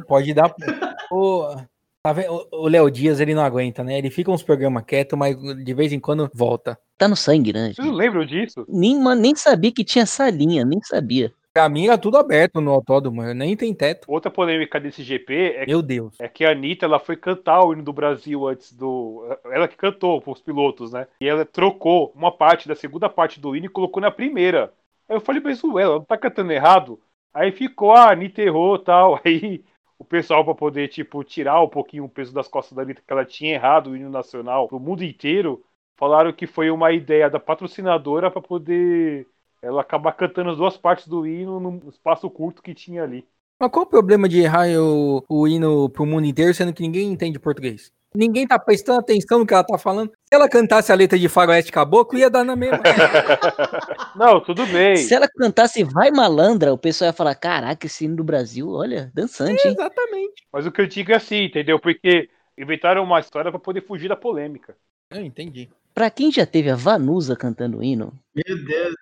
Pode 0.06 0.34
dar. 0.34 0.54
Vendo? 1.10 1.68
O- 2.04 2.64
o 2.64 2.68
Léo 2.68 2.90
Dias, 2.90 3.20
ele 3.20 3.32
não 3.32 3.44
aguenta, 3.44 3.84
né? 3.84 3.96
Ele 3.96 4.10
fica 4.10 4.28
uns 4.30 4.42
programas 4.42 4.82
quietos, 4.84 5.16
mas 5.16 5.36
de 5.36 5.72
vez 5.72 5.92
em 5.92 6.00
quando 6.00 6.28
volta. 6.34 6.76
Tá 6.98 7.06
no 7.06 7.14
sangue, 7.14 7.52
né? 7.52 7.72
Vocês 7.72 7.86
não 7.86 7.94
lembram 7.94 8.24
disso? 8.24 8.64
Nem, 8.68 8.98
mano, 8.98 9.20
nem 9.20 9.36
sabia 9.36 9.70
que 9.70 9.84
tinha 9.84 10.02
essa 10.02 10.28
linha, 10.28 10.64
nem 10.64 10.80
sabia. 10.82 11.32
Pra 11.54 11.68
mim 11.68 11.86
era 11.86 11.96
tudo 11.96 12.16
aberto 12.16 12.60
no 12.60 12.72
autódromo, 12.72 13.22
nem 13.34 13.56
tem 13.56 13.72
teto. 13.72 14.06
Outra 14.08 14.32
polêmica 14.32 14.80
desse 14.80 15.02
GP 15.04 15.54
é 15.58 15.66
Meu 15.66 15.80
Deus. 15.80 16.16
é 16.18 16.26
que 16.26 16.44
a 16.44 16.50
Anitta 16.50 16.86
ela 16.86 16.98
foi 16.98 17.14
cantar 17.14 17.62
o 17.62 17.72
hino 17.72 17.84
do 17.84 17.92
Brasil 17.92 18.48
antes 18.48 18.72
do. 18.72 19.22
Ela 19.44 19.68
que 19.68 19.76
cantou 19.76 20.20
pros 20.20 20.40
pilotos, 20.40 20.92
né? 20.92 21.06
E 21.20 21.28
ela 21.28 21.44
trocou 21.44 22.10
uma 22.16 22.32
parte 22.32 22.66
da 22.66 22.74
segunda 22.74 23.08
parte 23.08 23.38
do 23.38 23.54
hino 23.54 23.66
e 23.66 23.68
colocou 23.68 24.00
na 24.00 24.10
primeira. 24.10 24.72
Aí 25.08 25.14
eu 25.16 25.20
falei, 25.20 25.40
mas 25.44 25.62
ué, 25.62 25.82
ela 25.84 25.96
não 25.96 26.04
tá 26.04 26.16
cantando 26.16 26.50
errado? 26.52 26.98
Aí 27.34 27.52
ficou, 27.52 27.92
ah, 27.92 28.06
a 28.08 28.12
Anitta 28.12 28.42
errou 28.42 28.74
e 28.76 28.78
tal. 28.80 29.20
Aí 29.24 29.62
o 30.02 30.04
pessoal, 30.04 30.44
pra 30.44 30.52
poder, 30.52 30.88
tipo, 30.88 31.22
tirar 31.22 31.62
um 31.62 31.68
pouquinho 31.68 32.04
o 32.04 32.08
peso 32.08 32.34
das 32.34 32.48
costas 32.48 32.74
da 32.74 32.82
Anitta, 32.82 33.00
que 33.06 33.12
ela 33.12 33.24
tinha 33.24 33.54
errado 33.54 33.90
o 33.90 33.96
hino 33.96 34.10
nacional 34.10 34.66
pro 34.66 34.80
mundo 34.80 35.04
inteiro, 35.04 35.64
falaram 35.96 36.32
que 36.32 36.44
foi 36.44 36.72
uma 36.72 36.90
ideia 36.90 37.30
da 37.30 37.38
patrocinadora 37.38 38.28
pra 38.28 38.42
poder 38.42 39.28
ela 39.62 39.80
acabar 39.80 40.10
cantando 40.12 40.50
as 40.50 40.56
duas 40.56 40.76
partes 40.76 41.06
do 41.06 41.24
hino 41.24 41.60
num 41.60 41.88
espaço 41.88 42.28
curto 42.28 42.60
que 42.60 42.74
tinha 42.74 43.04
ali. 43.04 43.24
Mas 43.60 43.70
qual 43.70 43.84
o 43.84 43.88
problema 43.88 44.28
de 44.28 44.40
errar 44.40 44.66
o, 44.76 45.24
o 45.28 45.46
hino 45.46 45.88
pro 45.88 46.04
mundo 46.04 46.26
inteiro, 46.26 46.52
sendo 46.52 46.72
que 46.72 46.82
ninguém 46.82 47.12
entende 47.12 47.38
português? 47.38 47.92
Ninguém 48.14 48.46
tá 48.46 48.58
prestando 48.58 49.00
atenção 49.00 49.38
no 49.38 49.46
que 49.46 49.54
ela 49.54 49.64
tá 49.64 49.78
falando. 49.78 50.10
Se 50.10 50.34
ela 50.34 50.48
cantasse 50.48 50.92
a 50.92 50.94
letra 50.94 51.18
de 51.18 51.28
Faroeste 51.28 51.72
Caboclo, 51.72 52.18
ia 52.18 52.28
dar 52.28 52.44
na 52.44 52.54
mesma. 52.54 52.80
Não, 54.14 54.40
tudo 54.40 54.66
bem. 54.66 54.96
Se 54.96 55.14
ela 55.14 55.26
cantasse 55.28 55.82
Vai 55.82 56.10
Malandra, 56.10 56.72
o 56.72 56.78
pessoal 56.78 57.08
ia 57.08 57.12
falar: 57.12 57.34
Caraca, 57.34 57.86
esse 57.86 58.04
hino 58.04 58.16
do 58.16 58.24
Brasil, 58.24 58.68
olha, 58.68 59.10
dançante, 59.14 59.66
hein? 59.66 59.72
Exatamente. 59.72 60.46
Mas 60.52 60.66
o 60.66 60.72
que 60.72 60.80
eu 60.80 60.86
digo 60.86 61.12
é 61.12 61.16
assim, 61.16 61.44
entendeu? 61.44 61.78
Porque 61.78 62.28
inventaram 62.56 63.02
uma 63.02 63.20
história 63.20 63.50
pra 63.50 63.58
poder 63.58 63.86
fugir 63.86 64.08
da 64.08 64.16
polêmica. 64.16 64.76
Eu 65.10 65.22
entendi. 65.22 65.70
Pra 65.94 66.10
quem 66.10 66.30
já 66.30 66.46
teve 66.46 66.70
a 66.70 66.76
Vanusa 66.76 67.36
cantando 67.36 67.78
o 67.78 67.82
hino, 67.82 68.12
Meu 68.34 68.64
Deus. 68.64 68.94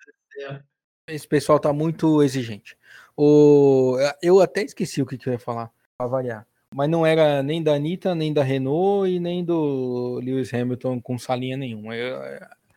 Esse 1.07 1.27
pessoal 1.27 1.59
tá 1.59 1.73
muito 1.73 2.23
exigente. 2.23 2.77
O... 3.15 3.97
Eu 4.21 4.39
até 4.39 4.63
esqueci 4.63 5.01
o 5.01 5.05
que, 5.05 5.17
que 5.17 5.27
eu 5.27 5.33
ia 5.33 5.39
falar, 5.39 5.69
pra 5.97 6.07
variar. 6.07 6.47
Mas 6.73 6.89
não 6.89 7.05
era 7.05 7.43
nem 7.43 7.61
da 7.61 7.73
Anitta, 7.75 8.15
nem 8.15 8.31
da 8.33 8.43
Renault 8.43 9.09
e 9.09 9.19
nem 9.19 9.43
do 9.43 10.19
Lewis 10.23 10.53
Hamilton 10.53 11.01
com 11.01 11.17
salinha 11.17 11.57
nenhuma. 11.57 11.95
Eu- 11.95 12.21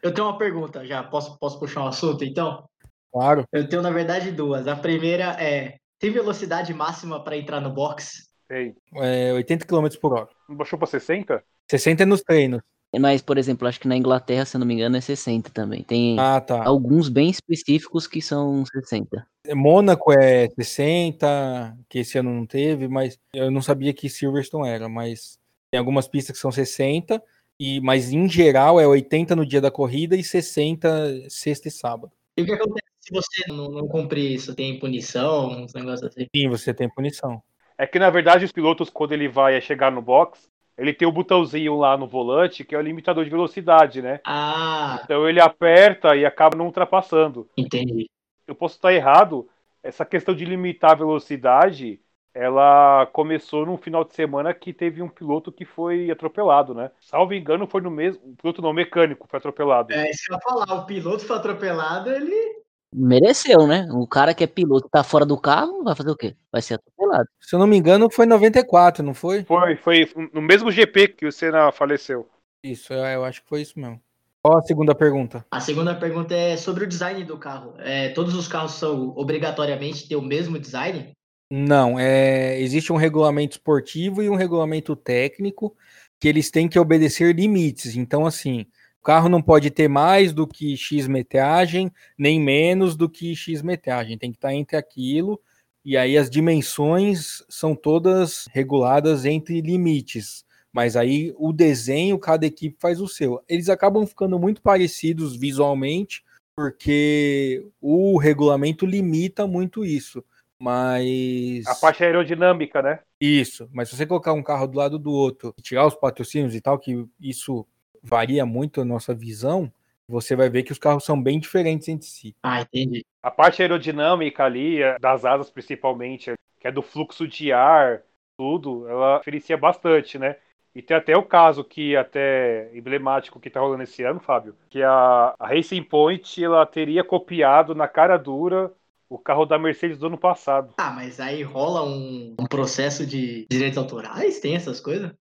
Eu 0.03 0.13
tenho 0.13 0.27
uma 0.27 0.37
pergunta 0.37 0.85
já. 0.85 1.03
Posso, 1.03 1.39
posso 1.39 1.59
puxar 1.59 1.83
um 1.85 1.87
assunto, 1.89 2.25
então? 2.25 2.65
claro. 3.13 3.45
Eu 3.53 3.69
tenho, 3.69 3.81
na 3.81 3.91
verdade, 3.91 4.33
duas. 4.33 4.67
A 4.67 4.75
primeira 4.77 5.37
é: 5.41 5.77
tem 6.01 6.11
velocidade 6.11 6.75
máxima 6.75 7.23
para 7.23 7.37
entrar 7.39 7.61
no 7.61 7.71
box? 7.73 8.29
Ei, 8.51 8.75
É 8.97 9.33
80 9.33 9.65
km 9.65 9.89
por 10.01 10.13
hora. 10.13 10.29
não 10.49 10.57
baixou 10.57 10.79
pra 10.79 10.87
60? 10.87 11.43
60 11.71 12.03
é 12.03 12.07
nos 12.07 12.21
treinos. 12.23 12.61
mas, 13.01 13.21
por 13.23 13.39
exemplo, 13.39 13.67
acho 13.67 13.81
que 13.81 13.89
na 13.89 13.97
Inglaterra, 13.97 14.45
se 14.45 14.57
eu 14.57 14.61
não 14.61 14.67
me 14.67 14.75
engano, 14.75 14.97
é 14.97 15.01
60 15.01 15.51
também. 15.51 15.83
Tem 15.83 16.17
Ah, 16.19 16.41
tá. 16.41 16.65
alguns 16.65 17.09
bem 17.09 17.29
específicos 17.31 18.07
que 18.07 18.21
são 18.23 18.65
60. 18.67 19.27
Mônaco 19.53 20.13
é 20.13 20.49
60, 20.49 21.77
que 21.89 21.99
esse 21.99 22.17
ano 22.19 22.33
não 22.33 22.47
teve, 22.47 22.89
mas 22.89 23.19
eu 23.35 23.51
não 23.51 23.61
sabia 23.61 23.93
que 23.93 24.09
Silverstone 24.09 24.69
era, 24.69 24.89
mas 24.89 25.39
tem 25.71 25.79
algumas 25.79 26.09
pistas 26.09 26.37
que 26.37 26.41
são 26.41 26.51
60, 26.53 27.23
e, 27.61 27.81
mas 27.81 28.13
em 28.13 28.29
geral 28.29 28.81
é 28.81 28.87
80 28.87 29.37
no 29.37 29.45
dia 29.45 29.61
da 29.61 29.71
corrida 29.71 30.17
e 30.17 30.25
60 30.25 31.29
sexta 31.29 31.69
e 31.69 31.71
sábado. 31.71 32.13
E 32.37 32.43
o 32.43 32.47
que 32.47 32.53
acontece 32.53 32.85
se 33.01 33.13
você 33.13 33.53
não, 33.53 33.69
não 33.69 33.87
cumprir 33.87 34.33
isso? 34.33 34.55
Tem 34.55 34.79
punição, 34.79 35.51
uns 35.63 35.75
negócios 35.75 36.05
assim? 36.11 36.27
Sim, 36.35 36.49
você 36.49 36.73
tem 36.73 36.89
punição. 36.89 37.43
É 37.77 37.87
que 37.87 37.99
na 37.99 38.09
verdade 38.09 38.45
os 38.45 38.53
pilotos, 38.53 38.89
quando 38.89 39.13
ele 39.13 39.29
vai 39.29 39.61
chegar 39.61 39.93
no 39.93 40.01
box, 40.01 40.49
ele 40.79 40.93
tem 40.93 41.07
o 41.07 41.13
botãozinho 41.13 41.77
lá 41.77 41.97
no 41.97 42.09
volante 42.09 42.65
que 42.65 42.75
é 42.75 42.79
o 42.79 42.83
limitador 42.83 43.25
de 43.25 43.31
velocidade, 43.31 44.01
né? 44.01 44.21
Ah, 44.27 45.01
Então 45.05 45.29
ele 45.29 45.41
aperta 45.41 46.17
e 46.17 46.25
acaba 46.25 46.57
não 46.57 46.67
ultrapassando. 46.67 47.49
entendi. 47.57 48.09
Eu 48.47 48.55
posso 48.55 48.77
estar 48.77 48.93
errado, 48.93 49.49
essa 49.83 50.05
questão 50.05 50.35
de 50.35 50.45
limitar 50.45 50.93
a 50.93 50.97
velocidade, 50.97 52.01
ela 52.35 53.07
começou 53.13 53.65
num 53.65 53.77
final 53.77 54.05
de 54.05 54.13
semana 54.15 54.53
que 54.53 54.73
teve 54.73 55.01
um 55.01 55.09
piloto 55.09 55.53
que 55.53 55.65
foi 55.65 56.11
atropelado, 56.11 56.75
né? 56.75 56.91
Salvo 57.01 57.33
engano, 57.33 57.67
foi 57.67 57.81
no 57.81 57.91
mesmo. 57.91 58.21
Um 58.27 58.35
piloto 58.35 58.61
não, 58.61 58.73
mecânico 58.73 59.29
foi 59.29 59.39
atropelado. 59.39 59.93
É 59.93 60.11
isso 60.11 60.25
que 60.27 60.33
eu 60.33 60.37
ia 60.37 60.41
falar. 60.43 60.75
O 60.75 60.87
piloto 60.87 61.25
foi 61.25 61.37
atropelado, 61.37 62.11
ele. 62.11 62.65
Mereceu, 62.93 63.67
né? 63.67 63.87
O 63.93 64.07
cara 64.07 64.35
que 64.35 64.43
é 64.43 64.47
piloto 64.47 64.89
tá 64.89 65.05
fora 65.05 65.25
do 65.25 65.41
carro, 65.41 65.83
vai 65.85 65.95
fazer 65.95 66.11
o 66.11 66.17
quê? 66.17 66.37
Vai 66.51 66.63
ser 66.63 66.75
atropelado. 66.75 67.29
Se 67.41 67.55
eu 67.55 67.59
não 67.59 67.67
me 67.67 67.77
engano, 67.77 68.11
foi 68.11 68.27
94, 68.27 69.05
não 69.05 69.15
foi? 69.15 69.45
Foi, 69.45 69.77
foi 69.77 70.09
no 70.33 70.41
mesmo 70.41 70.71
GP 70.71 71.09
que 71.09 71.27
o 71.27 71.33
Senna 71.33 71.71
faleceu. 71.73 72.29
Isso, 72.65 72.93
eu 72.93 73.05
eu 73.05 73.25
acho 73.25 73.43
que 73.43 73.49
foi 73.49 73.63
isso 73.63 73.79
mesmo. 73.79 74.01
Qual 74.45 74.59
a 74.59 74.63
segunda 74.63 74.95
pergunta? 74.95 75.43
A 75.51 75.59
segunda 75.59 75.95
pergunta 75.95 76.35
é 76.35 76.55
sobre 76.59 76.85
o 76.85 76.87
design 76.87 77.25
do 77.25 77.39
carro. 77.39 77.73
É, 77.79 78.11
todos 78.11 78.35
os 78.35 78.47
carros 78.47 78.73
são 78.73 79.15
obrigatoriamente 79.17 80.07
ter 80.07 80.17
o 80.17 80.21
mesmo 80.21 80.59
design? 80.59 81.13
Não, 81.51 81.99
é, 81.99 82.61
existe 82.61 82.93
um 82.93 82.97
regulamento 82.97 83.57
esportivo 83.57 84.23
e 84.23 84.29
um 84.29 84.35
regulamento 84.35 84.95
técnico 84.95 85.75
que 86.21 86.29
eles 86.29 86.51
têm 86.51 86.69
que 86.69 86.79
obedecer 86.79 87.35
limites. 87.35 87.97
Então, 87.97 88.27
assim, 88.27 88.67
o 89.01 89.03
carro 89.03 89.31
não 89.31 89.41
pode 89.41 89.71
ter 89.71 89.89
mais 89.89 90.31
do 90.31 90.47
que 90.47 90.77
X 90.77 91.07
metragem, 91.07 91.91
nem 92.19 92.39
menos 92.39 92.97
do 92.97 93.09
que 93.09 93.35
X 93.35 93.63
metragem. 93.63 94.19
Tem 94.19 94.31
que 94.31 94.37
estar 94.37 94.53
entre 94.53 94.77
aquilo. 94.77 95.41
E 95.83 95.97
aí 95.97 96.19
as 96.19 96.29
dimensões 96.29 97.43
são 97.49 97.75
todas 97.75 98.45
reguladas 98.53 99.25
entre 99.25 99.63
limites. 99.63 100.45
Mas 100.75 100.97
aí 100.97 101.33
o 101.39 101.53
desenho, 101.53 102.19
cada 102.19 102.45
equipe 102.45 102.77
faz 102.81 103.01
o 103.01 103.07
seu. 103.07 103.41
Eles 103.49 103.69
acabam 103.69 104.05
ficando 104.05 104.41
muito 104.41 104.61
parecidos 104.61 105.37
visualmente, 105.37 106.25
porque 106.57 107.65
o 107.81 108.19
regulamento 108.19 108.85
limita 108.85 109.47
muito 109.47 109.85
isso. 109.85 110.25
Mas. 110.59 111.65
A 111.69 111.77
parte 111.77 112.03
aerodinâmica, 112.03 112.83
né? 112.83 112.99
Isso, 113.21 113.69
mas 113.73 113.89
se 113.89 113.97
você 113.97 114.05
colocar 114.05 114.33
um 114.33 114.43
carro 114.43 114.67
do 114.67 114.77
lado 114.77 114.99
do 114.99 115.13
outro, 115.13 115.55
e 115.57 115.63
tirar 115.63 115.87
os 115.87 115.95
patrocínios 115.95 116.57
e 116.57 116.61
tal, 116.61 116.77
que 116.77 117.07
isso 117.21 117.65
varia 118.03 118.45
muito 118.45 118.81
a 118.81 118.85
nossa 118.85 119.15
visão, 119.15 119.73
você 120.09 120.35
vai 120.35 120.51
ver 120.51 120.65
que 120.65 120.73
os 120.73 120.79
carros 120.79 121.05
são 121.05 121.23
bem 121.23 121.39
diferentes 121.39 121.87
entre 121.87 122.09
si. 122.09 122.35
Ah, 122.43 122.63
entendi. 122.63 123.07
A 123.23 123.31
parte 123.31 123.63
aerodinâmica 123.63 124.45
ali, 124.45 124.83
é, 124.83 124.99
das 124.99 125.25
asas 125.25 125.51
principalmente, 125.51 126.33
que 126.59 126.67
é 126.67 126.73
do 126.73 126.83
fluxo 126.83 127.29
de 127.29 127.53
ar, 127.53 128.03
tudo, 128.37 128.89
ela 128.89 129.19
diferencia 129.19 129.57
bastante, 129.57 130.19
né? 130.19 130.37
E 130.75 130.83
tem 130.83 130.97
até 130.97 131.17
o 131.17 131.23
caso 131.23 131.63
que 131.63 131.97
até 131.97 132.71
emblemático 132.77 133.39
que 133.39 133.49
tá 133.49 133.61
rolando 133.61 133.85
esse 133.85 134.03
ano, 134.03 134.19
Fábio, 134.19 134.57
que 134.69 134.83
a, 134.83 135.35
a 135.39 135.47
Racing 135.47 135.85
Point 135.85 136.43
ela 136.43 136.67
teria 136.67 137.05
copiado 137.05 137.75
na 137.75 137.87
cara 137.87 138.17
dura 138.17 138.73
o 139.09 139.17
carro 139.19 139.47
da 139.47 139.59
Mercedes 139.59 139.99
do 139.99 140.09
ano 140.09 140.19
passado. 140.19 140.75
Ah, 140.77 140.91
mas 140.91 141.21
aí 141.21 141.43
rola 141.43 141.85
um, 141.85 142.35
um 142.39 142.47
processo 142.47 143.07
de 143.07 143.47
direitos 143.49 143.79
autorais? 143.79 144.41
Tem 144.41 144.57
essas 144.57 144.81
coisas? 144.81 145.13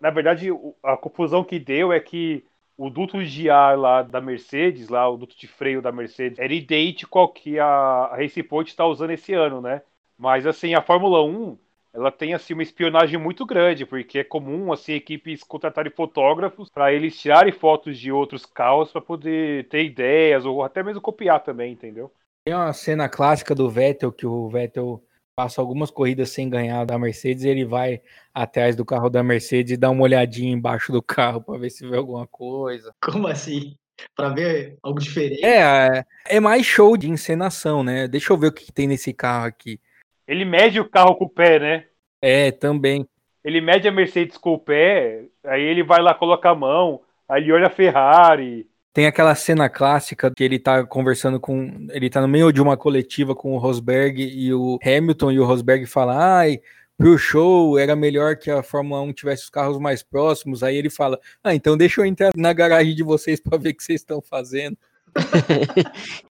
Na 0.00 0.10
verdade, 0.10 0.48
a 0.82 0.96
confusão 0.96 1.42
que 1.42 1.58
deu 1.58 1.92
é 1.92 1.98
que 1.98 2.44
o 2.76 2.88
duto 2.88 3.24
de 3.24 3.50
ar 3.50 3.76
lá 3.76 4.02
da 4.02 4.20
Mercedes, 4.20 4.88
lá 4.88 5.08
o 5.08 5.16
duto 5.16 5.36
de 5.36 5.48
freio 5.48 5.82
da 5.82 5.90
Mercedes, 5.90 6.38
era 6.38 6.54
idêntico 6.54 7.18
ao 7.18 7.28
que 7.32 7.58
a 7.58 7.66
a 7.66 8.16
Racing 8.16 8.44
Point 8.44 8.70
está 8.70 8.86
usando 8.86 9.10
esse 9.10 9.34
ano, 9.34 9.60
né? 9.60 9.82
Mas 10.16 10.46
assim, 10.46 10.74
a 10.74 10.82
Fórmula 10.82 11.22
1, 11.24 11.58
ela 11.92 12.10
tem 12.10 12.34
assim 12.34 12.54
uma 12.54 12.62
espionagem 12.62 13.18
muito 13.18 13.46
grande, 13.46 13.86
porque 13.86 14.20
é 14.20 14.24
comum 14.24 14.72
assim 14.72 14.92
equipes 14.92 15.42
contratarem 15.42 15.92
fotógrafos 15.92 16.70
para 16.70 16.92
eles 16.92 17.18
tirarem 17.18 17.52
fotos 17.52 17.98
de 17.98 18.12
outros 18.12 18.44
carros 18.44 18.92
para 18.92 19.00
poder 19.00 19.68
ter 19.68 19.84
ideias 19.84 20.44
ou 20.44 20.62
até 20.62 20.82
mesmo 20.82 21.00
copiar 21.00 21.42
também, 21.42 21.72
entendeu? 21.72 22.12
Tem 22.44 22.54
uma 22.54 22.72
cena 22.72 23.08
clássica 23.08 23.54
do 23.54 23.68
Vettel, 23.68 24.12
que 24.12 24.26
o 24.26 24.48
Vettel 24.48 25.02
passa 25.36 25.60
algumas 25.60 25.90
corridas 25.90 26.30
sem 26.30 26.48
ganhar 26.48 26.84
da 26.84 26.98
Mercedes 26.98 27.44
e 27.44 27.48
ele 27.48 27.64
vai 27.64 28.00
atrás 28.34 28.74
do 28.74 28.84
carro 28.84 29.08
da 29.08 29.22
Mercedes 29.22 29.72
e 29.72 29.76
dá 29.76 29.88
uma 29.90 30.02
olhadinha 30.02 30.52
embaixo 30.52 30.90
do 30.90 31.02
carro 31.02 31.40
para 31.40 31.58
ver 31.58 31.70
se 31.70 31.86
vê 31.86 31.96
alguma 31.96 32.26
coisa. 32.26 32.92
Como 33.00 33.28
assim? 33.28 33.76
Pra 34.16 34.30
ver 34.30 34.76
algo 34.82 34.98
diferente? 35.00 35.44
É, 35.44 36.04
é 36.26 36.40
mais 36.40 36.64
show 36.64 36.96
de 36.96 37.08
encenação, 37.08 37.82
né? 37.82 38.08
Deixa 38.08 38.32
eu 38.32 38.36
ver 38.36 38.48
o 38.48 38.52
que 38.52 38.66
que 38.66 38.72
tem 38.72 38.86
nesse 38.86 39.12
carro 39.12 39.46
aqui. 39.46 39.80
Ele 40.28 40.44
mede 40.44 40.78
o 40.78 40.88
carro 40.88 41.16
com 41.16 41.24
o 41.24 41.28
pé, 41.28 41.58
né? 41.58 41.84
É, 42.20 42.52
também. 42.52 43.08
Ele 43.42 43.62
mede 43.62 43.88
a 43.88 43.92
Mercedes 43.92 44.36
com 44.36 44.52
o 44.52 44.58
pé, 44.58 45.24
aí 45.42 45.62
ele 45.62 45.82
vai 45.82 46.02
lá, 46.02 46.12
coloca 46.12 46.50
a 46.50 46.54
mão, 46.54 47.00
aí 47.26 47.44
ele 47.44 47.52
olha 47.52 47.68
a 47.68 47.70
Ferrari. 47.70 48.68
Tem 48.92 49.06
aquela 49.06 49.34
cena 49.34 49.70
clássica 49.70 50.30
que 50.30 50.44
ele 50.44 50.58
tá 50.58 50.84
conversando 50.84 51.40
com. 51.40 51.86
Ele 51.90 52.10
tá 52.10 52.20
no 52.20 52.28
meio 52.28 52.52
de 52.52 52.60
uma 52.60 52.76
coletiva 52.76 53.34
com 53.34 53.54
o 53.54 53.58
Rosberg 53.58 54.22
e 54.22 54.52
o 54.52 54.78
Hamilton, 54.84 55.32
e 55.32 55.40
o 55.40 55.46
Rosberg 55.46 55.86
fala: 55.86 56.40
ai, 56.40 56.60
pro 56.98 57.16
show 57.16 57.78
era 57.78 57.96
melhor 57.96 58.36
que 58.36 58.50
a 58.50 58.62
Fórmula 58.62 59.00
1 59.02 59.12
tivesse 59.14 59.44
os 59.44 59.50
carros 59.50 59.78
mais 59.78 60.02
próximos. 60.02 60.62
Aí 60.62 60.76
ele 60.76 60.90
fala: 60.90 61.18
ah, 61.42 61.54
então 61.54 61.76
deixa 61.76 62.02
eu 62.02 62.04
entrar 62.04 62.32
na 62.36 62.52
garagem 62.52 62.94
de 62.94 63.02
vocês 63.02 63.40
para 63.40 63.56
ver 63.56 63.70
o 63.70 63.74
que 63.74 63.82
vocês 63.84 64.00
estão 64.00 64.20
fazendo. 64.20 64.76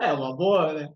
É 0.00 0.12
uma 0.12 0.34
boa, 0.34 0.72
né? 0.72 0.88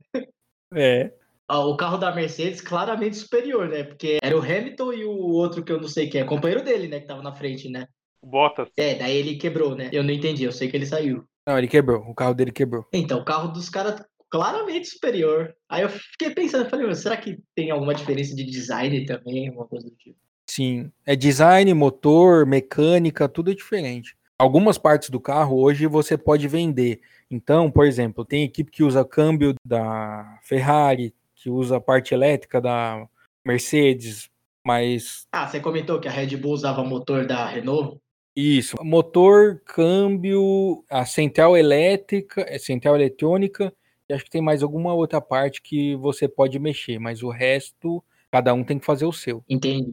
É. 0.74 1.12
Ah, 1.48 1.64
o 1.64 1.76
carro 1.76 1.96
da 1.96 2.14
Mercedes 2.14 2.60
claramente 2.60 3.16
superior, 3.16 3.68
né? 3.68 3.84
Porque 3.84 4.18
era 4.22 4.36
o 4.36 4.42
Hamilton 4.42 4.92
e 4.92 5.04
o 5.04 5.12
outro 5.12 5.62
que 5.62 5.70
eu 5.70 5.80
não 5.80 5.88
sei 5.88 6.08
quem 6.08 6.20
é, 6.20 6.24
companheiro 6.24 6.64
dele, 6.64 6.88
né? 6.88 7.00
Que 7.00 7.06
tava 7.06 7.22
na 7.22 7.32
frente, 7.32 7.68
né? 7.68 7.86
O 8.20 8.26
Bottas. 8.26 8.68
É, 8.76 8.94
daí 8.94 9.16
ele 9.16 9.36
quebrou, 9.36 9.76
né? 9.76 9.88
Eu 9.92 10.02
não 10.02 10.10
entendi, 10.10 10.42
eu 10.42 10.52
sei 10.52 10.68
que 10.68 10.76
ele 10.76 10.86
saiu. 10.86 11.24
Não, 11.46 11.56
ele 11.56 11.68
quebrou. 11.68 12.00
O 12.02 12.14
carro 12.14 12.34
dele 12.34 12.50
quebrou. 12.50 12.84
Então, 12.92 13.20
o 13.20 13.24
carro 13.24 13.48
dos 13.52 13.68
caras 13.68 14.02
claramente 14.28 14.88
superior. 14.88 15.54
Aí 15.68 15.82
eu 15.82 15.88
fiquei 15.88 16.30
pensando, 16.30 16.64
eu 16.64 16.70
falei, 16.70 16.86
"Meu, 16.86 16.94
será 16.96 17.16
que 17.16 17.38
tem 17.54 17.70
alguma 17.70 17.94
diferença 17.94 18.34
de 18.34 18.44
design 18.44 19.06
também, 19.06 19.48
alguma 19.48 19.66
coisa 19.66 19.88
do 19.88 19.94
tipo? 19.94 20.18
Sim. 20.48 20.90
É 21.04 21.14
design, 21.14 21.72
motor, 21.74 22.44
mecânica, 22.44 23.28
tudo 23.28 23.50
é 23.50 23.54
diferente. 23.54 24.16
Algumas 24.38 24.76
partes 24.76 25.10
do 25.10 25.18
carro 25.20 25.58
hoje 25.60 25.86
você 25.86 26.16
pode 26.18 26.46
vender. 26.46 27.00
Então, 27.30 27.70
por 27.70 27.86
exemplo, 27.86 28.24
tem 28.24 28.44
equipe 28.44 28.70
que 28.70 28.82
usa 28.82 29.04
câmbio 29.04 29.54
da 29.64 30.38
Ferrari, 30.42 31.14
que 31.46 31.50
usa 31.50 31.76
a 31.76 31.80
parte 31.80 32.12
elétrica 32.12 32.60
da 32.60 33.08
Mercedes, 33.44 34.28
mas 34.66 35.28
Ah, 35.30 35.46
você 35.46 35.60
comentou 35.60 36.00
que 36.00 36.08
a 36.08 36.10
Red 36.10 36.36
Bull 36.36 36.54
usava 36.54 36.82
motor 36.82 37.24
da 37.24 37.46
Renault? 37.46 38.00
isso, 38.34 38.76
motor, 38.82 39.62
câmbio, 39.64 40.84
a 40.90 41.06
central 41.06 41.56
elétrica, 41.56 42.44
é 42.48 42.58
central 42.58 42.96
eletrônica, 42.96 43.72
e 44.08 44.12
acho 44.12 44.24
que 44.24 44.30
tem 44.30 44.42
mais 44.42 44.60
alguma 44.60 44.92
outra 44.92 45.20
parte 45.20 45.62
que 45.62 45.94
você 45.94 46.26
pode 46.26 46.58
mexer, 46.58 46.98
mas 46.98 47.22
o 47.22 47.30
resto, 47.30 48.02
cada 48.32 48.52
um 48.52 48.64
tem 48.64 48.78
que 48.78 48.84
fazer 48.84 49.06
o 49.06 49.12
seu. 49.12 49.44
Entendi. 49.48 49.92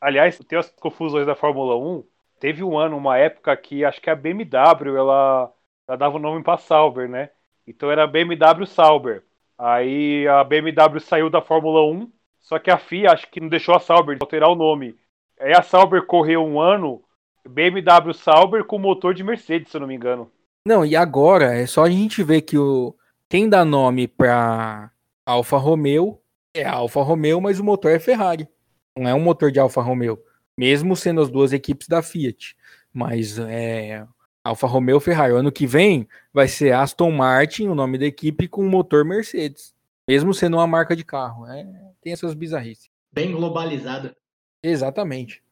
Aliás, 0.00 0.38
tem 0.38 0.58
as 0.58 0.68
confusões 0.70 1.26
da 1.26 1.34
Fórmula 1.34 1.76
1. 1.78 2.04
Teve 2.38 2.62
um 2.62 2.78
ano, 2.78 2.96
uma 2.98 3.16
época 3.16 3.56
que 3.56 3.86
acho 3.86 4.02
que 4.02 4.10
a 4.10 4.14
BMW 4.14 4.98
ela, 4.98 5.50
ela 5.88 5.96
dava 5.96 6.16
o 6.16 6.20
nome 6.20 6.42
para 6.44 6.58
Sauber, 6.58 7.08
né? 7.08 7.30
Então 7.66 7.90
era 7.90 8.06
BMW 8.06 8.66
Sauber. 8.66 9.24
Aí 9.58 10.26
a 10.28 10.42
BMW 10.42 11.00
saiu 11.00 11.30
da 11.30 11.40
Fórmula 11.40 11.84
1, 11.84 12.10
só 12.40 12.58
que 12.58 12.70
a 12.70 12.78
FIA 12.78 13.12
acho 13.12 13.30
que 13.30 13.40
não 13.40 13.48
deixou 13.48 13.74
a 13.74 13.80
Sauber 13.80 14.18
alterar 14.20 14.50
o 14.50 14.54
nome. 14.54 14.96
Aí 15.40 15.52
a 15.52 15.62
Sauber 15.62 16.04
correu 16.06 16.44
um 16.44 16.60
ano, 16.60 17.02
BMW 17.48 18.12
Sauber 18.12 18.64
com 18.64 18.78
motor 18.78 19.14
de 19.14 19.22
Mercedes, 19.22 19.70
se 19.70 19.76
eu 19.76 19.80
não 19.80 19.88
me 19.88 19.94
engano. 19.94 20.30
Não, 20.66 20.84
e 20.84 20.96
agora 20.96 21.54
é 21.54 21.66
só 21.66 21.84
a 21.84 21.90
gente 21.90 22.22
ver 22.22 22.42
que 22.42 22.56
o 22.56 22.94
quem 23.28 23.48
dá 23.48 23.64
nome 23.64 24.06
para 24.06 24.90
Alfa 25.26 25.56
Romeo 25.56 26.20
é 26.54 26.64
Alfa 26.64 27.02
Romeo, 27.02 27.40
mas 27.40 27.58
o 27.58 27.64
motor 27.64 27.90
é 27.90 27.98
Ferrari. 27.98 28.48
Não 28.96 29.08
é 29.08 29.14
um 29.14 29.20
motor 29.20 29.50
de 29.50 29.58
Alfa 29.58 29.82
Romeo, 29.82 30.18
mesmo 30.56 30.94
sendo 30.94 31.20
as 31.20 31.28
duas 31.28 31.52
equipes 31.52 31.88
da 31.88 32.00
Fiat. 32.00 32.56
Mas 32.92 33.38
é 33.40 34.06
Alfa 34.44 34.66
Romeo 34.66 35.00
Ferrari. 35.00 35.32
O 35.32 35.38
ano 35.38 35.50
que 35.50 35.66
vem 35.66 36.06
vai 36.32 36.46
ser 36.46 36.74
Aston 36.74 37.10
Martin, 37.10 37.68
o 37.68 37.74
nome 37.74 37.96
da 37.96 38.04
equipe, 38.04 38.46
com 38.46 38.62
motor 38.68 39.02
Mercedes. 39.02 39.74
Mesmo 40.06 40.34
sendo 40.34 40.58
uma 40.58 40.66
marca 40.66 40.94
de 40.94 41.02
carro. 41.02 41.46
É, 41.46 41.66
tem 42.02 42.12
essas 42.12 42.34
bizarrices. 42.34 42.90
Bem 43.10 43.32
globalizada. 43.32 44.14
Exatamente. 44.62 45.42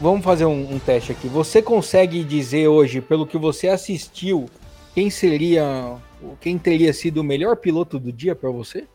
Vamos 0.00 0.24
fazer 0.24 0.44
um, 0.44 0.74
um 0.74 0.78
teste 0.78 1.12
aqui. 1.12 1.28
Você 1.28 1.62
consegue 1.62 2.24
dizer 2.24 2.68
hoje, 2.68 3.00
pelo 3.00 3.26
que 3.26 3.38
você 3.38 3.68
assistiu, 3.68 4.46
quem 4.94 5.10
seria, 5.10 5.96
quem 6.40 6.58
teria 6.58 6.92
sido 6.92 7.20
o 7.20 7.24
melhor 7.24 7.56
piloto 7.56 7.98
do 7.98 8.12
dia 8.12 8.34
para 8.34 8.50
você? 8.50 8.86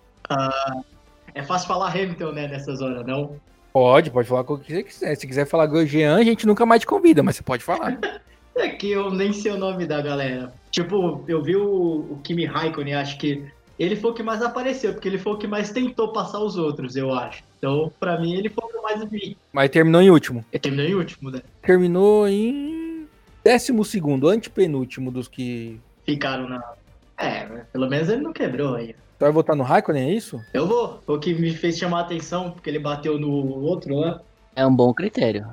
É 1.34 1.44
fácil 1.44 1.68
falar 1.68 1.92
Hamilton, 1.92 2.32
né, 2.32 2.48
nessas 2.48 2.82
horas, 2.82 3.06
não? 3.06 3.40
Pode, 3.72 4.10
pode 4.10 4.28
falar 4.28 4.44
com 4.44 4.56
o 4.56 4.60
que 4.60 4.74
você 4.74 4.84
quiser. 4.84 5.16
Se 5.16 5.28
quiser 5.28 5.46
falar 5.46 5.68
Grosjean, 5.68 6.18
a 6.18 6.24
gente 6.24 6.48
nunca 6.48 6.66
mais 6.66 6.82
te 6.82 6.88
convida, 6.88 7.22
mas 7.22 7.36
você 7.36 7.44
pode 7.44 7.64
falar. 7.64 7.98
É 8.60 8.70
que 8.70 8.90
eu 8.90 9.12
nem 9.12 9.32
sei 9.32 9.52
o 9.52 9.58
nome 9.58 9.86
da 9.86 10.02
galera. 10.02 10.52
Tipo, 10.72 11.24
eu 11.28 11.44
vi 11.44 11.56
o, 11.56 12.08
o 12.10 12.20
Kimi 12.24 12.44
Raikkonen, 12.44 12.96
acho 12.96 13.16
que 13.20 13.46
ele 13.78 13.96
foi 13.96 14.10
o 14.10 14.14
que 14.16 14.24
mais 14.24 14.42
apareceu, 14.42 14.94
porque 14.94 15.08
ele 15.08 15.20
foi 15.20 15.34
o 15.34 15.38
que 15.38 15.46
mais 15.46 15.70
tentou 15.70 16.12
passar 16.12 16.40
os 16.40 16.58
outros, 16.58 16.96
eu 16.96 17.14
acho. 17.14 17.44
Então, 17.58 17.92
pra 18.00 18.20
mim, 18.20 18.34
ele 18.34 18.50
foi 18.50 18.64
o 18.66 18.68
que 18.68 18.82
mais 18.82 19.04
vi. 19.10 19.38
Mas 19.54 19.70
terminou 19.70 20.02
em 20.02 20.10
último. 20.10 20.44
Ele 20.52 20.60
terminou 20.60 20.88
em 20.88 20.96
último, 20.96 21.30
né? 21.30 21.42
Terminou 21.62 22.28
em 22.28 23.08
décimo 23.44 23.86
segundo, 23.86 24.28
antepenúltimo 24.28 25.12
dos 25.12 25.28
que. 25.28 25.80
Ficaram 26.04 26.50
na. 26.50 26.64
É, 27.18 27.46
pelo 27.72 27.90
menos 27.90 28.10
ele 28.10 28.22
não 28.22 28.34
quebrou 28.34 28.76
aí. 28.76 28.94
Tu 28.94 29.22
vai 29.22 29.32
votar 29.32 29.56
no 29.56 29.64
Raikkonen, 29.64 30.10
é 30.10 30.14
isso? 30.14 30.40
Eu 30.54 30.68
vou. 30.68 31.02
O 31.08 31.18
que 31.18 31.34
me 31.34 31.52
fez 31.52 31.78
chamar 31.78 32.00
a 32.00 32.02
atenção, 32.02 32.52
porque 32.52 32.70
ele 32.70 32.80
bateu 32.80 33.18
no 33.18 33.62
outro 33.64 33.96
lá. 33.96 34.22
É 34.56 34.66
um 34.66 34.76
bom 34.76 34.94
critério. 34.94 35.48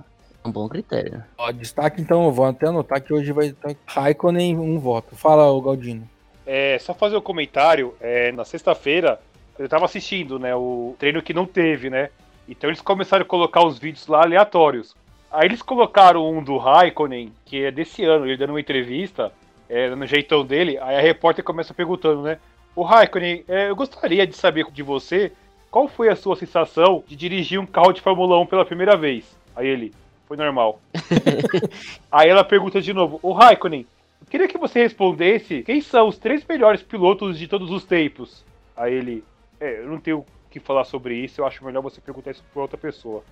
É 0.44 0.48
um 0.48 0.52
bom 0.52 0.68
critério. 0.68 1.24
Ó, 1.38 1.50
destaque 1.50 2.02
então, 2.02 2.24
eu 2.24 2.32
vou 2.32 2.44
até 2.44 2.68
anotar 2.68 3.02
que 3.02 3.14
hoje 3.14 3.32
vai 3.32 3.46
estar 3.46 3.74
Raikkonen 3.86 4.58
um 4.58 4.78
voto. 4.78 5.16
Fala, 5.16 5.50
o 5.50 5.60
Galdino. 5.62 6.08
É, 6.46 6.78
só 6.78 6.92
fazer 6.92 7.16
um 7.16 7.22
comentário, 7.22 7.94
é, 8.00 8.30
na 8.32 8.44
sexta-feira 8.44 9.18
eu 9.58 9.68
tava 9.68 9.84
assistindo, 9.84 10.38
né, 10.38 10.54
o 10.54 10.96
treino 10.98 11.22
que 11.22 11.32
não 11.32 11.46
teve, 11.46 11.88
né? 11.88 12.10
Então 12.48 12.68
eles 12.68 12.80
começaram 12.80 13.22
a 13.22 13.26
colocar 13.26 13.64
os 13.64 13.78
vídeos 13.78 14.06
lá 14.06 14.22
aleatórios. 14.22 14.94
Aí 15.30 15.46
eles 15.46 15.62
colocaram 15.62 16.28
um 16.28 16.42
do 16.42 16.58
Raikkonen, 16.58 17.32
que 17.44 17.64
é 17.64 17.70
desse 17.70 18.04
ano, 18.04 18.26
ele 18.26 18.36
dando 18.36 18.50
uma 18.50 18.60
entrevista, 18.60 19.32
é, 19.68 19.94
no 19.94 20.06
jeitão 20.06 20.44
dele, 20.44 20.78
aí 20.78 20.96
a 20.96 21.00
repórter 21.00 21.44
começa 21.44 21.72
perguntando, 21.74 22.22
né? 22.22 22.38
O 22.76 22.82
Raikkonen, 22.82 23.44
é, 23.46 23.70
eu 23.70 23.76
gostaria 23.76 24.26
de 24.26 24.36
saber 24.36 24.70
de 24.70 24.82
você 24.82 25.32
qual 25.70 25.88
foi 25.88 26.08
a 26.08 26.16
sua 26.16 26.36
sensação 26.36 27.02
de 27.06 27.16
dirigir 27.16 27.58
um 27.58 27.66
carro 27.66 27.92
de 27.92 28.00
Fórmula 28.00 28.38
1 28.40 28.46
pela 28.46 28.64
primeira 28.64 28.96
vez. 28.96 29.36
Aí 29.54 29.66
ele, 29.66 29.92
foi 30.26 30.36
normal. 30.36 30.80
aí 32.10 32.28
ela 32.28 32.44
pergunta 32.44 32.80
de 32.80 32.92
novo, 32.92 33.18
o 33.22 33.32
Raikkonen, 33.32 33.86
eu 34.20 34.26
queria 34.28 34.48
que 34.48 34.58
você 34.58 34.82
respondesse 34.82 35.62
quem 35.62 35.80
são 35.80 36.08
os 36.08 36.18
três 36.18 36.44
melhores 36.46 36.82
pilotos 36.82 37.38
de 37.38 37.46
todos 37.46 37.70
os 37.70 37.84
tempos. 37.84 38.44
Aí 38.76 38.92
ele, 38.92 39.24
é, 39.60 39.80
eu 39.80 39.88
não 39.88 40.00
tenho 40.00 40.18
o 40.18 40.26
que 40.50 40.58
falar 40.58 40.84
sobre 40.84 41.16
isso, 41.16 41.40
eu 41.40 41.46
acho 41.46 41.64
melhor 41.64 41.82
você 41.82 42.00
perguntar 42.00 42.32
isso 42.32 42.44
pra 42.52 42.62
outra 42.62 42.78
pessoa. 42.78 43.22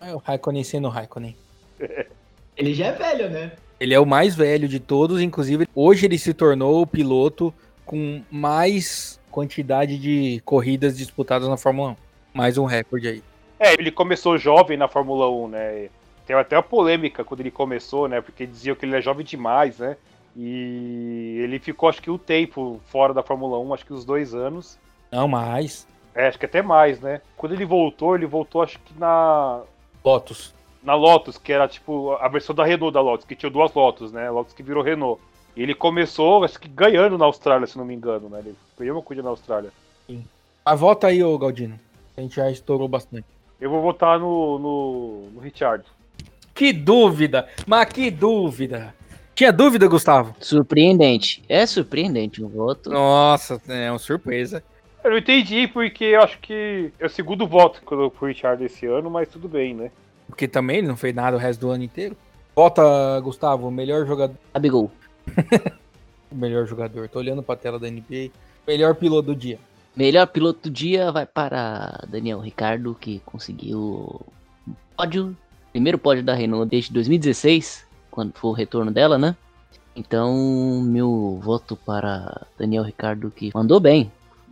É 0.00 0.14
o 0.14 0.18
Raikkonen 0.18 0.64
sendo 0.64 0.88
o 0.88 0.90
Raikkonen. 0.90 1.36
Ele 2.56 2.72
já 2.72 2.86
é 2.86 2.92
velho, 2.92 3.30
né? 3.30 3.52
Ele 3.84 3.92
é 3.92 4.00
o 4.00 4.06
mais 4.06 4.34
velho 4.34 4.66
de 4.66 4.80
todos, 4.80 5.20
inclusive 5.20 5.68
hoje 5.74 6.06
ele 6.06 6.16
se 6.16 6.32
tornou 6.32 6.80
o 6.80 6.86
piloto 6.86 7.52
com 7.84 8.22
mais 8.30 9.20
quantidade 9.30 9.98
de 9.98 10.40
corridas 10.42 10.96
disputadas 10.96 11.46
na 11.46 11.58
Fórmula 11.58 11.90
1. 11.90 11.96
Mais 12.32 12.56
um 12.56 12.64
recorde 12.64 13.08
aí. 13.08 13.22
É, 13.60 13.74
ele 13.74 13.90
começou 13.90 14.38
jovem 14.38 14.78
na 14.78 14.88
Fórmula 14.88 15.30
1, 15.30 15.48
né? 15.48 15.88
Tem 16.26 16.34
até 16.34 16.56
uma 16.56 16.62
polêmica 16.62 17.22
quando 17.22 17.40
ele 17.40 17.50
começou, 17.50 18.08
né? 18.08 18.22
Porque 18.22 18.46
diziam 18.46 18.74
que 18.74 18.86
ele 18.86 18.96
é 18.96 19.02
jovem 19.02 19.22
demais, 19.22 19.76
né? 19.76 19.98
E 20.34 21.40
ele 21.42 21.58
ficou, 21.58 21.90
acho 21.90 22.00
que, 22.00 22.10
o 22.10 22.14
um 22.14 22.18
tempo 22.18 22.80
fora 22.86 23.12
da 23.12 23.22
Fórmula 23.22 23.58
1, 23.58 23.74
acho 23.74 23.84
que 23.84 23.92
uns 23.92 24.06
dois 24.06 24.34
anos. 24.34 24.78
Não, 25.12 25.28
mais. 25.28 25.86
É, 26.14 26.28
acho 26.28 26.38
que 26.38 26.46
até 26.46 26.62
mais, 26.62 27.00
né? 27.00 27.20
Quando 27.36 27.52
ele 27.52 27.66
voltou, 27.66 28.16
ele 28.16 28.24
voltou, 28.24 28.62
acho 28.62 28.78
que 28.78 28.98
na. 28.98 29.60
Lotus. 30.02 30.53
Na 30.84 30.94
Lotus, 30.94 31.38
que 31.38 31.52
era 31.52 31.66
tipo 31.66 32.12
a 32.12 32.28
versão 32.28 32.54
da 32.54 32.64
Renault 32.64 32.92
da 32.92 33.00
Lotus, 33.00 33.26
que 33.26 33.34
tinha 33.34 33.50
duas 33.50 33.72
Lotus, 33.72 34.12
né? 34.12 34.30
Lotus 34.30 34.52
que 34.52 34.62
virou 34.62 34.82
Renault. 34.82 35.20
E 35.56 35.62
ele 35.62 35.74
começou, 35.74 36.44
acho 36.44 36.60
que 36.60 36.68
ganhando 36.68 37.16
na 37.16 37.24
Austrália, 37.24 37.66
se 37.66 37.78
não 37.78 37.84
me 37.84 37.94
engano, 37.94 38.28
né? 38.28 38.40
Ele 38.40 38.54
ganhou 38.78 38.96
uma 38.96 39.02
corrida 39.02 39.22
na 39.22 39.30
Austrália. 39.30 39.72
Sim. 40.06 40.24
Mas 40.64 40.80
volta 40.80 41.06
aí, 41.06 41.22
ô 41.22 41.38
Galdino. 41.38 41.78
A 42.16 42.20
gente 42.20 42.36
já 42.36 42.50
estourou 42.50 42.86
bastante. 42.86 43.26
Eu 43.60 43.70
vou 43.70 43.80
votar 43.80 44.18
no, 44.18 44.58
no, 44.58 45.30
no 45.34 45.40
Richard. 45.40 45.84
Que 46.54 46.72
dúvida! 46.72 47.48
Mas 47.66 47.86
que 47.86 48.10
dúvida! 48.10 48.94
Tinha 49.34 49.52
dúvida, 49.52 49.88
Gustavo? 49.88 50.34
Surpreendente. 50.38 51.42
É 51.48 51.66
surpreendente 51.66 52.42
o 52.42 52.48
voto. 52.48 52.88
Nossa, 52.88 53.60
é 53.68 53.90
uma 53.90 53.98
surpresa. 53.98 54.62
Eu 55.02 55.10
não 55.10 55.18
entendi, 55.18 55.66
porque 55.66 56.04
eu 56.04 56.22
acho 56.22 56.38
que 56.38 56.92
é 56.98 57.06
o 57.06 57.10
segundo 57.10 57.46
voto 57.46 57.82
que 57.84 57.92
eu 57.92 57.98
dou 57.98 58.10
pro 58.10 58.28
Richard 58.28 58.64
esse 58.64 58.86
ano, 58.86 59.10
mas 59.10 59.28
tudo 59.28 59.48
bem, 59.48 59.74
né? 59.74 59.90
Porque 60.26 60.48
também 60.48 60.78
ele 60.78 60.88
não 60.88 60.96
fez 60.96 61.14
nada 61.14 61.36
o 61.36 61.40
resto 61.40 61.60
do 61.60 61.70
ano 61.70 61.84
inteiro. 61.84 62.16
Vota, 62.54 63.20
Gustavo, 63.20 63.70
melhor 63.70 64.06
jogador. 64.06 64.36
Abigol. 64.52 64.90
o 66.30 66.34
melhor 66.34 66.66
jogador. 66.66 67.08
Tô 67.08 67.18
olhando 67.18 67.42
pra 67.42 67.56
tela 67.56 67.78
da 67.78 67.90
NBA. 67.90 68.30
Melhor 68.66 68.94
piloto 68.94 69.26
do 69.26 69.36
dia. 69.36 69.58
Melhor 69.96 70.26
piloto 70.26 70.68
do 70.68 70.70
dia 70.70 71.12
vai 71.12 71.26
para 71.26 72.04
Daniel 72.08 72.40
Ricardo, 72.40 72.96
que 72.98 73.20
conseguiu 73.24 73.78
o 73.78 74.26
pódio. 74.96 75.36
Primeiro 75.70 75.98
pódio 75.98 76.22
da 76.22 76.34
Renault 76.34 76.68
desde 76.70 76.92
2016, 76.92 77.84
quando 78.10 78.32
foi 78.32 78.50
o 78.50 78.54
retorno 78.54 78.90
dela, 78.92 79.18
né? 79.18 79.36
Então, 79.96 80.80
meu 80.82 81.38
voto 81.42 81.76
para 81.76 82.46
Daniel 82.58 82.82
Ricardo, 82.82 83.30
que 83.30 83.50
mandou 83.54 83.78
bem. 83.78 84.10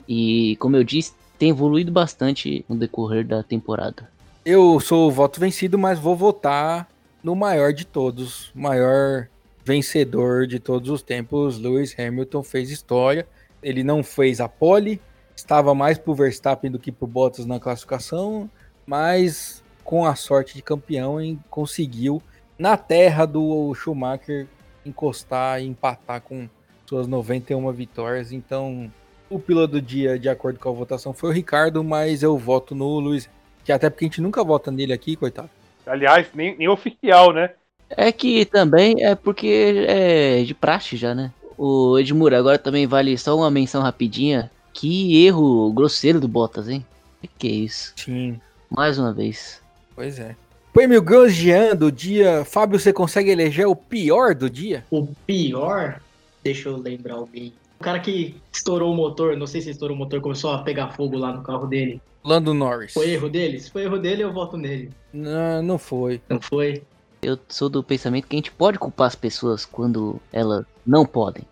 E, 0.08 0.56
como 0.56 0.76
eu 0.76 0.84
disse, 0.84 1.14
tem 1.38 1.50
evoluído 1.50 1.90
bastante 1.90 2.64
no 2.68 2.76
decorrer 2.76 3.26
da 3.26 3.42
temporada. 3.42 4.08
Eu 4.44 4.80
sou 4.80 5.06
o 5.06 5.10
voto 5.10 5.38
vencido, 5.38 5.78
mas 5.78 6.00
vou 6.00 6.16
votar 6.16 6.88
no 7.22 7.36
maior 7.36 7.72
de 7.72 7.86
todos, 7.86 8.50
maior 8.52 9.28
vencedor 9.64 10.48
de 10.48 10.58
todos 10.58 10.90
os 10.90 11.00
tempos. 11.00 11.60
Lewis 11.60 11.94
Hamilton 11.96 12.42
fez 12.42 12.68
história. 12.68 13.24
Ele 13.62 13.84
não 13.84 14.02
fez 14.02 14.40
a 14.40 14.48
pole, 14.48 15.00
estava 15.36 15.76
mais 15.76 15.96
pro 15.96 16.12
Verstappen 16.12 16.72
do 16.72 16.78
que 16.80 16.90
pro 16.90 17.06
Bottas 17.06 17.46
na 17.46 17.60
classificação, 17.60 18.50
mas 18.84 19.62
com 19.84 20.04
a 20.04 20.16
sorte 20.16 20.56
de 20.56 20.62
campeão 20.62 21.18
conseguiu 21.48 22.20
na 22.58 22.76
terra 22.76 23.24
do 23.24 23.72
Schumacher 23.74 24.48
encostar 24.84 25.62
e 25.62 25.66
empatar 25.68 26.20
com 26.20 26.48
suas 26.84 27.06
91 27.06 27.70
vitórias. 27.70 28.32
Então, 28.32 28.92
o 29.30 29.38
piloto 29.38 29.74
do 29.74 29.80
dia, 29.80 30.18
de 30.18 30.28
acordo 30.28 30.58
com 30.58 30.68
a 30.68 30.72
votação, 30.72 31.12
foi 31.12 31.30
o 31.30 31.32
Ricardo, 31.32 31.84
mas 31.84 32.24
eu 32.24 32.36
voto 32.36 32.74
no 32.74 32.98
Luiz. 32.98 33.30
Que 33.64 33.72
até 33.72 33.88
porque 33.88 34.04
a 34.04 34.08
gente 34.08 34.20
nunca 34.20 34.42
vota 34.42 34.70
nele 34.70 34.92
aqui, 34.92 35.16
coitado. 35.16 35.50
Aliás, 35.86 36.28
nem, 36.34 36.56
nem 36.56 36.68
oficial, 36.68 37.32
né? 37.32 37.50
É 37.90 38.10
que 38.10 38.44
também 38.44 39.04
é 39.04 39.14
porque 39.14 39.84
é 39.86 40.42
de 40.42 40.54
praxe 40.54 40.96
já, 40.96 41.14
né? 41.14 41.32
O 41.58 41.98
Edmur, 41.98 42.32
agora 42.34 42.58
também 42.58 42.86
vale 42.86 43.16
só 43.18 43.36
uma 43.36 43.50
menção 43.50 43.82
rapidinha. 43.82 44.50
Que 44.72 45.24
erro 45.26 45.70
grosseiro 45.72 46.18
do 46.18 46.26
Bottas, 46.26 46.68
hein? 46.68 46.84
Que 47.20 47.28
que 47.28 47.48
é 47.48 47.50
isso? 47.50 47.92
Sim. 47.96 48.40
Mais 48.70 48.98
uma 48.98 49.12
vez. 49.12 49.60
Pois 49.94 50.18
é. 50.18 50.34
Prêmio 50.72 51.02
Grosjean 51.02 51.76
do 51.76 51.92
dia. 51.92 52.44
Fábio, 52.46 52.80
você 52.80 52.92
consegue 52.92 53.30
eleger 53.30 53.66
o 53.66 53.76
pior 53.76 54.34
do 54.34 54.48
dia? 54.48 54.84
O 54.90 55.06
pior? 55.26 56.00
Deixa 56.42 56.70
eu 56.70 56.78
lembrar 56.78 57.14
alguém. 57.14 57.52
O 57.78 57.84
cara 57.84 58.00
que 58.00 58.36
estourou 58.50 58.92
o 58.92 58.96
motor, 58.96 59.36
não 59.36 59.46
sei 59.46 59.60
se 59.60 59.70
estourou 59.70 59.94
o 59.94 59.98
motor, 59.98 60.20
começou 60.20 60.52
a 60.52 60.62
pegar 60.62 60.92
fogo 60.92 61.18
lá 61.18 61.32
no 61.32 61.42
carro 61.42 61.66
dele. 61.66 62.00
Lando 62.24 62.54
Norris. 62.54 62.92
Foi 62.92 63.10
erro 63.10 63.28
dele? 63.28 63.58
Se 63.58 63.70
foi 63.70 63.84
erro 63.84 63.98
dele, 63.98 64.22
eu 64.22 64.32
voto 64.32 64.56
nele. 64.56 64.90
Não, 65.12 65.62
não 65.62 65.78
foi. 65.78 66.20
Não 66.28 66.40
foi? 66.40 66.82
Eu 67.20 67.38
sou 67.48 67.68
do 67.68 67.82
pensamento 67.82 68.26
que 68.26 68.36
a 68.36 68.38
gente 68.38 68.50
pode 68.50 68.78
culpar 68.78 69.06
as 69.06 69.14
pessoas 69.14 69.64
quando 69.64 70.20
elas 70.32 70.64
não 70.86 71.06
podem. 71.06 71.44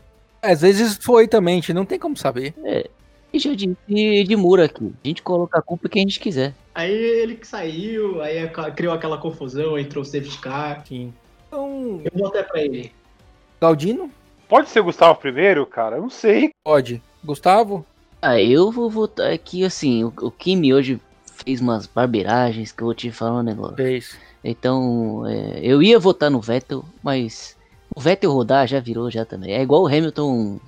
Às 0.43 0.63
vezes 0.63 0.99
foi 1.01 1.29
também, 1.29 1.55
a 1.55 1.57
gente 1.61 1.75
não 1.75 1.85
tem 1.85 1.99
como 1.99 2.17
saber. 2.17 2.55
É. 2.65 2.89
E 3.33 3.39
já 3.39 3.55
disse 3.55 3.77
de 4.25 4.37
Mura 4.37 4.65
aqui. 4.65 4.93
A 5.05 5.09
gente 5.09 5.23
coloca 5.23 5.59
a 5.59 5.63
culpa 5.63 5.89
quem 5.89 6.03
a 6.03 6.07
gente 6.07 6.19
quiser. 6.19 6.55
Aí 6.75 6.93
ele 6.93 7.37
que 7.37 7.47
saiu, 7.47 8.21
aí 8.21 8.49
criou 8.75 8.95
aquela 8.95 9.19
confusão, 9.19 9.79
entrou 9.79 10.03
o 10.03 10.05
safety 10.05 10.39
car. 10.39 10.85
Sim. 10.87 11.13
Então. 11.47 12.01
Eu 12.05 12.11
vou 12.15 12.29
até 12.29 12.43
pra 12.43 12.61
ele. 12.61 12.93
Galdino? 13.61 14.11
Pode 14.49 14.71
ser 14.71 14.83
Gustavo 14.83 15.21
primeiro, 15.21 15.65
cara? 15.67 15.97
Eu 15.97 16.03
não 16.03 16.11
sei. 16.11 16.51
Pode. 16.65 17.01
Gustavo? 17.23 17.87
Ah, 18.23 18.41
eu 18.41 18.71
vou 18.71 18.91
votar 18.91 19.33
aqui 19.33 19.65
assim. 19.65 20.05
O, 20.05 20.13
o 20.23 20.31
Kimi 20.31 20.75
hoje 20.75 21.01
fez 21.25 21.61
umas 21.61 21.87
barbeiragens 21.87 22.73
que 22.73 22.83
eu 22.83 22.87
vou 22.87 22.95
te 22.95 23.11
falar 23.11 23.41
um 23.41 23.43
negócio. 23.43 23.77
Fez. 23.77 24.17
Então, 24.45 25.27
é, 25.27 25.61
eu 25.63 25.83
ia 25.83 25.99
votar 25.99 26.31
no 26.31 26.41
Vettel, 26.41 26.85
mas 27.03 27.57
o 27.95 28.01
Vettel 28.01 28.33
rodar 28.33 28.67
já 28.67 28.81
virou 28.81 29.11
já 29.11 29.25
também. 29.25 29.53
É 29.53 29.63
igual 29.63 29.83
o 29.83 29.87
Hamilton 29.87 30.61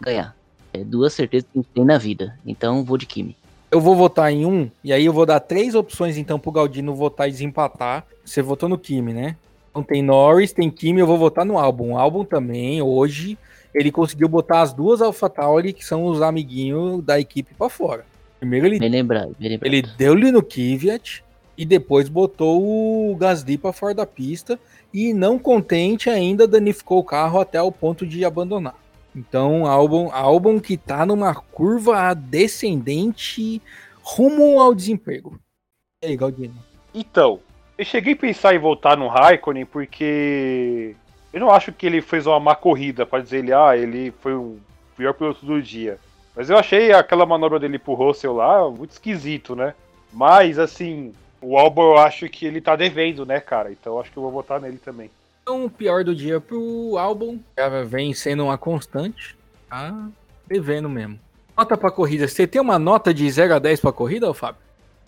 ganhar. 0.00 0.36
É 0.72 0.82
duas 0.82 1.12
certezas 1.12 1.48
que 1.52 1.58
a 1.58 1.62
gente 1.62 1.70
tem 1.72 1.84
na 1.84 1.98
vida. 1.98 2.38
Então, 2.46 2.84
vou 2.84 2.96
de 2.96 3.06
Kimi. 3.06 3.36
Eu 3.70 3.80
vou 3.80 3.96
votar 3.96 4.30
em 4.30 4.44
um, 4.44 4.70
e 4.84 4.92
aí 4.92 5.04
eu 5.04 5.12
vou 5.12 5.24
dar 5.24 5.40
três 5.40 5.74
opções 5.74 6.18
então 6.18 6.38
pro 6.38 6.52
Galdino 6.52 6.94
votar 6.94 7.28
e 7.28 7.32
desempatar. 7.32 8.06
Você 8.24 8.42
votou 8.42 8.68
no 8.68 8.78
Kimi, 8.78 9.14
né? 9.14 9.36
Então 9.70 9.82
tem 9.82 10.02
Norris, 10.02 10.52
tem 10.52 10.70
Kimi, 10.70 11.00
eu 11.00 11.06
vou 11.06 11.16
votar 11.16 11.44
no 11.44 11.58
álbum. 11.58 11.92
O 11.92 11.98
álbum 11.98 12.22
também, 12.22 12.82
hoje, 12.82 13.38
ele 13.74 13.90
conseguiu 13.90 14.28
botar 14.28 14.62
as 14.62 14.72
duas 14.72 15.00
AlphaTauri, 15.00 15.72
que 15.72 15.84
são 15.84 16.04
os 16.04 16.20
amiguinhos 16.20 17.02
da 17.02 17.18
equipe 17.18 17.54
para 17.54 17.68
fora. 17.68 18.04
Primeiro 18.38 18.66
ele, 18.66 18.88
lembrado. 18.88 19.36
ele 19.40 19.82
deu-lhe 19.82 20.32
no 20.32 20.42
Kvyat 20.42 21.24
e 21.56 21.64
depois 21.64 22.08
botou 22.08 23.12
o 23.12 23.16
Gasly 23.16 23.56
para 23.56 23.72
fora 23.72 23.94
da 23.94 24.06
pista 24.06 24.58
e 24.92 25.14
não 25.14 25.38
contente 25.38 26.10
ainda 26.10 26.46
danificou 26.46 26.98
o 26.98 27.04
carro 27.04 27.40
até 27.40 27.62
o 27.62 27.72
ponto 27.72 28.06
de 28.06 28.24
abandonar. 28.24 28.74
Então, 29.14 29.66
álbum, 29.66 30.10
álbum 30.10 30.58
que 30.58 30.76
tá 30.76 31.04
numa 31.04 31.34
curva 31.34 32.14
descendente 32.14 33.60
rumo 34.02 34.58
ao 34.60 34.74
desemprego. 34.74 35.38
E 36.02 36.08
aí, 36.08 36.16
Galdino? 36.16 36.54
Então, 36.94 37.40
eu 37.76 37.84
cheguei 37.84 38.14
a 38.14 38.16
pensar 38.16 38.54
em 38.54 38.58
voltar 38.58 38.96
no 38.96 39.08
Raikkonen 39.08 39.66
porque 39.66 40.96
Eu 41.32 41.40
não 41.40 41.50
acho 41.50 41.72
que 41.72 41.86
ele 41.86 42.02
fez 42.02 42.26
uma 42.26 42.38
má 42.38 42.54
corrida 42.54 43.06
pra 43.06 43.20
dizer 43.20 43.38
ele, 43.38 43.52
ah, 43.52 43.76
ele 43.76 44.12
foi 44.20 44.34
o 44.34 44.58
pior 44.96 45.14
piloto 45.14 45.44
do 45.46 45.62
dia. 45.62 45.98
Mas 46.36 46.50
eu 46.50 46.56
achei 46.56 46.92
aquela 46.92 47.26
manobra 47.26 47.58
dele 47.58 47.78
pro 47.78 47.94
Russell 47.94 48.34
lá 48.34 48.68
muito 48.70 48.90
esquisito, 48.90 49.54
né? 49.56 49.74
Mas, 50.12 50.58
assim, 50.58 51.12
o 51.40 51.58
Albon 51.58 51.94
eu 51.94 51.98
acho 51.98 52.28
que 52.28 52.46
ele 52.46 52.60
tá 52.60 52.76
devendo, 52.76 53.24
né, 53.24 53.40
cara? 53.40 53.72
Então 53.72 53.94
eu 53.94 54.00
acho 54.00 54.10
que 54.10 54.16
eu 54.16 54.22
vou 54.22 54.32
votar 54.32 54.60
nele 54.60 54.78
também. 54.78 55.10
Então, 55.42 55.64
o 55.64 55.70
pior 55.70 56.04
do 56.04 56.14
dia 56.14 56.40
pro 56.40 56.96
álbum 56.96 57.38
já 57.58 57.68
vem 57.82 58.14
sendo 58.14 58.44
uma 58.44 58.56
constante. 58.56 59.36
Tá 59.68 60.08
devendo 60.46 60.88
mesmo. 60.88 61.18
Nota 61.56 61.76
pra 61.76 61.90
corrida. 61.90 62.28
Você 62.28 62.46
tem 62.46 62.60
uma 62.60 62.78
nota 62.78 63.12
de 63.12 63.28
0 63.30 63.54
a 63.54 63.58
10 63.58 63.80
pra 63.80 63.92
corrida, 63.92 64.30
ô 64.30 64.34
Fábio? 64.34 64.60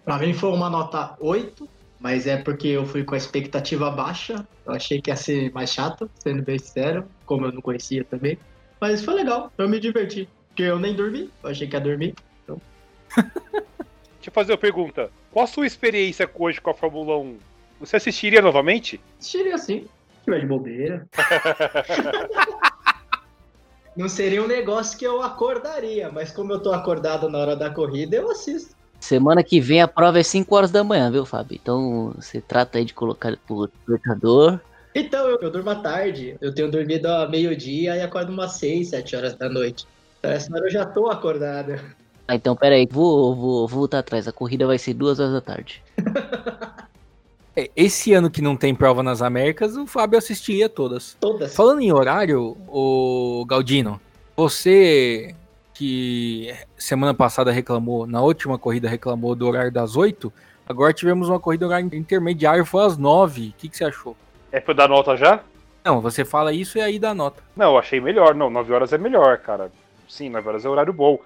Pra 0.04 0.18
mim 0.18 0.34
foi 0.34 0.50
uma 0.50 0.68
nota 0.68 1.14
8, 1.20 1.68
mas 2.04 2.26
é 2.26 2.36
porque 2.36 2.68
eu 2.68 2.84
fui 2.84 3.02
com 3.02 3.14
a 3.14 3.16
expectativa 3.16 3.90
baixa. 3.90 4.46
Eu 4.66 4.74
achei 4.74 5.00
que 5.00 5.10
ia 5.10 5.16
ser 5.16 5.50
mais 5.52 5.72
chato, 5.72 6.10
sendo 6.16 6.42
bem 6.42 6.58
sincero, 6.58 7.08
como 7.24 7.46
eu 7.46 7.52
não 7.52 7.62
conhecia 7.62 8.04
também. 8.04 8.38
Mas 8.78 9.02
foi 9.02 9.14
legal, 9.14 9.50
eu 9.56 9.66
me 9.66 9.80
diverti. 9.80 10.28
Porque 10.48 10.64
eu 10.64 10.78
nem 10.78 10.94
dormi, 10.94 11.30
eu 11.42 11.48
achei 11.48 11.66
que 11.66 11.74
ia 11.74 11.80
dormir. 11.80 12.14
Deixa 13.16 14.26
eu 14.26 14.32
fazer 14.32 14.52
uma 14.52 14.58
pergunta. 14.58 15.10
Qual 15.32 15.44
a 15.44 15.48
sua 15.48 15.66
experiência 15.66 16.30
hoje 16.34 16.60
com 16.60 16.68
a 16.68 16.74
Fórmula 16.74 17.16
1? 17.16 17.38
Você 17.80 17.96
assistiria 17.96 18.42
novamente? 18.42 19.00
Assistiria 19.18 19.54
assim, 19.54 19.80
se 19.80 20.24
tiver 20.26 20.40
de 20.40 20.46
bobeira. 20.46 21.08
Não 23.96 24.10
seria 24.10 24.42
um 24.42 24.46
negócio 24.46 24.98
que 24.98 25.06
eu 25.06 25.22
acordaria, 25.22 26.12
mas 26.12 26.30
como 26.30 26.52
eu 26.52 26.60
tô 26.60 26.70
acordado 26.70 27.30
na 27.30 27.38
hora 27.38 27.56
da 27.56 27.70
corrida, 27.70 28.16
eu 28.16 28.30
assisto. 28.30 28.76
Semana 29.04 29.44
que 29.44 29.60
vem 29.60 29.82
a 29.82 29.86
prova 29.86 30.18
é 30.18 30.22
5 30.22 30.56
horas 30.56 30.70
da 30.70 30.82
manhã, 30.82 31.10
viu, 31.10 31.26
Fábio? 31.26 31.58
Então 31.60 32.14
você 32.16 32.40
trata 32.40 32.78
aí 32.78 32.86
de 32.86 32.94
colocar 32.94 33.36
pro 33.46 33.66
despertador. 33.66 34.58
Então, 34.94 35.28
eu, 35.28 35.38
eu 35.42 35.50
durmo 35.50 35.68
à 35.68 35.74
tarde. 35.74 36.38
Eu 36.40 36.54
tenho 36.54 36.70
dormido 36.70 37.06
a 37.08 37.28
meio-dia 37.28 37.96
e 37.96 38.00
acordo 38.00 38.32
umas 38.32 38.52
6, 38.52 38.88
7 38.88 39.14
horas 39.14 39.34
da 39.34 39.46
noite. 39.46 39.86
Então, 40.18 40.30
essa 40.30 40.50
hora 40.54 40.64
eu 40.64 40.70
já 40.70 40.86
tô 40.86 41.10
acordado. 41.10 41.78
Ah, 42.26 42.34
então 42.34 42.56
pera 42.56 42.76
aí, 42.76 42.88
vou, 42.90 43.34
vou, 43.34 43.68
vou 43.68 43.80
voltar 43.80 43.98
atrás. 43.98 44.26
A 44.26 44.32
corrida 44.32 44.66
vai 44.66 44.78
ser 44.78 44.94
2 44.94 45.20
horas 45.20 45.34
da 45.34 45.40
tarde. 45.42 45.82
É, 47.56 47.70
Esse 47.76 48.12
ano 48.12 48.28
que 48.28 48.42
não 48.42 48.56
tem 48.56 48.74
prova 48.74 49.00
nas 49.00 49.22
Américas, 49.22 49.76
o 49.76 49.86
Fábio 49.86 50.18
assistiria 50.18 50.68
todas. 50.68 51.16
Todas. 51.20 51.54
Falando 51.54 51.82
em 51.82 51.92
horário, 51.92 52.56
o 52.66 53.44
Galdino, 53.46 54.00
você 54.36 55.32
que 55.74 56.54
semana 56.78 57.12
passada 57.12 57.50
reclamou, 57.50 58.06
na 58.06 58.22
última 58.22 58.58
corrida 58.58 58.88
reclamou 58.88 59.34
do 59.34 59.46
horário 59.46 59.72
das 59.72 59.96
8, 59.96 60.32
agora 60.66 60.92
tivemos 60.92 61.28
uma 61.28 61.40
corrida 61.40 61.66
horário 61.66 61.90
intermediário, 61.92 62.64
foi 62.64 62.86
às 62.86 62.96
9. 62.96 63.48
O 63.48 63.52
que, 63.58 63.68
que 63.68 63.76
você 63.76 63.84
achou? 63.84 64.16
É 64.52 64.60
pra 64.60 64.70
eu 64.72 64.76
dar 64.76 64.88
nota 64.88 65.16
já? 65.16 65.42
Não, 65.84 66.00
você 66.00 66.24
fala 66.24 66.52
isso 66.52 66.78
e 66.78 66.80
aí 66.80 66.98
dá 66.98 67.12
nota. 67.12 67.42
Não, 67.54 67.72
eu 67.72 67.78
achei 67.78 68.00
melhor. 68.00 68.34
Não, 68.34 68.48
9 68.48 68.72
horas 68.72 68.92
é 68.92 68.98
melhor, 68.98 69.36
cara. 69.38 69.70
Sim, 70.08 70.30
9 70.30 70.48
horas 70.48 70.64
é 70.64 70.68
horário 70.68 70.92
bom. 70.92 71.18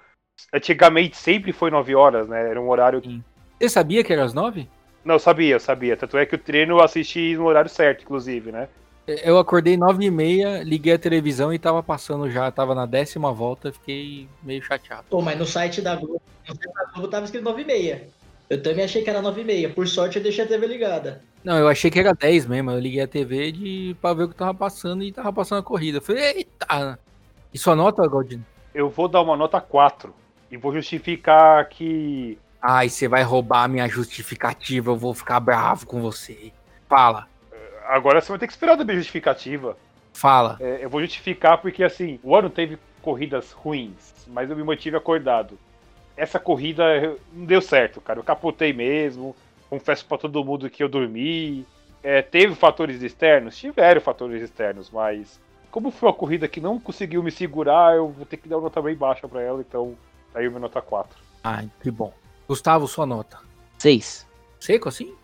Antigamente 0.51 1.15
sempre 1.15 1.53
foi 1.53 1.71
9 1.71 1.95
horas, 1.95 2.27
né? 2.27 2.49
Era 2.49 2.59
um 2.59 2.69
horário. 2.69 3.01
Você 3.57 3.69
sabia 3.69 4.03
que 4.03 4.11
era 4.11 4.25
às 4.25 4.33
9? 4.33 4.67
Não, 5.05 5.15
eu 5.15 5.19
sabia, 5.19 5.55
eu 5.55 5.59
sabia. 5.59 5.95
Tanto 5.95 6.17
é 6.17 6.25
que 6.25 6.35
o 6.35 6.39
treino 6.39 6.73
eu 6.75 6.83
assisti 6.83 7.35
no 7.37 7.45
horário 7.45 7.69
certo, 7.69 8.03
inclusive, 8.03 8.51
né? 8.51 8.67
Eu 9.23 9.37
acordei 9.37 9.77
9 9.77 10.05
e 10.05 10.11
meia, 10.11 10.63
liguei 10.63 10.93
a 10.93 10.99
televisão 10.99 11.53
e 11.53 11.59
tava 11.59 11.81
passando 11.81 12.29
já, 12.29 12.51
tava 12.51 12.75
na 12.75 12.85
décima 12.85 13.31
volta, 13.31 13.71
fiquei 13.71 14.27
meio 14.43 14.61
chateado. 14.63 15.05
Pô, 15.09 15.21
mas 15.21 15.37
no 15.37 15.45
site 15.45 15.81
da 15.81 15.95
Globo, 15.95 16.21
no 16.47 16.55
site 16.55 16.73
da 16.73 16.91
Globo 16.91 17.07
tava 17.07 17.25
escrito 17.25 17.45
9h30. 17.45 18.01
Eu 18.49 18.61
também 18.61 18.83
achei 18.83 19.03
que 19.03 19.09
era 19.09 19.21
9h30. 19.21 19.73
Por 19.73 19.87
sorte 19.87 20.17
eu 20.17 20.23
deixei 20.23 20.43
a 20.43 20.47
TV 20.47 20.65
ligada. 20.67 21.21
Não, 21.43 21.57
eu 21.57 21.67
achei 21.67 21.89
que 21.89 21.99
era 21.99 22.13
10 22.13 22.47
mesmo, 22.47 22.71
eu 22.71 22.79
liguei 22.79 23.01
a 23.01 23.07
TV 23.07 23.51
de, 23.51 23.95
pra 24.01 24.13
ver 24.13 24.23
o 24.23 24.29
que 24.29 24.35
tava 24.35 24.53
passando 24.53 25.03
e 25.03 25.11
tava 25.11 25.31
passando 25.31 25.59
a 25.59 25.63
corrida. 25.63 25.99
Eu 25.99 26.01
falei, 26.01 26.23
eita! 26.23 26.99
E 27.53 27.57
sua 27.57 27.75
nota, 27.75 28.07
Galdino? 28.07 28.45
Eu 28.73 28.89
vou 28.89 29.07
dar 29.07 29.21
uma 29.21 29.37
nota 29.37 29.59
4. 29.61 30.13
E 30.51 30.57
vou 30.57 30.73
justificar 30.73 31.67
que. 31.69 32.37
Ai, 32.61 32.89
você 32.89 33.07
vai 33.07 33.23
roubar 33.23 33.63
a 33.63 33.67
minha 33.67 33.87
justificativa, 33.87 34.91
eu 34.91 34.97
vou 34.97 35.13
ficar 35.13 35.39
bravo 35.39 35.85
com 35.85 36.01
você. 36.01 36.51
Fala, 36.87 37.27
Agora 37.89 38.21
você 38.21 38.31
vai 38.31 38.37
ter 38.37 38.45
que 38.45 38.53
esperar 38.53 38.77
da 38.77 38.85
minha 38.85 38.97
justificativa. 38.97 39.75
fala. 40.13 40.57
É, 40.59 40.85
eu 40.85 40.89
vou 40.89 41.01
justificar 41.01 41.57
porque, 41.57 41.83
assim, 41.83 42.19
o 42.21 42.35
ano 42.35 42.47
teve 42.47 42.77
corridas 43.01 43.51
ruins, 43.51 44.13
mas 44.27 44.47
eu 44.47 44.55
me 44.55 44.63
mantive 44.63 44.95
acordado. 44.95 45.57
Essa 46.15 46.39
corrida 46.39 46.83
não 47.33 47.45
deu 47.45 47.61
certo, 47.61 47.99
cara. 47.99 48.19
Eu 48.19 48.23
capotei 48.23 48.71
mesmo. 48.73 49.35
Confesso 49.69 50.05
pra 50.05 50.19
todo 50.19 50.45
mundo 50.45 50.69
que 50.69 50.83
eu 50.83 50.89
dormi. 50.89 51.65
É, 52.03 52.21
teve 52.21 52.53
fatores 52.53 53.01
externos? 53.01 53.57
Tiveram 53.57 54.01
fatores 54.01 54.43
externos, 54.43 54.91
mas 54.91 55.41
como 55.71 55.89
foi 55.89 56.09
uma 56.09 56.15
corrida 56.15 56.47
que 56.47 56.61
não 56.61 56.79
conseguiu 56.79 57.23
me 57.23 57.31
segurar, 57.31 57.95
eu 57.95 58.09
vou 58.09 58.25
ter 58.25 58.37
que 58.37 58.47
dar 58.47 58.57
uma 58.57 58.63
nota 58.63 58.81
bem 58.81 58.95
baixa 58.95 59.27
pra 59.27 59.41
ela, 59.41 59.61
então 59.61 59.95
aí 60.35 60.45
eu 60.45 60.51
minha 60.51 60.61
nota 60.61 60.81
4. 60.81 61.17
Ai, 61.43 61.69
que 61.81 61.89
bom. 61.89 62.13
Gustavo, 62.47 62.87
sua 62.87 63.05
nota. 63.05 63.39
6. 63.79 64.27
Seco 64.59 64.89
assim? 64.89 65.15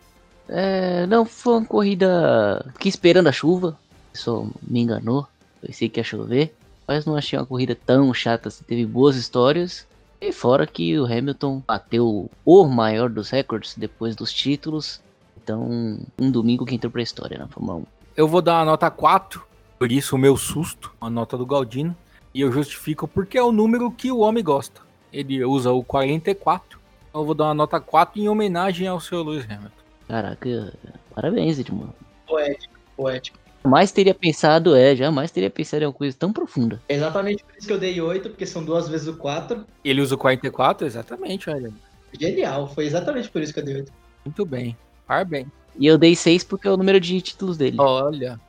É, 0.48 1.06
não, 1.06 1.24
foi 1.24 1.54
uma 1.54 1.66
corrida. 1.66 2.64
Fiquei 2.74 2.88
esperando 2.88 3.28
a 3.28 3.32
chuva. 3.32 3.78
Só 4.12 4.46
me 4.62 4.80
enganou. 4.80 5.26
Pensei 5.60 5.88
que 5.88 6.00
ia 6.00 6.04
chover. 6.04 6.54
Mas 6.86 7.04
não 7.04 7.16
achei 7.16 7.38
uma 7.38 7.46
corrida 7.46 7.74
tão 7.74 8.12
chata. 8.14 8.48
Assim. 8.48 8.64
Teve 8.64 8.86
boas 8.86 9.16
histórias. 9.16 9.86
E 10.20 10.32
fora 10.32 10.66
que 10.66 10.98
o 10.98 11.04
Hamilton 11.04 11.62
bateu 11.66 12.30
o 12.44 12.64
maior 12.64 13.10
dos 13.10 13.30
recordes 13.30 13.74
depois 13.76 14.16
dos 14.16 14.32
títulos. 14.32 15.00
Então, 15.36 16.00
um 16.18 16.30
domingo 16.30 16.64
que 16.64 16.74
entrou 16.74 16.90
pra 16.90 17.02
história 17.02 17.38
na 17.38 17.46
Fórmula 17.46 17.78
1. 17.78 17.86
Eu 18.16 18.26
vou 18.26 18.40
dar 18.40 18.58
uma 18.58 18.64
nota 18.64 18.90
4, 18.90 19.46
por 19.78 19.92
isso 19.92 20.16
o 20.16 20.18
meu 20.18 20.36
susto, 20.36 20.90
a 21.00 21.10
nota 21.10 21.36
do 21.36 21.44
Galdino. 21.44 21.94
E 22.34 22.40
eu 22.40 22.50
justifico 22.50 23.06
porque 23.06 23.38
é 23.38 23.42
o 23.42 23.52
número 23.52 23.90
que 23.90 24.10
o 24.10 24.18
homem 24.18 24.42
gosta. 24.42 24.80
Ele 25.12 25.44
usa 25.44 25.70
o 25.70 25.84
44. 25.84 26.78
Então 27.08 27.20
eu 27.20 27.24
vou 27.26 27.34
dar 27.34 27.44
uma 27.44 27.54
nota 27.54 27.78
4 27.78 28.20
em 28.20 28.28
homenagem 28.28 28.88
ao 28.88 29.00
seu 29.00 29.22
Lewis 29.22 29.44
Hamilton. 29.44 29.85
Caraca, 30.08 30.72
parabéns, 31.14 31.58
Edmundo. 31.58 31.94
Poético, 32.26 32.74
poético. 32.96 33.38
Jamais 33.64 33.90
teria 33.90 34.14
pensado, 34.14 34.76
é, 34.76 34.94
jamais 34.94 35.32
teria 35.32 35.50
pensado 35.50 35.82
em 35.82 35.86
uma 35.86 35.92
coisa 35.92 36.16
tão 36.16 36.32
profunda. 36.32 36.80
Exatamente 36.88 37.42
por 37.42 37.56
isso 37.58 37.66
que 37.66 37.72
eu 37.72 37.78
dei 37.78 38.00
8, 38.00 38.30
porque 38.30 38.46
são 38.46 38.64
duas 38.64 38.88
vezes 38.88 39.08
o 39.08 39.16
4. 39.16 39.66
Ele 39.84 40.00
usa 40.00 40.14
o 40.14 40.18
44? 40.18 40.86
Exatamente, 40.86 41.50
olha. 41.50 41.72
Genial, 42.18 42.68
foi 42.72 42.86
exatamente 42.86 43.28
por 43.28 43.42
isso 43.42 43.52
que 43.52 43.58
eu 43.58 43.64
dei 43.64 43.76
8. 43.76 43.92
Muito 44.24 44.46
bem. 44.46 44.76
Parabéns. 45.04 45.48
E 45.76 45.86
eu 45.86 45.98
dei 45.98 46.14
6 46.14 46.44
porque 46.44 46.68
é 46.68 46.70
o 46.70 46.76
número 46.76 47.00
de 47.00 47.20
títulos 47.20 47.56
dele. 47.56 47.76
Olha. 47.80 48.40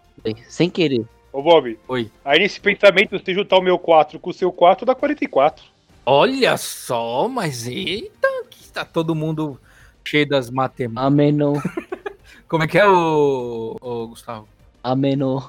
Sem 0.48 0.70
querer. 0.70 1.04
Ô 1.34 1.42
Bob, 1.42 1.78
Oi. 1.88 2.12
aí 2.24 2.40
nesse 2.40 2.60
pensamento, 2.60 3.20
se 3.24 3.34
juntar 3.34 3.58
o 3.58 3.62
meu 3.62 3.78
4 3.78 4.20
com 4.20 4.30
o 4.30 4.34
seu 4.34 4.52
4, 4.52 4.86
dá 4.86 4.96
44. 4.96 5.66
Olha 6.06 6.56
só, 6.58 7.28
mas 7.28 7.68
eita, 7.68 8.28
que 8.50 8.70
tá 8.70 8.86
todo 8.86 9.14
mundo 9.16 9.60
cheio 10.08 10.28
das 10.28 10.50
matemáticas. 10.50 11.06
Amenon, 11.06 11.56
Como 12.48 12.64
é 12.64 12.68
que 12.68 12.78
é 12.78 12.88
o, 12.88 13.76
o 13.82 14.08
Gustavo? 14.08 14.48
Amenon. 14.82 15.42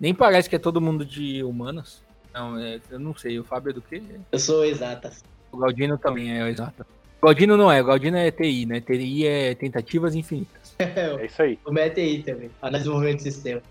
Nem 0.00 0.14
parece 0.14 0.48
que 0.48 0.56
é 0.56 0.58
todo 0.58 0.80
mundo 0.80 1.04
de 1.04 1.42
humanas. 1.42 2.02
Não, 2.32 2.58
é, 2.58 2.80
eu 2.90 2.98
não 2.98 3.14
sei. 3.14 3.38
O 3.38 3.44
Fábio 3.44 3.70
é 3.70 3.72
do 3.74 3.82
quê? 3.82 4.02
Eu 4.30 4.38
sou 4.38 4.64
exatas. 4.64 5.22
O 5.50 5.58
Galdino 5.58 5.98
também 5.98 6.32
é 6.40 6.48
exato. 6.48 6.86
O 7.20 7.26
Galdino 7.26 7.56
não 7.56 7.70
é, 7.70 7.82
o 7.82 7.84
Galdino 7.84 8.16
é 8.16 8.30
TI, 8.30 8.64
né? 8.64 8.80
TI 8.80 9.26
é 9.26 9.54
tentativas 9.54 10.14
infinitas. 10.14 10.74
É 10.82 11.26
isso 11.26 11.42
aí. 11.42 11.58
o 11.64 11.70
MET 11.70 12.00
aí 12.00 12.22
também. 12.22 12.50
Análise 12.60 12.84
de 12.84 12.88
desenvolvimento 12.88 13.18
de 13.18 13.22
sistema. 13.24 13.62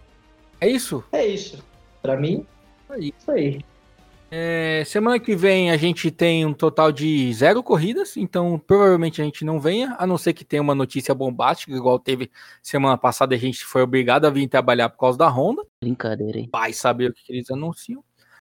É 0.62 0.70
isso? 0.70 1.04
É 1.12 1.26
isso. 1.26 1.64
Pra 2.02 2.16
mim, 2.16 2.46
Aí. 2.90 3.14
isso 3.18 3.32
aí. 3.32 3.62
É, 4.34 4.86
semana 4.86 5.20
que 5.20 5.36
vem 5.36 5.72
a 5.72 5.76
gente 5.76 6.10
tem 6.10 6.46
um 6.46 6.54
total 6.54 6.90
de 6.90 7.34
zero 7.34 7.62
corridas, 7.62 8.16
então 8.16 8.58
provavelmente 8.58 9.22
a 9.22 9.26
gente 9.26 9.44
não 9.44 9.60
venha, 9.60 9.94
a 10.00 10.08
não 10.08 10.18
ser 10.18 10.32
que 10.32 10.46
tenha 10.46 10.62
uma 10.62 10.74
notícia 10.74 11.14
bombástica, 11.14 11.76
igual 11.76 12.00
teve 12.00 12.32
semana 12.64 12.98
passada, 12.98 13.36
a 13.36 13.38
gente 13.38 13.66
foi 13.66 13.82
obrigado 13.82 14.24
a 14.24 14.30
vir 14.30 14.48
trabalhar 14.48 14.88
por 14.88 15.00
causa 15.00 15.18
da 15.18 15.28
Honda. 15.28 15.66
Brincadeira, 15.84 16.40
hein? 16.40 16.50
Vai 16.50 16.72
saber 16.72 17.10
o 17.10 17.14
que 17.14 17.30
eles 17.30 17.52
anunciam. 17.52 18.02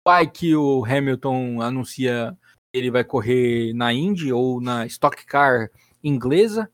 Vai 0.06 0.30
que 0.30 0.54
o 0.54 0.84
Hamilton 0.84 1.62
anuncia 1.62 2.36
que 2.70 2.78
ele 2.78 2.90
vai 2.90 3.02
correr 3.02 3.72
na 3.72 3.90
Indy 3.90 4.34
ou 4.34 4.60
na 4.60 4.84
Stock 4.84 5.24
Car 5.24 5.70
inglesa. 6.04 6.70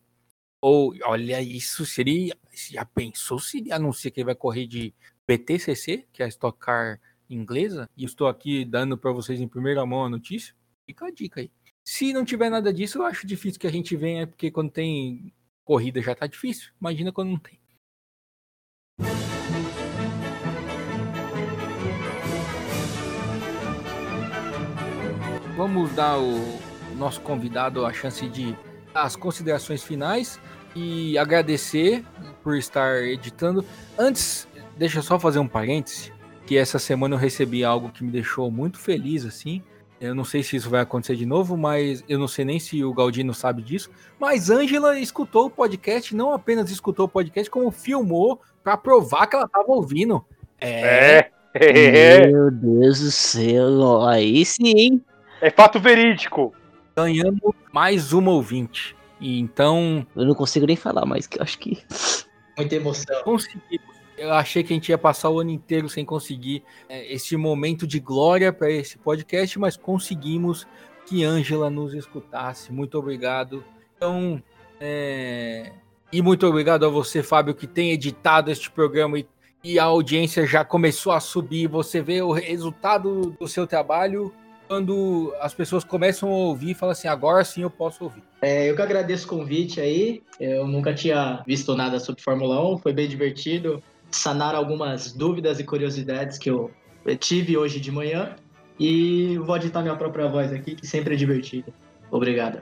Ou, 0.61 0.93
olha, 1.05 1.41
isso 1.41 1.87
seria. 1.87 2.37
Já 2.53 2.85
pensou 2.85 3.39
se 3.39 3.59
ele 3.59 3.71
anuncia 3.71 4.11
que 4.11 4.19
ele 4.19 4.27
vai 4.27 4.35
correr 4.35 4.67
de 4.67 4.93
BTCC, 5.29 6.07
que 6.13 6.23
é 6.23 6.27
a 6.27 6.29
Stock 6.29 6.59
Car 6.59 6.99
inglesa? 6.99 7.16
E 7.29 8.05
estou 8.05 8.29
aqui 8.29 8.65
dando 8.65 8.97
para 8.97 9.13
vocês 9.13 9.41
em 9.41 9.49
primeira 9.49 9.85
mão 9.85 10.05
a 10.05 10.09
notícia. 10.09 10.55
Fica 10.87 11.07
a 11.07 11.11
dica 11.11 11.41
aí. 11.41 11.51
Se 11.85 12.13
não 12.13 12.25
tiver 12.25 12.51
nada 12.51 12.73
disso, 12.73 12.99
eu 12.99 13.03
acho 13.05 13.27
difícil 13.27 13.61
que 13.61 13.67
a 13.67 13.73
gente 13.73 13.97
venha, 13.97 14.27
porque 14.27 14.51
quando 14.51 14.71
tem 14.71 15.33
corrida 15.65 16.01
já 16.01 16.15
tá 16.15 16.27
difícil. 16.27 16.73
Imagina 16.81 17.13
quando 17.13 17.31
não 17.31 17.39
tem. 17.39 17.59
Vamos 25.57 25.91
dar 25.95 26.19
o 26.19 26.59
nosso 26.97 27.21
convidado 27.21 27.87
a 27.87 27.93
chance 27.93 28.29
de 28.29 28.53
dar 28.93 29.05
as 29.05 29.17
considerações 29.17 29.83
finais 29.83 30.39
e 30.75 31.17
agradecer 31.17 32.05
por 32.43 32.57
estar 32.57 33.03
editando. 33.03 33.65
Antes, 33.99 34.47
deixa 34.77 34.99
eu 34.99 35.03
só 35.03 35.19
fazer 35.19 35.39
um 35.39 35.49
parêntese, 35.49 36.13
que 36.47 36.57
essa 36.57 36.79
semana 36.79 37.17
eu 37.17 37.19
recebi 37.19 37.65
algo 37.65 37.91
que 37.91 38.05
me 38.05 38.11
deixou 38.11 38.51
muito 38.51 38.79
feliz, 38.79 39.25
assim. 39.25 39.63
Eu 40.01 40.15
não 40.15 40.25
sei 40.25 40.43
se 40.43 40.57
isso 40.57 40.71
vai 40.71 40.81
acontecer 40.81 41.17
de 41.17 41.27
novo, 41.27 41.57
mas 41.57 42.05
eu 42.09 42.19
não 42.19 42.29
sei 42.29 42.45
nem 42.45 42.61
se 42.61 42.85
o 42.85 42.93
Galdino 42.93 43.35
sabe 43.35 43.63
disso. 43.63 43.91
Mas 44.19 44.51
Ângela 44.51 44.99
escutou 44.99 45.47
o 45.47 45.51
podcast, 45.51 46.15
não 46.15 46.33
apenas 46.33 46.71
escutou 46.71 47.07
o 47.07 47.09
podcast, 47.09 47.51
como 47.51 47.71
filmou 47.71 48.41
para 48.63 48.77
provar 48.77 49.27
que 49.27 49.35
ela 49.37 49.47
estava 49.47 49.73
ouvindo. 49.73 50.25
É. 50.61 51.31
É. 51.55 52.27
Meu 52.27 52.51
Deus 52.51 53.01
do 53.01 53.11
céu, 53.11 54.03
aí 54.05 54.45
sim. 54.45 55.01
É 55.41 55.51
fato 55.51 55.81
verídico. 55.81 56.55
Ganhando 56.95 57.55
mais 57.73 58.13
uma 58.13 58.31
ouvinte. 58.31 58.95
E 59.19 59.41
então. 59.41 60.07
Eu 60.15 60.27
não 60.27 60.35
consigo 60.35 60.67
nem 60.67 60.77
falar 60.77 61.07
mais, 61.07 61.27
que 61.27 61.39
eu 61.39 61.43
acho 61.43 61.59
que. 61.59 61.83
Muita 62.59 62.75
emoção. 62.75 63.23
Conseguimos. 63.23 63.96
Eu 64.17 64.33
achei 64.33 64.63
que 64.63 64.73
a 64.73 64.77
gente 64.77 64.89
ia 64.89 64.99
passar 64.99 65.29
o 65.29 65.41
ano 65.41 65.51
inteiro 65.51 65.89
sem 65.89 66.05
conseguir 66.05 66.63
é, 66.89 67.13
esse 67.13 67.37
momento 67.37 67.87
de 67.87 68.01
glória 68.01 68.53
para 68.53 68.71
esse 68.71 68.97
podcast, 68.97 69.59
mas 69.59 69.77
conseguimos 69.77 70.67
que 71.07 71.23
Ângela 71.23 71.69
nos 71.69 71.95
escutasse. 71.95 72.73
Muito 72.73 72.99
obrigado. 72.99 73.63
Então, 73.97 74.43
é... 74.81 75.73
e 76.13 76.23
muito 76.23 76.47
obrigado 76.47 76.85
a 76.85 76.89
você, 76.89 77.23
Fábio, 77.23 77.55
que 77.55 77.67
tem 77.67 77.93
editado 77.93 78.51
este 78.51 78.71
programa 78.71 79.19
e, 79.19 79.27
e 79.63 79.79
a 79.79 79.85
audiência 79.85 80.47
já 80.47 80.65
começou 80.65 81.13
a 81.13 81.21
subir. 81.21 81.69
Você 81.69 82.01
vê 82.01 82.23
o 82.23 82.33
resultado 82.33 83.37
do 83.39 83.47
seu 83.47 83.67
trabalho 83.67 84.33
quando 84.67 85.33
as 85.41 85.55
pessoas 85.55 85.85
começam 85.85 86.29
a 86.29 86.33
ouvir 86.33 86.71
e 86.71 86.75
falam 86.75 86.93
assim: 86.93 87.09
agora 87.09 87.45
sim 87.45 87.63
eu 87.63 87.71
posso 87.71 88.05
ouvir. 88.05 88.23
É, 88.43 88.69
eu 88.69 88.75
que 88.75 88.83
agradeço 88.83 89.27
o 89.27 89.29
convite 89.29 89.81
aí. 89.81 90.23
Eu 90.41 90.67
nunca 90.67 90.93
tinha 90.93 91.43
visto 91.47 91.75
nada 91.77 92.01
sobre 92.01 92.23
Fórmula 92.23 92.75
1, 92.75 92.79
foi 92.79 92.93
bem 92.93 93.09
divertido 93.09 93.83
sanar 94.17 94.55
algumas 94.55 95.13
dúvidas 95.13 95.61
e 95.61 95.65
curiosidades 95.65 96.39
que 96.39 96.51
eu 96.51 96.71
tive 97.19 97.57
hoje 97.57 97.81
de 97.81 97.91
manhã. 97.91 98.37
E 98.79 99.39
vou 99.39 99.57
editar 99.57 99.81
minha 99.81 99.97
própria 99.97 100.29
voz 100.29 100.53
aqui, 100.53 100.75
que 100.75 100.87
sempre 100.87 101.15
é 101.15 101.17
divertido. 101.17 101.73
Obrigado. 102.11 102.61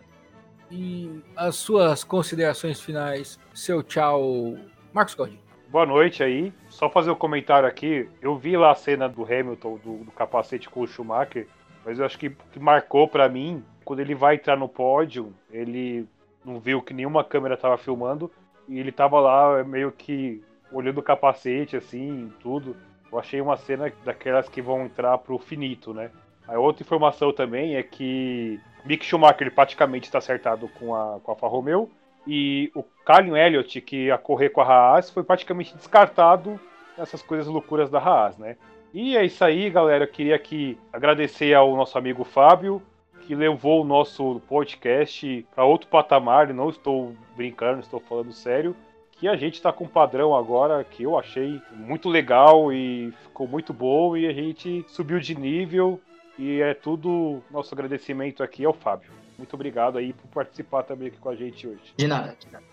E 0.70 1.20
as 1.36 1.56
suas 1.56 2.04
considerações 2.04 2.80
finais, 2.80 3.38
seu 3.52 3.82
tchau, 3.82 4.56
Marcos 4.92 5.14
Godinho. 5.14 5.40
Boa 5.68 5.84
noite 5.84 6.22
aí. 6.22 6.52
Só 6.68 6.88
fazer 6.88 7.10
um 7.10 7.16
comentário 7.16 7.68
aqui. 7.68 8.08
Eu 8.22 8.36
vi 8.36 8.56
lá 8.56 8.70
a 8.70 8.74
cena 8.76 9.08
do 9.08 9.24
Hamilton, 9.24 9.78
do, 9.84 10.04
do 10.04 10.12
capacete 10.12 10.68
com 10.68 10.82
o 10.82 10.86
Schumacher, 10.86 11.48
mas 11.84 11.98
eu 11.98 12.06
acho 12.06 12.16
que, 12.16 12.30
que 12.52 12.60
marcou 12.60 13.08
para 13.08 13.28
mim, 13.28 13.62
quando 13.84 14.00
ele 14.00 14.14
vai 14.14 14.36
entrar 14.36 14.56
no 14.56 14.68
pódio, 14.68 15.34
ele 15.50 16.06
não 16.44 16.60
viu 16.60 16.80
que 16.80 16.94
nenhuma 16.94 17.24
câmera 17.24 17.54
estava 17.54 17.76
filmando, 17.76 18.30
e 18.68 18.78
ele 18.78 18.92
tava 18.92 19.18
lá 19.18 19.64
meio 19.64 19.90
que 19.90 20.42
olhando 20.74 20.98
o 20.98 21.02
capacete, 21.02 21.76
assim, 21.76 22.32
tudo. 22.40 22.76
Eu 23.10 23.18
achei 23.18 23.40
uma 23.40 23.56
cena 23.56 23.92
daquelas 24.04 24.48
que 24.48 24.60
vão 24.60 24.84
entrar 24.84 25.16
pro 25.18 25.38
finito, 25.38 25.94
né? 25.94 26.10
A 26.46 26.58
outra 26.58 26.82
informação 26.82 27.32
também 27.32 27.76
é 27.76 27.82
que 27.82 28.60
Mick 28.84 29.04
Schumacher 29.04 29.54
praticamente 29.54 30.06
está 30.06 30.18
acertado 30.18 30.68
com 30.68 30.94
a, 30.94 31.20
com 31.20 31.30
a 31.30 31.34
Alfa 31.34 31.46
Romeo 31.46 31.90
e 32.26 32.70
o 32.74 32.82
Carlin 33.04 33.36
Elliott, 33.36 33.80
que 33.80 34.06
ia 34.06 34.18
correr 34.18 34.50
com 34.50 34.60
a 34.60 34.64
Haas, 34.64 35.10
foi 35.10 35.22
praticamente 35.22 35.74
descartado 35.76 36.58
nessas 36.98 37.22
coisas 37.22 37.46
loucuras 37.46 37.88
da 37.88 37.98
Haas, 37.98 38.36
né? 38.36 38.56
E 38.92 39.16
é 39.16 39.24
isso 39.24 39.44
aí, 39.44 39.70
galera. 39.70 40.04
Eu 40.04 40.08
queria 40.08 40.36
aqui 40.36 40.78
agradecer 40.92 41.54
ao 41.54 41.74
nosso 41.76 41.96
amigo 41.96 42.24
Fábio, 42.24 42.82
que 43.22 43.34
levou 43.34 43.82
o 43.82 43.84
nosso 43.86 44.40
podcast 44.48 45.46
para 45.54 45.64
outro 45.64 45.88
patamar. 45.88 46.52
Não 46.52 46.68
estou 46.68 47.14
brincando, 47.36 47.80
estou 47.80 48.00
falando 48.00 48.32
sério 48.32 48.76
que 49.18 49.28
a 49.28 49.36
gente 49.36 49.54
está 49.54 49.72
com 49.72 49.84
um 49.84 49.88
padrão 49.88 50.34
agora 50.34 50.84
que 50.84 51.04
eu 51.04 51.18
achei 51.18 51.60
muito 51.72 52.08
legal 52.08 52.72
e 52.72 53.12
ficou 53.22 53.46
muito 53.46 53.72
bom 53.72 54.16
e 54.16 54.26
a 54.26 54.32
gente 54.32 54.84
subiu 54.88 55.18
de 55.18 55.34
nível 55.34 56.00
e 56.38 56.60
é 56.60 56.74
tudo 56.74 57.42
nosso 57.50 57.74
agradecimento 57.74 58.42
aqui 58.42 58.64
ao 58.64 58.72
Fábio. 58.72 59.10
Muito 59.38 59.54
obrigado 59.54 59.98
aí 59.98 60.12
por 60.12 60.28
participar 60.28 60.82
também 60.82 61.08
aqui 61.08 61.18
com 61.18 61.28
a 61.28 61.36
gente 61.36 61.66
hoje. 61.66 61.80
De 61.96 62.06
nada, 62.06 62.36
de 62.38 62.50
nada. 62.52 62.64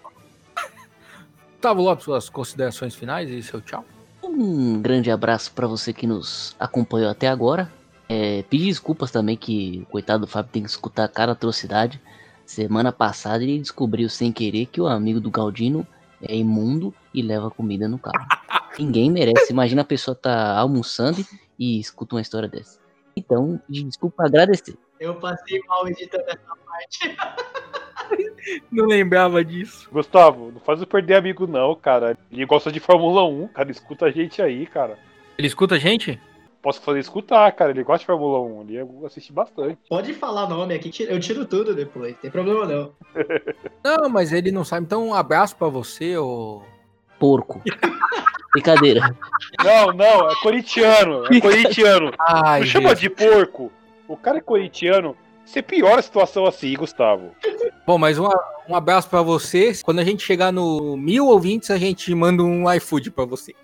Gustavo 1.54 1.82
Lopes, 1.84 2.06
suas 2.06 2.30
considerações 2.30 2.96
finais 2.96 3.30
e 3.30 3.44
seu 3.44 3.62
tchau. 3.62 3.86
Um 4.24 4.82
grande 4.82 5.12
abraço 5.12 5.52
para 5.52 5.68
você 5.68 5.94
que 5.94 6.08
nos 6.08 6.56
acompanhou 6.60 7.10
até 7.10 7.28
agora. 7.28 7.72
É, 8.10 8.44
pedir 8.50 8.66
desculpas 8.66 9.12
também 9.12 9.38
que 9.38 9.86
o 9.88 9.92
coitado 9.92 10.26
do 10.26 10.28
Fábio 10.28 10.52
tem 10.52 10.64
que 10.64 10.70
escutar 10.70 11.08
cada 11.08 11.34
atrocidade. 11.34 12.02
Semana 12.46 12.92
passada 12.92 13.44
ele 13.44 13.60
descobriu 13.60 14.10
sem 14.10 14.32
querer 14.32 14.66
que 14.66 14.82
o 14.82 14.88
amigo 14.88 15.20
do 15.20 15.30
Galdino 15.30 15.86
é 16.22 16.36
imundo 16.36 16.94
e 17.14 17.22
leva 17.22 17.52
comida 17.52 17.88
no 17.88 17.98
carro. 18.00 18.26
Ninguém 18.80 19.12
merece. 19.12 19.52
Imagina 19.52 19.82
a 19.82 19.86
pessoa 19.86 20.16
tá 20.16 20.58
almoçando 20.58 21.26
e 21.60 21.80
escuta 21.80 22.16
uma 22.16 22.22
história 22.22 22.48
dessa. 22.48 22.80
Então, 23.16 23.62
desculpa 23.68 24.26
agradecer. 24.26 24.78
Eu 25.00 25.16
passei 25.16 25.60
mal 25.68 25.88
editando 25.88 26.24
essa 26.28 26.56
parte. 26.66 27.18
Não 28.72 28.86
lembrava 28.86 29.44
disso. 29.44 29.90
Gustavo, 29.92 30.52
não 30.52 30.60
faz 30.60 30.82
eu 30.82 30.88
perder 30.88 31.16
amigo 31.16 31.46
não, 31.46 31.76
cara. 31.76 32.18
Ele 32.32 32.46
gosta 32.46 32.72
de 32.72 32.80
Fórmula 32.80 33.24
1, 33.24 33.48
cara. 33.50 33.72
Escuta 33.72 34.08
a 34.08 34.12
gente 34.12 34.42
aí, 34.42 34.66
cara. 34.66 34.98
Ele 35.38 35.48
escuta 35.48 35.76
a 35.76 35.80
gente? 35.80 36.20
Posso 36.62 36.82
fazer 36.82 37.00
escutar, 37.00 37.52
cara. 37.54 37.72
Ele 37.72 37.84
gosta 37.84 38.00
de 38.00 38.06
Fórmula 38.06 38.40
1. 38.40 38.62
Ele 38.70 39.06
assiste 39.06 39.34
bastante. 39.34 39.80
Pode 39.90 40.14
falar 40.14 40.48
nome 40.48 40.76
aqui, 40.76 40.92
eu 41.04 41.20
tiro 41.20 41.46
tudo 41.46 41.74
depois. 41.74 42.14
Não 42.14 42.20
tem 42.22 42.32
problema 42.32 42.66
não. 42.66 42.92
Não, 43.84 44.10
mas 44.10 44.32
ele 44.32 44.52
não 44.52 44.64
sabe. 44.64 44.86
Então, 44.86 45.08
um 45.08 45.14
abraço 45.14 45.56
pra 45.56 45.68
você, 45.68 46.16
ô. 46.18 46.62
Porco. 47.20 47.62
Brincadeira. 48.54 49.16
Não, 49.64 49.94
não, 49.94 50.30
é 50.30 50.36
corintiano. 50.42 51.26
É 51.26 51.40
corintiano. 51.40 52.12
Ai, 52.20 52.60
não 52.62 52.68
chama 52.68 52.96
de 52.96 53.10
porco. 53.10 53.72
O 54.08 54.18
cara 54.18 54.40
é 54.40 54.42
corintiano. 54.42 55.16
Você 55.46 55.62
piora 55.62 56.00
a 56.00 56.02
situação 56.04 56.46
assim, 56.46 56.74
Gustavo. 56.74 57.32
Bom, 57.88 57.98
mas 57.98 58.20
um, 58.20 58.28
um 58.68 58.76
abraço 58.76 59.10
pra 59.10 59.22
você. 59.22 59.72
Quando 59.84 60.00
a 60.00 60.04
gente 60.04 60.24
chegar 60.24 60.52
no 60.52 60.98
mil 60.98 61.28
ouvintes, 61.28 61.72
a 61.72 61.78
gente 61.78 62.14
manda 62.14 62.44
um 62.44 62.72
iFood 62.74 63.12
pra 63.12 63.26
você. 63.26 63.56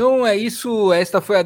Então 0.00 0.24
é 0.24 0.36
isso. 0.36 0.92
Esta 0.92 1.20
foi 1.20 1.36
a 1.40 1.44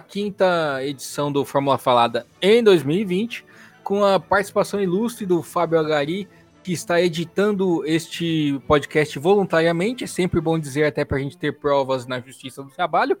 15 0.00 0.34
edição 0.80 1.30
do 1.30 1.44
Fórmula 1.44 1.78
Falada 1.78 2.26
em 2.42 2.60
2020, 2.60 3.44
com 3.84 4.04
a 4.04 4.18
participação 4.18 4.80
ilustre 4.80 5.24
do 5.24 5.40
Fábio 5.40 5.78
Agari, 5.78 6.28
que 6.64 6.72
está 6.72 7.00
editando 7.00 7.86
este 7.86 8.60
podcast 8.66 9.16
voluntariamente. 9.20 10.02
É 10.02 10.08
sempre 10.08 10.40
bom 10.40 10.58
dizer, 10.58 10.82
até 10.82 11.04
para 11.04 11.18
a 11.18 11.20
gente 11.20 11.38
ter 11.38 11.60
provas 11.60 12.04
na 12.04 12.18
justiça 12.18 12.60
do 12.60 12.70
trabalho. 12.70 13.16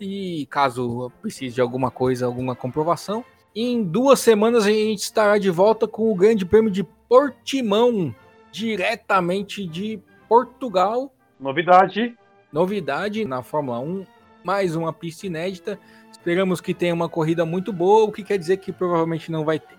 E 0.00 0.48
caso 0.50 1.12
precise 1.22 1.54
de 1.54 1.60
alguma 1.60 1.92
coisa, 1.92 2.26
alguma 2.26 2.56
comprovação. 2.56 3.24
Em 3.54 3.84
duas 3.84 4.18
semanas 4.18 4.66
a 4.66 4.68
gente 4.68 5.02
estará 5.02 5.38
de 5.38 5.48
volta 5.48 5.86
com 5.86 6.10
o 6.10 6.16
Grande 6.16 6.44
Prêmio 6.44 6.72
de 6.72 6.82
Portimão, 7.08 8.12
diretamente 8.50 9.64
de 9.64 10.00
Portugal. 10.28 11.14
Novidade. 11.38 12.16
Novidade 12.52 13.24
na 13.24 13.42
Fórmula 13.42 13.80
1, 13.80 14.06
mais 14.44 14.76
uma 14.76 14.92
pista 14.92 15.26
inédita. 15.26 15.78
Esperamos 16.12 16.60
que 16.60 16.72
tenha 16.72 16.94
uma 16.94 17.08
corrida 17.08 17.44
muito 17.44 17.72
boa, 17.72 18.04
o 18.04 18.12
que 18.12 18.22
quer 18.22 18.38
dizer 18.38 18.58
que 18.58 18.70
provavelmente 18.70 19.32
não 19.32 19.44
vai 19.44 19.58
ter. 19.58 19.78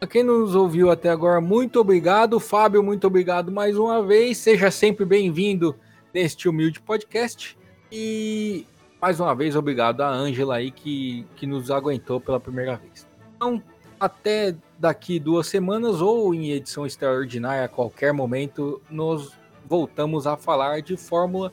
A 0.00 0.06
quem 0.06 0.24
nos 0.24 0.56
ouviu 0.56 0.90
até 0.90 1.08
agora, 1.08 1.40
muito 1.40 1.78
obrigado. 1.78 2.40
Fábio, 2.40 2.82
muito 2.82 3.06
obrigado 3.06 3.52
mais 3.52 3.78
uma 3.78 4.02
vez. 4.02 4.36
Seja 4.38 4.68
sempre 4.68 5.04
bem-vindo 5.04 5.76
neste 6.12 6.48
humilde 6.48 6.80
podcast. 6.80 7.56
E 7.90 8.66
mais 9.00 9.20
uma 9.20 9.34
vez, 9.34 9.54
obrigado 9.54 10.00
a 10.00 10.08
Ângela 10.08 10.56
aí 10.56 10.72
que, 10.72 11.24
que 11.36 11.46
nos 11.46 11.70
aguentou 11.70 12.20
pela 12.20 12.40
primeira 12.40 12.76
vez. 12.76 13.06
Então, 13.36 13.62
até 13.98 14.56
daqui 14.76 15.20
duas 15.20 15.46
semanas 15.46 16.00
ou 16.00 16.34
em 16.34 16.50
edição 16.50 16.84
extraordinária 16.84 17.64
a 17.64 17.68
qualquer 17.68 18.12
momento, 18.12 18.82
nós 18.90 19.32
voltamos 19.68 20.26
a 20.26 20.36
falar 20.36 20.82
de 20.82 20.96
Fórmula. 20.96 21.52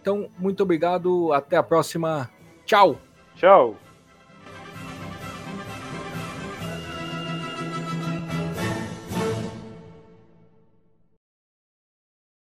Então, 0.00 0.28
muito 0.38 0.62
obrigado. 0.62 1.32
Até 1.32 1.56
a 1.56 1.62
próxima. 1.62 2.30
Tchau! 2.64 2.96
Tchau. 3.34 3.87